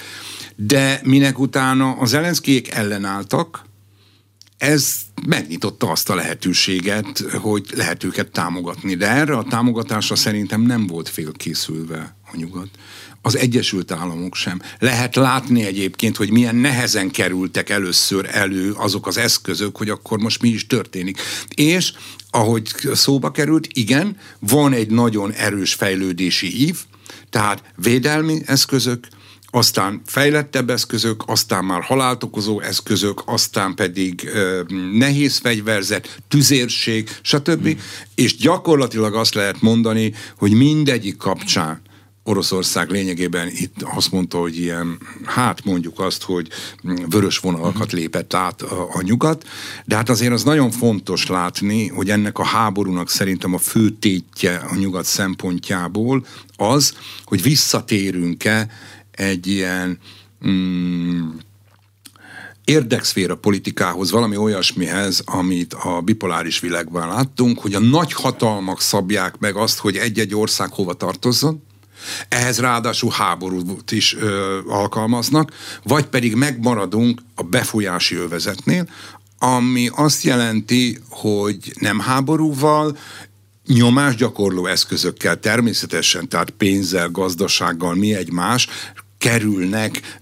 De 0.57 1.01
minek 1.05 1.39
utána 1.39 1.93
az 1.93 2.13
Elenszkijék 2.13 2.71
ellenálltak, 2.71 3.65
ez 4.59 4.95
megnyitotta 5.27 5.91
azt 5.91 6.11
a 6.11 6.15
lehetőséget, 6.15 7.19
hogy 7.19 7.67
lehet 7.75 8.05
őket 8.05 8.31
támogatni. 8.31 8.95
De 8.95 9.11
erre 9.11 9.37
a 9.37 9.45
támogatásra 9.45 10.17
szerintem 10.17 10.61
nem 10.61 10.87
volt 10.87 11.09
félkészülve 11.09 12.17
a 12.33 12.37
nyugat. 12.37 12.69
Az 13.23 13.37
Egyesült 13.37 13.91
Államok 13.91 14.35
sem. 14.35 14.61
Lehet 14.79 15.17
látni 15.17 15.65
egyébként, 15.65 16.17
hogy 16.17 16.31
milyen 16.31 16.57
nehezen 16.57 17.11
kerültek 17.11 17.71
először 17.71 18.29
elő 18.33 18.73
azok 18.73 19.07
az 19.07 19.17
eszközök, 19.17 19.77
hogy 19.77 19.89
akkor 19.89 20.19
most 20.19 20.43
mi 20.43 20.49
is 20.49 20.67
történik. 20.67 21.21
És 21.55 21.93
ahogy 22.31 22.75
szóba 22.93 23.31
került, 23.31 23.69
igen, 23.73 24.17
van 24.39 24.73
egy 24.73 24.91
nagyon 24.91 25.33
erős 25.33 25.75
fejlődési 25.75 26.61
ív, 26.67 26.79
tehát 27.31 27.63
védelmi 27.77 28.43
eszközök, 28.47 29.07
aztán 29.55 30.03
fejlettebb 30.07 30.71
eszközök, 30.71 31.23
aztán 31.27 31.65
már 31.65 31.83
halált 31.83 32.23
okozó 32.23 32.61
eszközök, 32.61 33.23
aztán 33.25 33.75
pedig 33.75 34.31
ö, 34.33 34.63
nehéz 34.93 35.39
fegyverzet, 35.39 36.19
tüzérség, 36.29 37.19
stb. 37.23 37.63
Hmm. 37.63 37.79
És 38.15 38.37
gyakorlatilag 38.37 39.15
azt 39.15 39.35
lehet 39.35 39.61
mondani, 39.61 40.15
hogy 40.37 40.53
mindegyik 40.53 41.17
kapcsán 41.17 41.81
Oroszország 42.25 42.91
lényegében 42.91 43.49
itt 43.49 43.83
azt 43.83 44.13
mondta, 44.13 44.39
hogy 44.39 44.59
ilyen, 44.59 44.99
hát 45.25 45.65
mondjuk 45.65 46.01
azt, 46.01 46.23
hogy 46.23 46.49
vörös 47.09 47.39
vonalakat 47.39 47.87
mhm. 47.87 47.97
lépett 47.97 48.35
át 48.35 48.63
a, 48.63 48.89
a 48.93 49.03
nyugat, 49.03 49.45
de 49.85 49.97
hát 49.97 50.09
azért 50.09 50.33
az 50.33 50.43
nagyon 50.43 50.71
fontos 50.71 51.27
látni, 51.27 51.89
hogy 51.89 52.11
ennek 52.11 52.39
a 52.39 52.45
háborúnak 52.45 53.11
szerintem 53.11 53.55
a 53.55 53.59
fő 53.59 53.91
tétje 53.91 54.57
a 54.57 54.75
nyugat 54.75 55.05
szempontjából 55.05 56.27
az, 56.57 56.95
hogy 57.25 57.43
visszatérünk-e 57.43 58.69
egy 59.11 59.47
ilyen 59.47 59.99
mm, 60.47 61.29
érdekszféra 62.65 63.37
politikához, 63.37 64.11
valami 64.11 64.37
olyasmihez, 64.37 65.23
amit 65.25 65.75
a 65.75 66.01
bipoláris 66.01 66.61
világban 66.61 67.09
láttunk, 67.09 67.59
hogy 67.59 67.75
a 67.75 67.81
nagy 67.81 68.13
hatalmak 68.13 68.81
szabják 68.81 69.39
meg 69.39 69.57
azt, 69.57 69.79
hogy 69.79 69.97
egy-egy 69.97 70.35
ország 70.35 70.73
hova 70.73 70.95
tartozzon, 70.95 71.63
ehhez 72.29 72.59
ráadásul 72.59 73.11
háborút 73.11 73.91
is 73.91 74.17
ö, 74.17 74.59
alkalmaznak, 74.67 75.53
vagy 75.83 76.05
pedig 76.05 76.35
megmaradunk 76.35 77.21
a 77.35 77.43
befolyási 77.43 78.15
övezetnél, 78.15 78.89
ami 79.39 79.91
azt 79.95 80.23
jelenti, 80.23 80.99
hogy 81.09 81.73
nem 81.81 81.99
háborúval, 81.99 82.97
nyomásgyakorló 83.67 84.67
eszközökkel 84.67 85.41
természetesen, 85.41 86.29
tehát 86.29 86.51
pénzzel, 86.51 87.09
gazdasággal, 87.09 87.95
mi 87.95 88.15
egy 88.15 88.33
más, 88.33 88.69
kerülnek, 89.19 90.21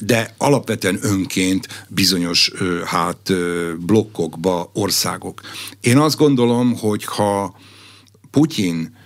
de 0.00 0.34
alapvetően 0.38 0.98
önként 1.02 1.86
bizonyos 1.88 2.52
hát 2.84 3.32
blokkokba 3.78 4.70
országok. 4.74 5.40
Én 5.80 5.98
azt 5.98 6.16
gondolom, 6.16 6.76
hogy 6.78 7.04
ha 7.04 7.56
Putyin 8.30 8.96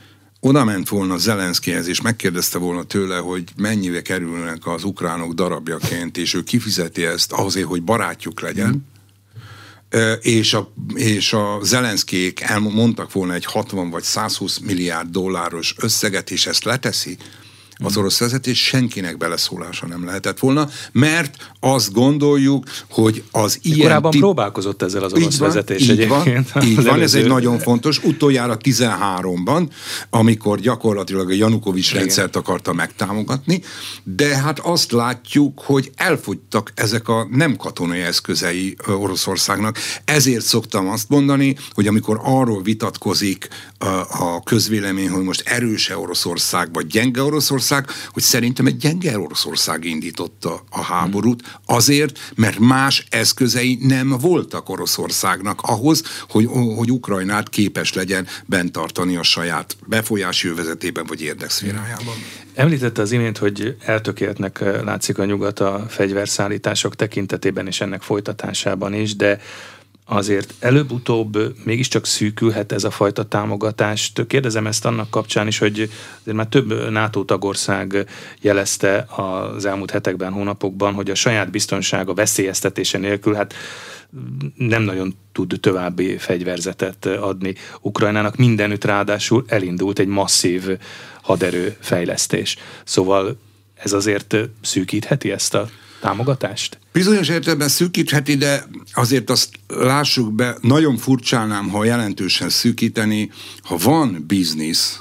oda 0.45 0.65
ment 0.65 0.89
volna 0.89 1.17
Zelenszkihez, 1.17 1.87
és 1.87 2.01
megkérdezte 2.01 2.59
volna 2.59 2.83
tőle, 2.83 3.17
hogy 3.17 3.45
mennyibe 3.57 4.03
kerülnek 4.03 4.67
az 4.67 4.85
ukránok 4.85 5.33
darabjaként, 5.33 6.17
és 6.17 6.35
ő 6.35 6.43
kifizeti 6.43 7.05
ezt 7.05 7.33
azért, 7.33 7.67
hogy 7.67 7.83
barátjuk 7.83 8.41
legyen, 8.41 8.87
mm. 9.97 10.13
és 10.21 10.55
a, 10.55 10.73
és 10.95 11.33
a 11.33 11.59
Zelenszkék 11.63 12.41
elmondtak 12.41 13.13
volna 13.13 13.35
egy 13.35 13.45
60 13.45 13.91
vagy 13.91 14.03
120 14.03 14.59
milliárd 14.59 15.11
dolláros 15.11 15.75
összeget, 15.79 16.31
és 16.31 16.47
ezt 16.47 16.65
leteszi, 16.65 17.17
az 17.77 17.97
orosz 17.97 18.19
vezetés, 18.19 18.65
senkinek 18.65 19.17
beleszólása 19.17 19.87
nem 19.87 20.05
lehetett 20.05 20.39
volna, 20.39 20.69
mert 20.93 21.37
azt 21.61 21.93
gondoljuk, 21.93 22.65
hogy 22.91 23.23
az 23.31 23.59
ilyen... 23.63 23.81
Korábban 23.81 24.11
tip... 24.11 24.21
próbálkozott 24.21 24.83
ezzel 24.83 25.03
az 25.03 25.13
orosz 25.13 25.39
van, 25.39 25.49
vezetés 25.49 25.83
így 25.83 25.91
egyébként. 25.91 26.53
Van, 26.53 26.63
így 26.63 26.83
van, 26.91 27.01
ez 27.01 27.15
egy 27.15 27.27
nagyon 27.27 27.59
fontos. 27.59 28.03
Utoljára 28.03 28.57
13-ban, 28.63 29.69
amikor 30.11 30.61
gyakorlatilag 30.61 31.31
a 31.31 31.35
Janukovics 31.35 31.91
Igen. 31.91 32.01
rendszert 32.01 32.37
akarta 32.37 32.73
megtámogatni, 32.73 33.63
de 34.03 34.37
hát 34.37 34.59
azt 34.59 34.93
látjuk, 34.93 35.61
hogy 35.61 35.91
elfogytak 35.95 36.73
ezek 36.75 37.09
a 37.09 37.27
nem 37.31 37.57
katonai 37.57 38.01
eszközei 38.01 38.77
Oroszországnak. 38.87 39.79
Ezért 40.05 40.45
szoktam 40.45 40.89
azt 40.89 41.09
mondani, 41.09 41.57
hogy 41.71 41.87
amikor 41.87 42.21
arról 42.23 42.63
vitatkozik 42.63 43.49
a 44.11 44.43
közvélemény, 44.43 45.09
hogy 45.09 45.25
most 45.25 45.49
erőse 45.49 45.99
Oroszország, 45.99 46.73
vagy 46.73 46.87
gyenge 46.87 47.23
Oroszország, 47.23 47.61
Oroszország, 47.63 47.87
hogy 48.13 48.23
szerintem 48.23 48.67
egy 48.67 48.77
gyenge 48.77 49.19
Oroszország 49.19 49.85
indította 49.85 50.65
a 50.71 50.83
háborút, 50.83 51.59
azért, 51.67 52.19
mert 52.35 52.59
más 52.59 53.07
eszközei 53.11 53.79
nem 53.81 54.09
voltak 54.09 54.69
Oroszországnak 54.69 55.61
ahhoz, 55.63 56.03
hogy, 56.29 56.49
hogy 56.77 56.91
Ukrajnát 56.91 57.49
képes 57.49 57.93
legyen 57.93 58.27
bent 58.47 58.73
tartani 58.73 59.17
a 59.17 59.23
saját 59.23 59.77
befolyási 59.87 60.49
övezetében 60.49 61.07
vagy 61.07 61.23
érdekszférájában. 61.23 62.15
Említette 62.55 63.03
az 63.03 63.13
imént, 63.13 63.39
hogy 63.39 63.77
eltökéltnek 63.85 64.61
látszik 64.85 65.19
a 65.19 65.25
nyugat 65.25 65.61
a 65.61 65.87
fegyverszállítások 65.89 66.97
tekintetében 66.97 67.67
és 67.67 67.81
ennek 67.81 68.03
folytatásában 68.03 68.95
is, 68.95 69.17
de 69.17 69.41
azért 70.05 70.55
előbb-utóbb 70.59 71.55
mégiscsak 71.65 72.07
szűkülhet 72.07 72.73
ez 72.73 72.85
a 72.85 72.91
fajta 72.91 73.25
támogatást. 73.25 74.27
Kérdezem 74.27 74.67
ezt 74.67 74.85
annak 74.85 75.11
kapcsán 75.11 75.47
is, 75.47 75.59
hogy 75.59 75.91
azért 76.21 76.37
már 76.37 76.47
több 76.47 76.91
NATO 76.91 77.25
tagország 77.25 78.07
jelezte 78.41 79.07
az 79.17 79.65
elmúlt 79.65 79.91
hetekben, 79.91 80.33
hónapokban, 80.33 80.95
hogy 80.95 81.11
a 81.11 81.15
saját 81.15 81.51
biztonsága 81.51 82.15
veszélyeztetése 82.15 82.99
nélkül 82.99 83.35
hát 83.35 83.55
nem 84.57 84.83
nagyon 84.83 85.15
tud 85.33 85.59
további 85.61 86.17
fegyverzetet 86.17 87.07
adni 87.07 87.55
Ukrajnának. 87.81 88.37
Mindenütt 88.37 88.85
ráadásul 88.85 89.45
elindult 89.47 89.99
egy 89.99 90.07
masszív 90.07 90.79
haderőfejlesztés. 91.23 92.57
Szóval 92.85 93.37
ez 93.75 93.93
azért 93.93 94.37
szűkítheti 94.63 95.31
ezt 95.31 95.55
a 95.55 95.69
támogatást? 96.03 96.79
Bizonyos 96.93 97.29
értelemben 97.29 97.69
szűkítheti, 97.69 98.37
de 98.37 98.65
azért 98.93 99.31
azt 99.31 99.49
lássuk 99.69 100.33
be, 100.33 100.57
nagyon 100.61 100.97
furcsálnám, 100.97 101.69
ha 101.69 101.85
jelentősen 101.85 102.49
szűkíteni, 102.49 103.31
ha 103.63 103.77
van 103.77 104.25
biznisz, 104.27 105.01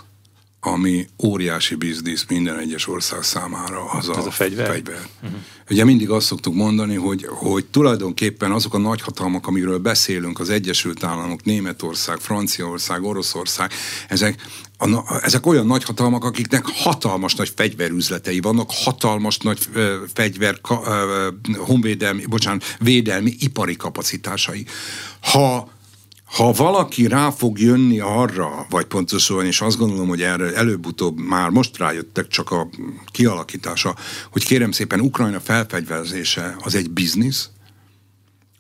ami 0.60 1.08
óriási 1.24 1.76
biznisz 1.76 2.26
minden 2.30 2.60
egyes 2.60 2.88
ország 2.88 3.24
számára, 3.24 3.86
az 3.92 4.10
a, 4.10 4.26
a 4.26 4.32
fegyver. 4.32 4.68
fegyver. 4.68 5.00
Uh-huh. 5.24 5.40
Ugye 5.72 5.84
mindig 5.84 6.10
azt 6.10 6.26
szoktuk 6.26 6.54
mondani, 6.54 6.96
hogy, 6.96 7.26
hogy 7.30 7.66
tulajdonképpen 7.66 8.52
azok 8.52 8.74
a 8.74 8.78
nagyhatalmak, 8.78 9.48
amiről 9.48 9.78
beszélünk, 9.78 10.40
az 10.40 10.50
Egyesült 10.50 11.04
Államok, 11.04 11.44
Németország, 11.44 12.18
Franciaország, 12.18 13.04
Oroszország, 13.04 13.72
ezek, 14.08 14.48
a, 14.78 15.20
ezek 15.24 15.46
olyan 15.46 15.66
nagyhatalmak, 15.66 16.24
akiknek 16.24 16.66
hatalmas 16.66 17.36
nagy 17.36 17.52
fegyverüzletei 17.56 18.40
vannak, 18.40 18.70
hatalmas 18.74 19.38
nagy 19.38 19.60
ö, 19.74 19.96
fegyver, 20.14 20.62
ka, 20.62 20.82
ö, 20.86 21.28
honvédelmi, 21.58 22.26
bocsánat, 22.26 22.76
védelmi, 22.80 23.36
ipari 23.40 23.76
kapacitásai. 23.76 24.66
Ha 25.22 25.70
ha 26.32 26.52
valaki 26.52 27.08
rá 27.08 27.30
fog 27.30 27.60
jönni 27.60 28.00
arra, 28.00 28.66
vagy 28.70 28.86
pontosan, 28.86 29.46
és 29.46 29.62
azt 29.62 29.78
gondolom, 29.78 30.08
hogy 30.08 30.22
erre 30.22 30.54
előbb-utóbb 30.54 31.20
már 31.20 31.50
most 31.50 31.78
rájöttek 31.78 32.28
csak 32.28 32.52
a 32.52 32.70
kialakítása, 33.12 33.96
hogy 34.32 34.46
kérem 34.46 34.72
szépen 34.72 35.00
Ukrajna 35.00 35.40
felfegyverzése 35.40 36.56
az 36.60 36.76
egy 36.76 36.92
biznisz, 36.92 37.50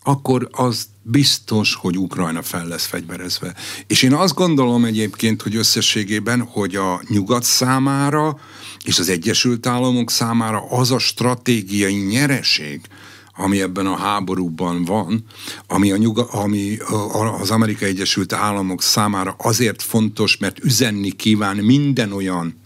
akkor 0.04 0.48
az 0.52 0.86
biztos, 1.02 1.76
hogy 1.76 1.98
Ukrajna 1.98 2.42
fel 2.42 2.68
lesz 2.68 2.86
fegyverezve. 2.86 3.56
És 3.88 4.04
én 4.04 4.14
azt 4.14 4.34
gondolom 4.34 4.86
egyébként, 4.86 5.42
hogy 5.42 5.56
összességében, 5.56 6.42
hogy 6.42 6.76
a 6.76 7.02
nyugat 7.08 7.44
számára 7.44 8.40
és 8.84 9.00
az 9.00 9.10
Egyesült 9.10 9.66
Államok 9.66 10.12
számára 10.12 10.70
az 10.70 10.92
a 10.92 11.00
stratégiai 11.00 11.96
nyereség, 11.96 12.82
ami 13.36 13.62
ebben 13.62 13.86
a 13.86 13.96
háborúban 13.96 14.86
van, 14.86 15.24
ami, 15.68 15.92
a 15.92 15.98
nyuga, 15.98 16.24
ami 16.24 16.78
az 17.40 17.52
Amerikai 17.52 17.90
Egyesült 17.90 18.34
Államok 18.34 18.82
számára 18.82 19.36
azért 19.38 19.82
fontos, 19.82 20.38
mert 20.38 20.64
üzenni 20.64 21.12
kíván 21.12 21.58
minden 21.58 22.12
olyan 22.12 22.60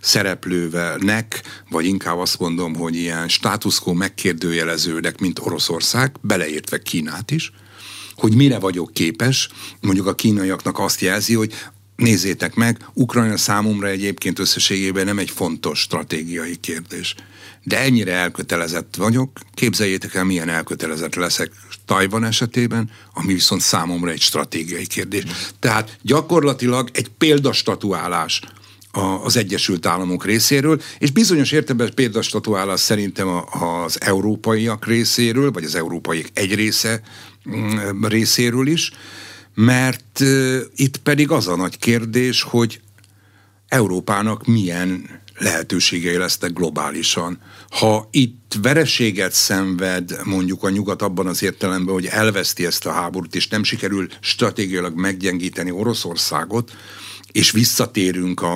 szereplővelnek, 0.00 1.42
vagy 1.70 1.84
inkább 1.84 2.18
azt 2.18 2.38
mondom, 2.38 2.74
hogy 2.74 2.96
ilyen 2.96 3.28
státuszkó 3.28 3.92
megkérdőjelezőnek, 3.92 5.20
mint 5.20 5.38
Oroszország, 5.38 6.16
beleértve 6.20 6.78
Kínát 6.78 7.30
is, 7.30 7.52
hogy 8.14 8.34
mire 8.34 8.58
vagyok 8.58 8.92
képes, 8.92 9.48
mondjuk 9.80 10.06
a 10.06 10.14
kínaiaknak 10.14 10.78
azt 10.78 11.00
jelzi, 11.00 11.34
hogy 11.34 11.54
nézzétek 11.96 12.54
meg, 12.54 12.86
Ukrajna 12.94 13.36
számomra 13.36 13.88
egyébként 13.88 14.38
összességében 14.38 15.04
nem 15.04 15.18
egy 15.18 15.30
fontos 15.30 15.80
stratégiai 15.80 16.56
kérdés 16.56 17.14
de 17.68 17.78
ennyire 17.78 18.12
elkötelezett 18.12 18.94
vagyok, 18.96 19.38
képzeljétek 19.54 20.14
el, 20.14 20.24
milyen 20.24 20.48
elkötelezett 20.48 21.14
leszek 21.14 21.50
Tajvan 21.86 22.24
esetében, 22.24 22.90
ami 23.14 23.32
viszont 23.32 23.60
számomra 23.60 24.10
egy 24.10 24.20
stratégiai 24.20 24.86
kérdés. 24.86 25.22
Tehát 25.58 25.98
gyakorlatilag 26.02 26.90
egy 26.92 27.08
példastatuálás 27.08 28.40
az 29.24 29.36
Egyesült 29.36 29.86
Államok 29.86 30.24
részéről, 30.24 30.80
és 30.98 31.10
bizonyos 31.10 31.52
értelemben 31.52 31.94
példastatuálás 31.94 32.80
szerintem 32.80 33.28
az 33.84 34.00
európaiak 34.00 34.86
részéről, 34.86 35.50
vagy 35.50 35.64
az 35.64 35.74
európaiak 35.74 36.26
egy 36.32 36.54
része 36.54 37.00
mm, 37.50 38.04
részéről 38.04 38.66
is, 38.66 38.92
mert 39.54 40.20
itt 40.76 40.96
pedig 40.96 41.30
az 41.30 41.48
a 41.48 41.56
nagy 41.56 41.78
kérdés, 41.78 42.42
hogy 42.42 42.80
Európának 43.68 44.46
milyen 44.46 45.20
lehetőségei 45.38 46.16
lesznek 46.16 46.52
globálisan. 46.52 47.38
Ha 47.70 48.08
itt 48.10 48.54
vereséget 48.62 49.32
szenved 49.32 50.20
mondjuk 50.24 50.62
a 50.62 50.70
nyugat 50.70 51.02
abban 51.02 51.26
az 51.26 51.42
értelemben, 51.42 51.94
hogy 51.94 52.06
elveszti 52.06 52.66
ezt 52.66 52.86
a 52.86 52.92
háborút, 52.92 53.34
és 53.34 53.48
nem 53.48 53.62
sikerül 53.62 54.08
stratégiailag 54.20 54.94
meggyengíteni 54.94 55.70
Oroszországot, 55.70 56.72
és 57.32 57.50
visszatérünk 57.50 58.42
a, 58.42 58.52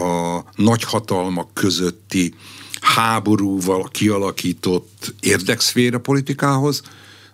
a 0.00 0.44
nagyhatalmak 0.54 1.54
közötti 1.54 2.34
háborúval 2.80 3.88
kialakított 3.88 5.14
érdekszféra 5.20 5.98
politikához, 5.98 6.82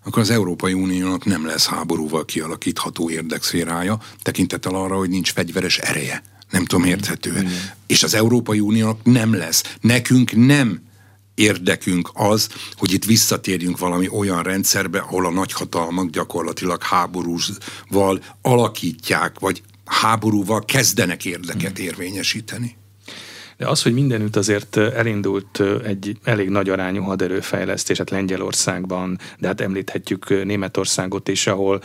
akkor 0.05 0.23
az 0.23 0.31
Európai 0.31 0.73
Uniónak 0.73 1.25
nem 1.25 1.47
lesz 1.47 1.67
háborúval 1.67 2.25
kialakítható 2.25 3.11
érdekszférája, 3.11 3.99
tekintettel 4.23 4.75
arra, 4.75 4.97
hogy 4.97 5.09
nincs 5.09 5.33
fegyveres 5.33 5.79
ereje 5.79 6.23
Nem 6.51 6.65
tudom, 6.65 6.85
érthető. 6.85 7.33
Mm. 7.33 7.47
És 7.87 8.03
az 8.03 8.15
Európai 8.15 8.61
Uniónak 8.61 9.05
nem 9.05 9.35
lesz. 9.35 9.77
Nekünk 9.81 10.47
nem 10.47 10.81
érdekünk 11.35 12.11
az, 12.13 12.49
hogy 12.77 12.93
itt 12.93 13.05
visszatérjünk 13.05 13.79
valami 13.79 14.09
olyan 14.09 14.43
rendszerbe, 14.43 14.99
ahol 14.99 15.27
a 15.27 15.31
nagyhatalmak 15.31 16.11
gyakorlatilag 16.11 16.83
háborúval 16.83 18.23
alakítják, 18.43 19.39
vagy 19.39 19.63
háborúval 19.85 20.65
kezdenek 20.65 21.25
érdeket 21.25 21.79
érvényesíteni. 21.79 22.77
De 23.57 23.69
az, 23.69 23.83
hogy 23.83 23.93
mindenütt 23.93 24.37
azért 24.37 24.77
elindult 24.77 25.63
egy 25.85 26.19
elég 26.25 26.49
nagy 26.49 26.69
arányú 26.69 27.03
haderőfejlesztés, 27.03 27.99
hát 27.99 28.11
Lengyelországban, 28.11 29.19
de 29.39 29.47
hát 29.47 29.61
említhetjük 29.61 30.45
Németországot 30.45 31.29
is, 31.29 31.47
ahol 31.47 31.83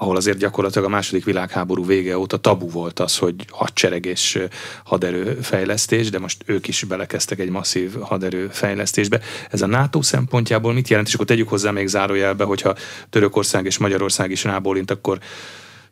ahol 0.00 0.16
azért 0.16 0.38
gyakorlatilag 0.38 0.86
a 0.86 0.90
második 0.90 1.24
világháború 1.24 1.86
vége 1.86 2.18
óta 2.18 2.36
tabu 2.36 2.70
volt 2.70 3.00
az, 3.00 3.18
hogy 3.18 3.34
hadsereg 3.50 4.04
és 4.04 4.42
haderőfejlesztés, 4.84 6.10
de 6.10 6.18
most 6.18 6.42
ők 6.46 6.68
is 6.68 6.84
belekezdtek 6.84 7.38
egy 7.38 7.50
masszív 7.50 7.98
haderőfejlesztésbe. 8.00 9.20
Ez 9.50 9.62
a 9.62 9.66
NATO 9.66 10.02
szempontjából 10.02 10.72
mit 10.72 10.88
jelent? 10.88 11.08
És 11.08 11.14
akkor 11.14 11.26
tegyük 11.26 11.48
hozzá 11.48 11.70
még 11.70 11.86
zárójelbe, 11.86 12.44
hogyha 12.44 12.74
Törökország 13.10 13.64
és 13.64 13.78
Magyarország 13.78 14.30
is 14.30 14.44
rábólint, 14.44 14.90
akkor 14.90 15.18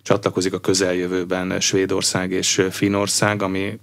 csatlakozik 0.02 0.52
a 0.52 0.58
közeljövőben 0.58 1.60
Svédország 1.60 2.30
és 2.30 2.66
Finország, 2.70 3.42
ami 3.42 3.78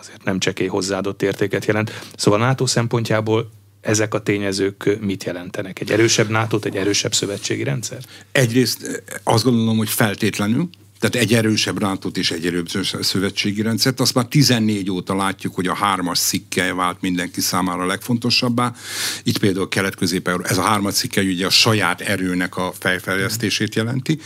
azért 0.00 0.24
nem 0.24 0.38
csekély 0.38 0.66
hozzáadott 0.66 1.22
értéket 1.22 1.64
jelent. 1.64 1.92
Szóval 2.16 2.38
NATO 2.38 2.66
szempontjából 2.66 3.50
ezek 3.80 4.14
a 4.14 4.22
tényezők 4.22 4.98
mit 5.00 5.24
jelentenek? 5.24 5.80
Egy 5.80 5.90
erősebb 5.90 6.28
nato 6.28 6.58
egy 6.62 6.76
erősebb 6.76 7.14
szövetségi 7.14 7.62
rendszer? 7.62 7.98
Egyrészt 8.32 8.82
eh, 8.82 8.94
azt 9.22 9.44
gondolom, 9.44 9.76
hogy 9.76 9.88
feltétlenül, 9.88 10.68
tehát 11.00 11.16
egy 11.16 11.34
erősebb 11.34 11.80
nato 11.80 12.08
és 12.14 12.30
egy 12.30 12.46
erősebb 12.46 13.02
szövetségi 13.02 13.62
rendszert. 13.62 14.00
Azt 14.00 14.14
már 14.14 14.24
14 14.24 14.90
óta 14.90 15.16
látjuk, 15.16 15.54
hogy 15.54 15.66
a 15.66 15.74
hármas 15.74 16.18
szikke 16.18 16.74
vált 16.74 17.00
mindenki 17.00 17.40
számára 17.40 17.82
a 17.82 17.86
legfontosabbá. 17.86 18.74
Itt 19.22 19.38
például 19.38 19.68
kelet-közép 19.68 20.28
ez 20.42 20.58
a 20.58 20.62
hármas 20.62 20.94
szikke 20.94 21.20
ugye 21.20 21.46
a 21.46 21.50
saját 21.50 22.00
erőnek 22.00 22.56
a 22.56 22.72
fejfejlesztését 22.78 23.74
jelenti. 23.74 24.18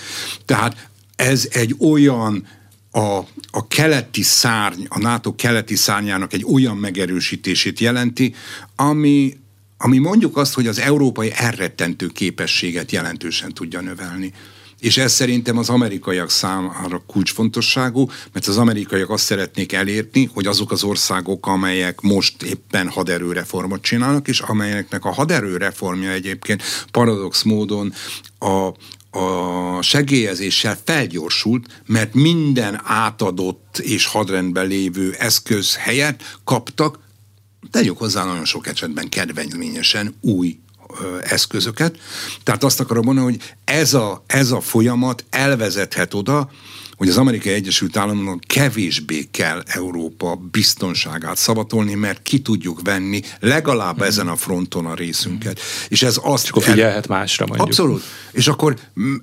Tehát 0.44 0.88
ez 1.16 1.48
egy 1.50 1.74
olyan 1.78 2.46
a, 2.90 3.18
a 3.50 3.66
keleti 3.68 4.22
szárny, 4.22 4.84
a 4.88 4.98
NATO 4.98 5.34
keleti 5.34 5.74
szárnyának 5.74 6.32
egy 6.32 6.44
olyan 6.52 6.76
megerősítését 6.76 7.80
jelenti, 7.80 8.34
ami, 8.76 9.36
ami 9.84 9.98
mondjuk 9.98 10.36
azt, 10.36 10.54
hogy 10.54 10.66
az 10.66 10.78
európai 10.78 11.32
elrettentő 11.34 12.06
képességet 12.06 12.92
jelentősen 12.92 13.54
tudja 13.54 13.80
növelni. 13.80 14.32
És 14.78 14.96
ez 14.96 15.12
szerintem 15.12 15.58
az 15.58 15.68
amerikaiak 15.68 16.30
számára 16.30 17.02
kulcsfontosságú, 17.06 18.10
mert 18.32 18.46
az 18.46 18.58
amerikaiak 18.58 19.10
azt 19.10 19.24
szeretnék 19.24 19.72
elérni, 19.72 20.30
hogy 20.34 20.46
azok 20.46 20.72
az 20.72 20.82
országok, 20.82 21.46
amelyek 21.46 22.00
most 22.00 22.42
éppen 22.42 22.88
haderőreformot 22.88 23.82
csinálnak, 23.82 24.28
és 24.28 24.40
amelyeknek 24.40 25.04
a 25.04 25.12
haderőreformja 25.12 26.10
egyébként 26.10 26.62
paradox 26.90 27.42
módon 27.42 27.92
a, 28.38 28.74
a 29.18 29.82
segélyezéssel 29.82 30.78
felgyorsult, 30.84 31.82
mert 31.86 32.14
minden 32.14 32.80
átadott 32.84 33.78
és 33.78 34.06
hadrendben 34.06 34.66
lévő 34.66 35.14
eszköz 35.18 35.76
helyett 35.76 36.38
kaptak, 36.44 36.98
tegyük 37.72 37.98
hozzá 37.98 38.24
nagyon 38.24 38.44
sok 38.44 38.66
esetben 38.66 39.08
kedvezményesen 39.08 40.14
új 40.20 40.58
eszközöket. 41.22 41.98
Tehát 42.42 42.64
azt 42.64 42.80
akarom 42.80 43.04
mondani, 43.04 43.26
hogy 43.26 43.54
ez 43.64 43.94
a, 43.94 44.22
ez 44.26 44.50
a 44.50 44.60
folyamat 44.60 45.24
elvezethet 45.30 46.14
oda, 46.14 46.50
hogy 47.02 47.10
az 47.10 47.18
Amerikai 47.18 47.52
Egyesült 47.52 47.96
Államoknak 47.96 48.40
kevésbé 48.46 49.28
kell 49.30 49.62
Európa 49.66 50.40
biztonságát 50.50 51.36
szavatolni, 51.36 51.94
mert 51.94 52.22
ki 52.22 52.40
tudjuk 52.40 52.80
venni 52.82 53.22
legalább 53.40 54.00
mm. 54.00 54.04
ezen 54.04 54.28
a 54.28 54.36
fronton 54.36 54.86
a 54.86 54.94
részünket. 54.94 55.58
Mm. 55.58 55.84
És 55.88 56.02
ez 56.02 56.18
azt... 56.22 56.44
És 56.44 56.50
akkor 56.50 56.62
figyelhet 56.62 57.08
másra 57.08 57.46
mondjuk. 57.46 57.68
Abszolút. 57.68 58.02
És 58.32 58.48
akkor, 58.48 58.76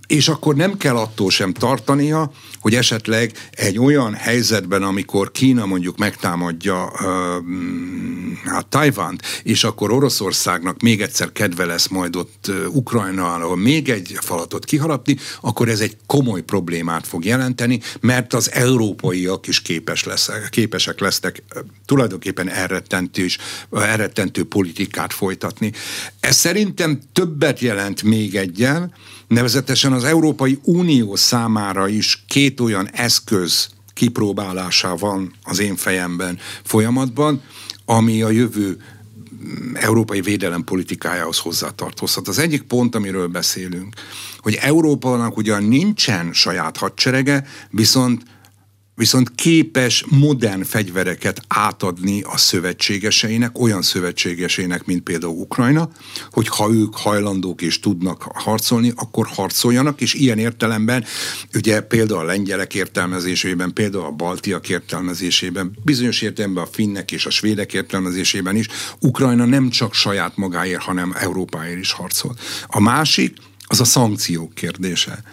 és 0.07 0.27
akkor 0.27 0.55
nem 0.55 0.77
kell 0.77 0.95
attól 0.95 1.30
sem 1.30 1.53
tartania, 1.53 2.32
hogy 2.59 2.75
esetleg 2.75 3.32
egy 3.51 3.80
olyan 3.80 4.13
helyzetben, 4.13 4.84
amikor 4.84 5.32
Kína 5.32 5.65
mondjuk 5.65 5.97
megtámadja 5.97 6.91
uh, 6.93 7.01
hát 8.45 8.65
Tajvánt, 8.65 9.21
és 9.43 9.63
akkor 9.63 9.91
Oroszországnak 9.91 10.82
még 10.82 11.01
egyszer 11.01 11.32
kedve 11.32 11.65
lesz 11.65 11.88
majd 11.88 12.15
ott 12.15 12.45
uh, 12.47 12.75
Ukrajna, 12.75 13.34
ahol 13.34 13.57
még 13.57 13.89
egy 13.89 14.17
falatot 14.21 14.65
kiharapni, 14.65 15.17
akkor 15.41 15.69
ez 15.69 15.80
egy 15.80 15.97
komoly 16.05 16.41
problémát 16.41 17.07
fog 17.07 17.25
jelenteni, 17.25 17.68
mert 17.99 18.34
az 18.34 18.51
európaiak 18.51 19.47
is 19.47 19.61
képes 19.61 20.03
lesz, 20.03 20.30
képesek 20.49 20.99
lesznek 20.99 21.43
tulajdonképpen 21.86 22.49
elrettentő, 22.49 23.26
uh, 23.70 23.89
elrettentő 23.89 24.43
politikát 24.43 25.13
folytatni. 25.13 25.72
Ez 26.20 26.36
szerintem 26.36 26.99
többet 27.13 27.59
jelent 27.59 28.03
még 28.03 28.36
egyen, 28.36 28.93
Nevezetesen 29.30 29.93
az 29.93 30.03
Európai 30.03 30.59
Unió 30.63 31.15
számára 31.15 31.88
is 31.88 32.24
két 32.28 32.59
olyan 32.59 32.89
eszköz 32.89 33.70
kipróbálása 33.93 34.95
van 34.95 35.34
az 35.43 35.59
én 35.59 35.76
fejemben 35.76 36.39
folyamatban, 36.63 37.41
ami 37.86 38.22
a 38.22 38.30
jövő 38.30 38.78
európai 39.73 40.21
védelem 40.21 40.63
politikájához 40.63 41.37
hozzátartozhat. 41.37 42.27
Az 42.27 42.39
egyik 42.39 42.61
pont, 42.61 42.95
amiről 42.95 43.27
beszélünk, 43.27 43.95
hogy 44.37 44.57
Európának 44.61 45.37
ugyan 45.37 45.63
nincsen 45.63 46.33
saját 46.33 46.77
hadserege, 46.77 47.45
viszont 47.69 48.23
viszont 48.99 49.35
képes 49.35 50.05
modern 50.07 50.63
fegyvereket 50.63 51.41
átadni 51.47 52.21
a 52.21 52.37
szövetségeseinek, 52.37 53.59
olyan 53.59 53.81
szövetségeseinek, 53.81 54.85
mint 54.85 55.01
például 55.03 55.33
Ukrajna, 55.33 55.89
hogy 56.31 56.47
ha 56.47 56.69
ők 56.71 56.95
hajlandók 56.95 57.61
és 57.61 57.79
tudnak 57.79 58.21
harcolni, 58.21 58.91
akkor 58.95 59.27
harcoljanak, 59.27 60.01
és 60.01 60.13
ilyen 60.13 60.37
értelemben, 60.37 61.05
ugye 61.53 61.81
például 61.81 62.19
a 62.19 62.23
lengyelek 62.23 62.73
értelmezésében, 62.73 63.73
például 63.73 64.03
a 64.03 64.11
baltiak 64.11 64.69
értelmezésében, 64.69 65.77
bizonyos 65.83 66.21
értelemben 66.21 66.63
a 66.63 66.69
finnek 66.71 67.11
és 67.11 67.25
a 67.25 67.29
svédek 67.29 67.73
értelmezésében 67.73 68.55
is, 68.55 68.67
Ukrajna 68.99 69.45
nem 69.45 69.69
csak 69.69 69.93
saját 69.93 70.37
magáért, 70.37 70.81
hanem 70.81 71.13
Európáért 71.17 71.79
is 71.79 71.91
harcol. 71.91 72.35
A 72.67 72.79
másik, 72.79 73.37
az 73.67 73.79
a 73.79 73.85
szankciók 73.85 74.53
kérdése. 74.53 75.23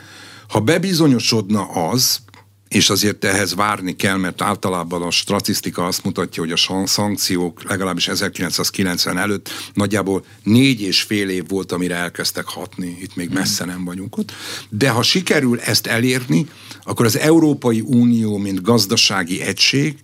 Ha 0.48 0.60
bebizonyosodna 0.60 1.62
az, 1.62 2.20
és 2.68 2.90
azért 2.90 3.24
ehhez 3.24 3.54
várni 3.54 3.96
kell, 3.96 4.16
mert 4.16 4.42
általában 4.42 5.02
a 5.02 5.10
statisztika 5.10 5.86
azt 5.86 6.04
mutatja, 6.04 6.42
hogy 6.42 6.52
a 6.52 6.86
szankciók 6.86 7.62
legalábbis 7.68 8.08
1990 8.08 9.18
előtt 9.18 9.50
nagyjából 9.74 10.24
négy 10.42 10.80
és 10.80 11.02
fél 11.02 11.28
év 11.28 11.48
volt, 11.48 11.72
amire 11.72 11.94
elkezdtek 11.94 12.44
hatni. 12.44 12.96
Itt 13.00 13.16
még 13.16 13.30
messze 13.30 13.64
nem 13.64 13.84
vagyunk 13.84 14.16
ott. 14.16 14.32
De 14.68 14.90
ha 14.90 15.02
sikerül 15.02 15.60
ezt 15.60 15.86
elérni, 15.86 16.46
akkor 16.82 17.04
az 17.04 17.18
Európai 17.18 17.80
Unió, 17.80 18.36
mint 18.36 18.62
gazdasági 18.62 19.40
egység, 19.40 19.98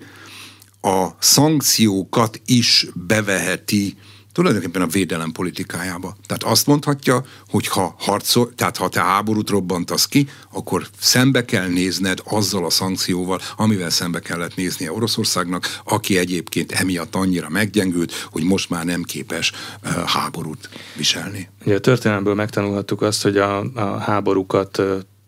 a 0.80 1.08
szankciókat 1.18 2.40
is 2.46 2.86
beveheti 2.94 3.96
tulajdonképpen 4.32 4.82
a 4.82 4.86
védelem 4.86 5.32
politikájába. 5.32 6.16
Tehát 6.26 6.42
azt 6.42 6.66
mondhatja, 6.66 7.24
hogy 7.48 7.66
ha 7.66 7.94
harcol, 7.98 8.54
tehát 8.54 8.76
ha 8.76 8.88
te 8.88 9.02
háborút 9.02 9.50
robbantasz 9.50 10.06
ki, 10.06 10.28
akkor 10.52 10.86
szembe 11.00 11.44
kell 11.44 11.68
nézned 11.68 12.20
azzal 12.24 12.64
a 12.64 12.70
szankcióval, 12.70 13.40
amivel 13.56 13.90
szembe 13.90 14.20
kellett 14.20 14.56
néznie 14.56 14.92
Oroszországnak, 14.92 15.80
aki 15.84 16.18
egyébként 16.18 16.72
emiatt 16.72 17.14
annyira 17.14 17.48
meggyengült, 17.48 18.12
hogy 18.30 18.42
most 18.42 18.70
már 18.70 18.84
nem 18.84 19.02
képes 19.02 19.52
uh, 19.84 19.90
háborút 19.90 20.68
viselni. 20.96 21.48
Ugye 21.64 21.74
a 21.74 21.80
történelmből 21.80 22.34
megtanulhattuk 22.34 23.02
azt, 23.02 23.22
hogy 23.22 23.36
a, 23.36 23.58
a 23.74 23.98
háborúkat 23.98 24.78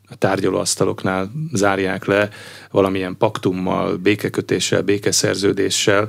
a 0.08 0.16
tárgyalóasztaloknál 0.18 1.30
zárják 1.52 2.04
le 2.04 2.28
valamilyen 2.70 3.16
paktummal, 3.16 3.96
békekötéssel, 3.96 4.82
békeszerződéssel, 4.82 6.08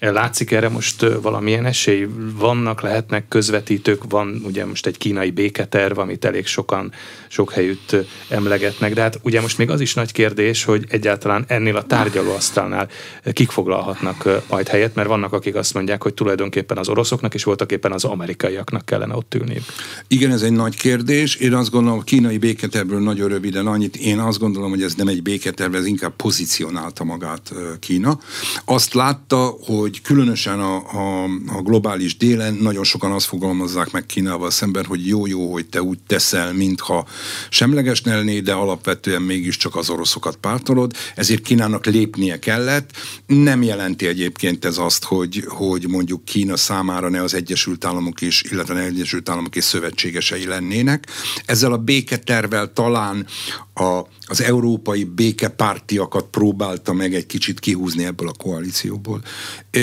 Látszik 0.00 0.50
erre 0.50 0.68
most 0.68 1.06
valamilyen 1.22 1.66
esély? 1.66 2.06
Vannak, 2.38 2.80
lehetnek 2.80 3.28
közvetítők, 3.28 4.02
van 4.08 4.40
ugye 4.44 4.66
most 4.66 4.86
egy 4.86 4.98
kínai 4.98 5.30
béketerv, 5.30 5.98
amit 5.98 6.24
elég 6.24 6.46
sokan, 6.46 6.92
sok 7.28 7.52
helyütt 7.52 7.96
emlegetnek, 8.28 8.94
de 8.94 9.00
hát 9.00 9.18
ugye 9.22 9.40
most 9.40 9.58
még 9.58 9.70
az 9.70 9.80
is 9.80 9.94
nagy 9.94 10.12
kérdés, 10.12 10.64
hogy 10.64 10.84
egyáltalán 10.88 11.44
ennél 11.48 11.76
a 11.76 11.82
tárgyalóasztalnál 11.82 12.88
kik 13.32 13.50
foglalhatnak 13.50 14.28
majd 14.48 14.68
helyet, 14.68 14.94
mert 14.94 15.08
vannak, 15.08 15.32
akik 15.32 15.54
azt 15.54 15.74
mondják, 15.74 16.02
hogy 16.02 16.14
tulajdonképpen 16.14 16.78
az 16.78 16.88
oroszoknak 16.88 17.34
és 17.34 17.44
voltak 17.44 17.72
éppen 17.72 17.92
az 17.92 18.04
amerikaiaknak 18.04 18.84
kellene 18.84 19.14
ott 19.14 19.34
ülniük. 19.34 19.64
Igen, 20.08 20.30
ez 20.30 20.42
egy 20.42 20.52
nagy 20.52 20.76
kérdés. 20.76 21.34
Én 21.34 21.54
azt 21.54 21.70
gondolom, 21.70 21.98
a 21.98 22.02
kínai 22.02 22.38
béketervről 22.38 23.00
nagyon 23.00 23.28
röviden 23.28 23.66
annyit. 23.66 23.96
Én 23.96 24.18
azt 24.18 24.38
gondolom, 24.38 24.70
hogy 24.70 24.82
ez 24.82 24.94
nem 24.94 25.08
egy 25.08 25.22
béketerv, 25.22 25.74
ez 25.74 25.86
inkább 25.86 26.16
pozícionálta 26.16 27.04
magát 27.04 27.52
Kína. 27.80 28.18
Azt 28.64 28.94
látta, 28.94 29.56
hogy 29.66 29.87
hogy 29.88 30.02
különösen 30.02 30.60
a, 30.60 30.74
a, 30.76 31.24
a 31.46 31.62
globális 31.62 32.16
délen 32.16 32.54
nagyon 32.54 32.84
sokan 32.84 33.12
azt 33.12 33.26
fogalmazzák 33.26 33.90
meg 33.90 34.06
Kínával 34.06 34.50
szemben, 34.50 34.84
hogy 34.84 35.06
jó-jó, 35.06 35.52
hogy 35.52 35.66
te 35.66 35.82
úgy 35.82 35.98
teszel, 36.06 36.52
mintha 36.52 37.06
semleges 37.50 38.02
lenné, 38.02 38.40
de 38.40 38.52
alapvetően 38.52 39.22
mégiscsak 39.22 39.76
az 39.76 39.90
oroszokat 39.90 40.36
pártolod, 40.36 40.92
ezért 41.14 41.42
Kínának 41.42 41.86
lépnie 41.86 42.38
kellett. 42.38 42.90
Nem 43.26 43.62
jelenti 43.62 44.06
egyébként 44.06 44.64
ez 44.64 44.78
azt, 44.78 45.04
hogy, 45.04 45.44
hogy 45.48 45.88
mondjuk 45.88 46.24
Kína 46.24 46.56
számára 46.56 47.08
ne 47.08 47.22
az 47.22 47.34
Egyesült 47.34 47.84
Államok 47.84 48.20
is, 48.20 48.42
illetve 48.50 48.74
ne 48.74 48.80
Egyesült 48.82 49.28
Államok 49.28 49.56
is 49.56 49.64
szövetségesei 49.64 50.46
lennének. 50.46 51.06
Ezzel 51.44 51.72
a 51.72 51.76
béketervel 51.78 52.72
talán 52.72 53.26
a, 53.74 54.00
az 54.28 54.42
európai 54.42 55.04
békepártiakat 55.04 56.26
próbálta 56.30 56.92
meg 56.92 57.14
egy 57.14 57.26
kicsit 57.26 57.60
kihúzni 57.60 58.04
ebből 58.04 58.28
a 58.28 58.32
koalícióból. 58.38 59.22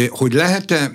Hogy 0.10 0.34
lehet-e 0.34 0.91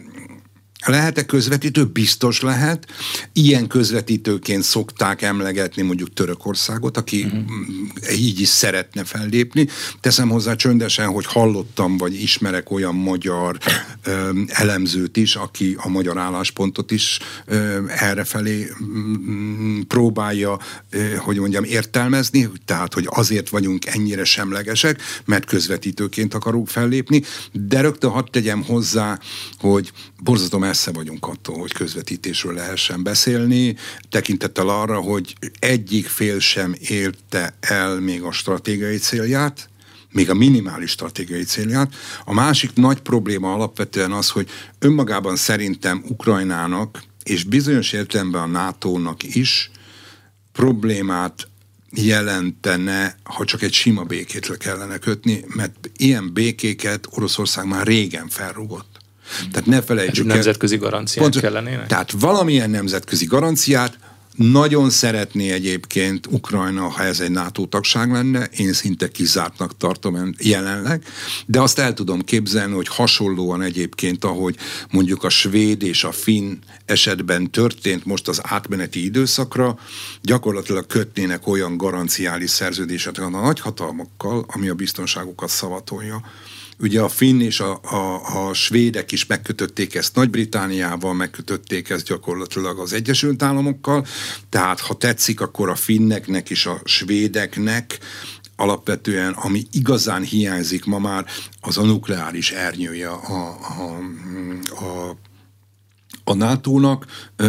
lehet-e 0.86 1.24
közvetítő? 1.24 1.84
Biztos 1.84 2.40
lehet. 2.40 2.86
Ilyen 3.32 3.66
közvetítőként 3.66 4.62
szokták 4.62 5.22
emlegetni 5.22 5.82
mondjuk 5.82 6.12
Törökországot, 6.12 6.96
aki 6.96 7.22
uh-huh. 7.24 8.20
így 8.20 8.40
is 8.40 8.48
szeretne 8.48 9.04
fellépni. 9.04 9.68
Teszem 10.00 10.28
hozzá 10.28 10.54
csöndesen, 10.54 11.06
hogy 11.06 11.26
hallottam, 11.26 11.96
vagy 11.96 12.22
ismerek 12.22 12.70
olyan 12.70 12.94
magyar 12.94 13.58
ö, 14.02 14.30
elemzőt 14.46 15.16
is, 15.16 15.36
aki 15.36 15.76
a 15.78 15.88
magyar 15.88 16.18
álláspontot 16.18 16.90
is 16.90 17.18
ö, 17.44 17.80
errefelé 17.88 18.62
ö, 18.62 18.74
próbálja, 19.88 20.58
ö, 20.90 21.14
hogy 21.14 21.38
mondjam, 21.38 21.64
értelmezni, 21.64 22.50
tehát, 22.64 22.94
hogy 22.94 23.06
azért 23.10 23.48
vagyunk 23.48 23.86
ennyire 23.86 24.24
semlegesek, 24.24 25.02
mert 25.24 25.44
közvetítőként 25.44 26.34
akarunk 26.34 26.68
fellépni, 26.68 27.22
de 27.52 27.80
rögtön 27.80 28.10
hadd 28.10 28.26
tegyem 28.30 28.62
hozzá, 28.64 29.18
hogy 29.58 29.92
borzasztó 30.22 30.58
messze 30.70 30.92
vagyunk 30.92 31.26
attól, 31.26 31.58
hogy 31.58 31.72
közvetítésről 31.72 32.54
lehessen 32.54 33.02
beszélni, 33.02 33.76
tekintettel 34.08 34.68
arra, 34.68 35.00
hogy 35.00 35.34
egyik 35.58 36.06
fél 36.06 36.38
sem 36.40 36.74
érte 36.78 37.54
el 37.60 38.00
még 38.00 38.22
a 38.22 38.32
stratégiai 38.32 38.96
célját, 38.96 39.68
még 40.12 40.30
a 40.30 40.34
minimális 40.34 40.90
stratégiai 40.90 41.42
célját. 41.42 41.94
A 42.24 42.32
másik 42.32 42.72
nagy 42.74 43.00
probléma 43.00 43.52
alapvetően 43.52 44.12
az, 44.12 44.30
hogy 44.30 44.48
önmagában 44.78 45.36
szerintem 45.36 46.04
Ukrajnának, 46.08 47.02
és 47.22 47.44
bizonyos 47.44 47.92
értelemben 47.92 48.42
a 48.42 48.46
NATO-nak 48.46 49.22
is 49.22 49.70
problémát 50.52 51.48
jelentene, 51.90 53.16
ha 53.22 53.44
csak 53.44 53.62
egy 53.62 53.72
sima 53.72 54.02
békét 54.02 54.46
le 54.46 54.56
kellene 54.56 54.98
kötni, 54.98 55.44
mert 55.46 55.90
ilyen 55.96 56.32
békéket 56.32 57.08
Oroszország 57.10 57.66
már 57.66 57.86
régen 57.86 58.28
felrugott. 58.28 58.89
Tehát 59.52 59.68
ne 59.68 59.82
felejtsük 59.82 60.28
el. 60.28 60.34
Nemzetközi 60.34 60.76
garanciák 60.76 61.24
pont, 61.24 61.40
kellenének? 61.40 61.86
Tehát 61.86 62.10
valamilyen 62.18 62.70
nemzetközi 62.70 63.24
garanciát, 63.24 63.98
nagyon 64.36 64.90
szeretné 64.90 65.50
egyébként 65.50 66.26
Ukrajna, 66.26 66.88
ha 66.88 67.02
ez 67.02 67.20
egy 67.20 67.30
NATO 67.30 67.66
tagság 67.66 68.12
lenne, 68.12 68.44
én 68.44 68.72
szinte 68.72 69.08
kizártnak 69.08 69.76
tartom 69.76 70.34
jelenleg, 70.38 71.04
de 71.46 71.60
azt 71.60 71.78
el 71.78 71.94
tudom 71.94 72.20
képzelni, 72.20 72.74
hogy 72.74 72.88
hasonlóan 72.88 73.62
egyébként, 73.62 74.24
ahogy 74.24 74.56
mondjuk 74.90 75.24
a 75.24 75.28
svéd 75.28 75.82
és 75.82 76.04
a 76.04 76.12
finn 76.12 76.58
esetben 76.84 77.50
történt 77.50 78.04
most 78.04 78.28
az 78.28 78.40
átmeneti 78.42 79.04
időszakra, 79.04 79.78
gyakorlatilag 80.22 80.86
kötnének 80.86 81.46
olyan 81.46 81.76
garanciális 81.76 82.50
szerződéseket 82.50 83.24
a 83.24 83.28
nagyhatalmakkal, 83.28 84.44
ami 84.48 84.68
a 84.68 84.74
biztonságukat 84.74 85.48
szavatolja. 85.48 86.22
Ugye 86.80 87.00
a 87.00 87.08
finn 87.08 87.40
és 87.40 87.60
a, 87.60 87.80
a, 87.82 88.48
a 88.48 88.54
svédek 88.54 89.12
is 89.12 89.26
megkötötték 89.26 89.94
ezt 89.94 90.14
Nagy-Britániával, 90.14 91.14
megkötötték 91.14 91.88
ezt 91.88 92.06
gyakorlatilag 92.06 92.78
az 92.78 92.92
Egyesült 92.92 93.42
Államokkal, 93.42 94.06
tehát 94.48 94.80
ha 94.80 94.94
tetszik, 94.94 95.40
akkor 95.40 95.68
a 95.68 95.74
finneknek 95.74 96.50
és 96.50 96.66
a 96.66 96.80
svédeknek 96.84 97.98
alapvetően, 98.56 99.32
ami 99.32 99.66
igazán 99.72 100.22
hiányzik 100.22 100.84
ma 100.84 100.98
már, 100.98 101.26
az 101.60 101.78
a 101.78 101.82
nukleáris 101.82 102.50
ernyője 102.50 103.08
a, 103.08 103.58
a, 103.78 103.98
a 104.84 105.16
a 106.24 106.34
NATO-nak, 106.34 107.06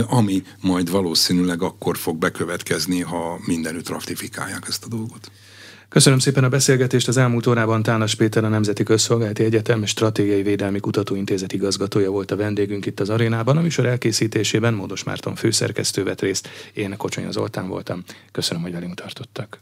ami 0.07 0.43
majd 0.61 0.89
valószínűleg 0.89 1.61
akkor 1.61 1.97
fog 1.97 2.17
bekövetkezni, 2.17 3.01
ha 3.01 3.39
mindenütt 3.45 3.89
ratifikálják 3.89 4.65
ezt 4.67 4.83
a 4.83 4.87
dolgot. 4.87 5.31
Köszönöm 5.91 6.19
szépen 6.19 6.43
a 6.43 6.49
beszélgetést. 6.49 7.07
Az 7.07 7.17
elmúlt 7.17 7.47
órában 7.47 7.83
Tánas 7.83 8.15
Péter, 8.15 8.43
a 8.43 8.47
Nemzeti 8.47 8.83
Közszolgálati 8.83 9.43
Egyetem 9.43 9.85
Stratégiai 9.85 10.41
Védelmi 10.41 10.79
Kutatóintézet 10.79 11.53
igazgatója 11.53 12.11
volt 12.11 12.31
a 12.31 12.35
vendégünk 12.35 12.85
itt 12.85 12.99
az 12.99 13.09
arénában. 13.09 13.57
A 13.57 13.61
műsor 13.61 13.85
elkészítésében 13.85 14.73
Módos 14.73 15.03
Márton 15.03 15.35
főszerkesztő 15.35 16.03
vett 16.03 16.21
részt, 16.21 16.49
én 16.73 16.97
Kocsonya 16.97 17.31
Zoltán 17.31 17.67
voltam. 17.67 18.03
Köszönöm, 18.31 18.63
hogy 18.63 18.71
velünk 18.71 18.93
tartottak. 18.93 19.59